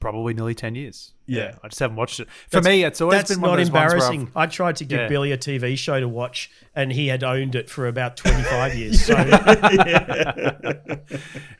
[0.00, 1.12] probably nearly ten years.
[1.26, 1.56] Yeah.
[1.62, 2.28] I just haven't watched it.
[2.50, 4.32] For me, it's always That's been one not of those ones where embarrassing.
[4.34, 5.08] I've- tried to give Yeah.
[5.08, 9.04] Billy a TV show to watch, and he had owned it for about 25 years.
[9.04, 9.14] So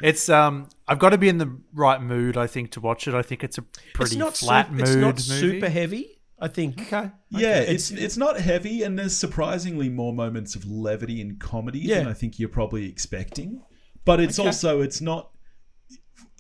[0.01, 3.15] It's um, I've got to be in the right mood, I think, to watch it.
[3.15, 3.63] I think it's a
[3.95, 5.59] pretty it's not, flat super, mood it's not movie.
[5.59, 6.81] super heavy, I think.
[6.83, 7.11] Okay.
[7.31, 12.07] Yeah, it's it's not heavy, and there's surprisingly more moments of levity and comedy than
[12.09, 13.63] I think you're probably expecting.
[14.05, 15.31] But it's also it's not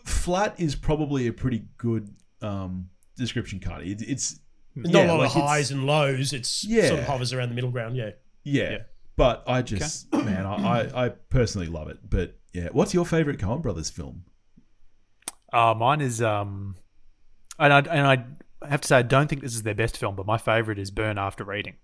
[0.08, 3.92] flat is probably a pretty good um, description, Carney.
[3.92, 4.40] It, it's
[4.74, 6.32] Not yeah, a lot like of highs and lows.
[6.32, 6.88] It's Yeah.
[6.88, 7.96] sort of hovers around the middle ground.
[7.96, 8.10] Yeah.
[8.44, 8.78] Yeah.
[9.16, 10.54] But I just, man, I,
[10.90, 11.98] I, I personally love it.
[12.08, 14.24] But yeah, what's your favorite Coen Brothers film?
[15.52, 16.76] Uh, mine is um,
[17.58, 20.14] and I and I have to say I don't think this is their best film,
[20.14, 21.76] but my favorite is Burn After Reading.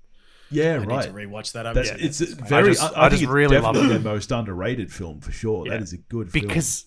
[0.51, 0.89] Yeah, I right.
[0.89, 1.67] need to rewatch that.
[1.67, 2.41] I That's, haven't it's seen it.
[2.41, 2.69] a very.
[2.71, 4.03] I, just- I, I think just it's really love definitely it.
[4.03, 5.65] their most underrated film for sure.
[5.65, 5.81] That Yeah.
[5.81, 6.47] is a good film.
[6.47, 6.85] because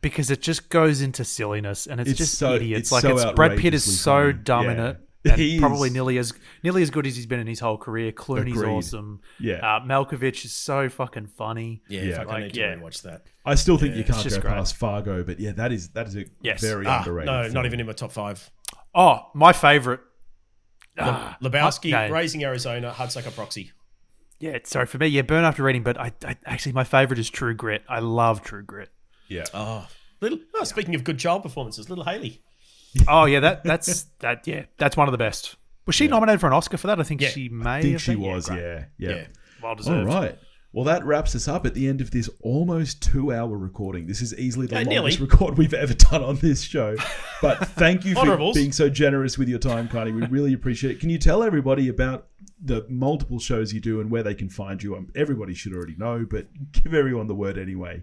[0.00, 2.80] because it just goes into silliness and it's, It's just so- idiots.
[2.80, 4.32] it's like so it's Brad Pitt is so funny.
[4.44, 4.96] dumb in it.
[5.26, 5.94] And He probably is.
[5.94, 8.12] nearly as nearly as good as he's been in his whole career.
[8.12, 8.68] Clooney's Agreed.
[8.68, 9.20] awesome.
[9.40, 9.54] Yeah.
[9.54, 11.82] Uh, Malkovich is so fucking funny.
[11.88, 12.16] Yeah, Yeah.
[12.18, 12.74] fuck, I Like, need to yeah.
[12.74, 13.22] rewatch that.
[13.46, 14.52] I still think you can't just go great.
[14.54, 16.60] past Fargo, but yeah, that is that is a Yes.
[16.60, 17.26] very Ah, underrated.
[17.32, 17.54] no, film.
[17.54, 18.50] not even in my top five.
[18.94, 20.00] Oh, my favorite.
[20.98, 22.10] Ah, Lebowski, okay.
[22.12, 23.72] Raising Arizona, Hudsucker Proxy.
[24.40, 25.06] Yeah, sorry for me.
[25.06, 27.82] Yeah, Burn After Reading, but I, I actually my favorite is True Grit.
[27.88, 28.90] I love True Grit.
[29.28, 29.44] Yeah.
[29.54, 29.86] Oh,
[30.20, 30.38] little.
[30.54, 32.40] Oh, speaking of good child performances, Little Hailee.
[33.08, 34.46] Oh yeah, that that's that.
[34.46, 35.56] Yeah, that's one of the best.
[35.86, 37.00] Was she nominated for an Oscar for that?
[37.00, 37.70] I think Yeah, she may.
[37.70, 38.48] I think have she was.
[38.48, 38.60] great.
[38.60, 39.10] Yeah, yeah.
[39.10, 39.26] Yeah.
[39.62, 40.06] well deserved.
[40.06, 40.38] right.
[40.72, 44.06] Well, that wraps us up at the end of this almost two-hour recording.
[44.08, 45.30] This is easily the Yeah, longest nearly.
[45.30, 46.96] record we've ever done on this show.
[47.40, 50.10] But thank you for being so generous with your time, Carney.
[50.10, 51.00] We really appreciate it.
[51.00, 52.26] Can you tell everybody about
[52.60, 54.96] the multiple shows you do and where they can find you?
[54.96, 58.02] Um, everybody should already know, but give everyone the word anyway.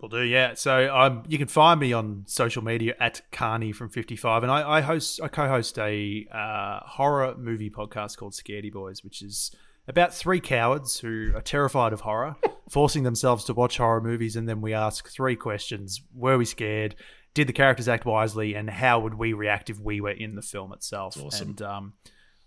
[0.00, 0.54] Will do, yeah.
[0.54, 4.52] So um, you can find me on social media at Carney from Fifty Five, and
[4.52, 9.50] I, I host, I co-host a uh, horror movie podcast called Scaredy Boys, which is
[9.88, 12.36] about three cowards who are terrified of horror,
[12.70, 16.94] forcing themselves to watch horror movies, and then we ask three questions: Were we scared?
[17.34, 18.54] Did the characters act wisely?
[18.54, 21.16] And how would we react if we were in the film itself?
[21.20, 21.48] awesome.
[21.48, 21.92] And um,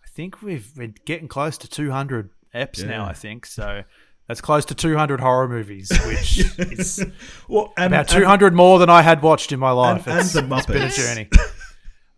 [0.05, 3.05] I think we've we're getting close to 200 eps now.
[3.05, 3.83] I think so.
[4.27, 7.06] That's close to 200 horror movies, which is
[7.49, 10.07] Well, and, about and- 200 more than I had watched in my life.
[10.07, 10.95] and It's- the it's been a Muppets.
[10.95, 11.30] journey.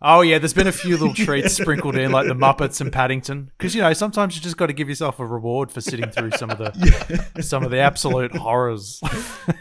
[0.06, 3.50] Oh yeah, there's been a few little treats sprinkled in, like the Muppets and Paddington,
[3.56, 6.32] because you know sometimes you just got to give yourself a reward for sitting through
[6.32, 9.00] some of the some of the absolute horrors.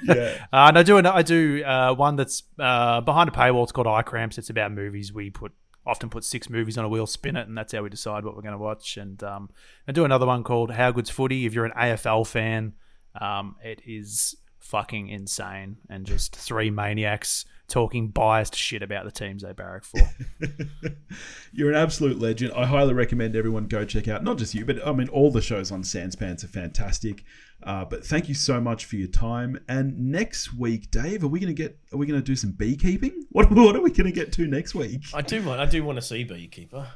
[0.03, 0.45] Yeah.
[0.51, 3.63] Uh, and I do I do uh, one that's uh, behind a paywall.
[3.63, 4.37] It's called Eye Cramps.
[4.37, 5.13] It's about movies.
[5.13, 5.53] We put
[5.85, 8.35] often put six movies on a wheel, spin it, and that's how we decide what
[8.35, 8.97] we're going to watch.
[8.97, 9.49] And um,
[9.87, 11.45] I do another one called How Good's Footy.
[11.45, 12.73] If you're an AFL fan,
[13.19, 19.43] um, it is fucking insane, and just three maniacs talking biased shit about the teams
[19.43, 19.99] they barrack for.
[21.53, 22.53] You're an absolute legend.
[22.53, 25.41] I highly recommend everyone go check out not just you, but I mean all the
[25.41, 27.23] shows on Sanspants are fantastic.
[27.65, 29.59] Uh, but thank you so much for your time.
[29.67, 31.77] And next week, Dave, are we going to get?
[31.93, 33.25] Are we going to do some beekeeping?
[33.31, 35.01] What What are we going to get to next week?
[35.13, 35.59] I do want.
[35.59, 36.87] I do want to see Beekeeper.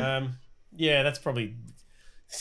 [0.00, 0.36] Um,
[0.74, 1.56] yeah, that's probably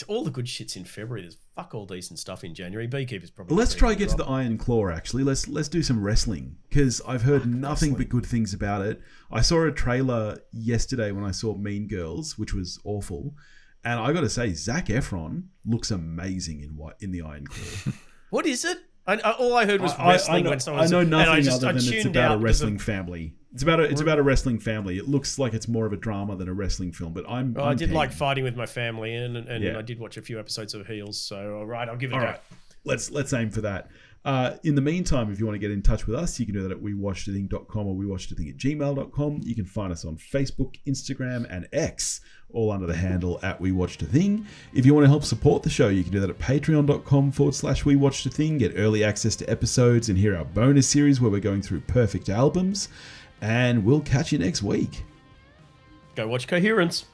[0.07, 1.21] all the good shits in February.
[1.21, 2.87] There's fuck all decent stuff in January.
[2.87, 3.57] Beekeeper's probably.
[3.57, 4.25] Let's try big get to the.
[4.25, 4.89] Iron Claw.
[4.89, 9.01] Actually, let's let's do some wrestling because I've heard nothing but good things about it.
[9.31, 13.35] I saw a trailer yesterday when I saw Mean Girls, which was awful,
[13.83, 17.93] and I got to say, Zac Efron looks amazing in what in the Iron Claw.
[18.29, 18.79] What is it?
[19.05, 20.83] I, I, all I heard was I, I wrestling know, when someone.
[20.83, 23.35] I know and nothing just- other than it's about a wrestling of- family.
[23.53, 24.97] It's about a, it's about a wrestling family.
[24.97, 27.13] It looks like it's more of a drama than a wrestling film.
[27.13, 27.95] But I'm, Well, I'm I did keen.
[27.95, 29.77] like fighting with my family, and and Yeah.
[29.77, 31.21] I did watch a few episodes of Heels.
[31.21, 32.41] So all right, I'll give it All a right,
[32.85, 33.89] let's let's aim for that.
[34.25, 36.55] Uh, in the meantime, if you want to get in touch with us, you can
[36.55, 39.41] do that at wewatchedathing.com or wewatchedathing at gmail.com.
[39.43, 42.21] You can find us on Facebook, Instagram, and X,
[42.53, 44.45] all under the handle at We Watched a Thing.
[44.73, 47.55] If you want to help support the show, you can do that at patreon.com forward
[47.55, 48.57] slash We Watched a Thing.
[48.57, 52.29] Get early access to episodes and hear our bonus series where we're going through perfect
[52.29, 52.87] albums.
[53.41, 55.03] And we'll catch you next week.
[56.15, 57.05] Go watch Coherence.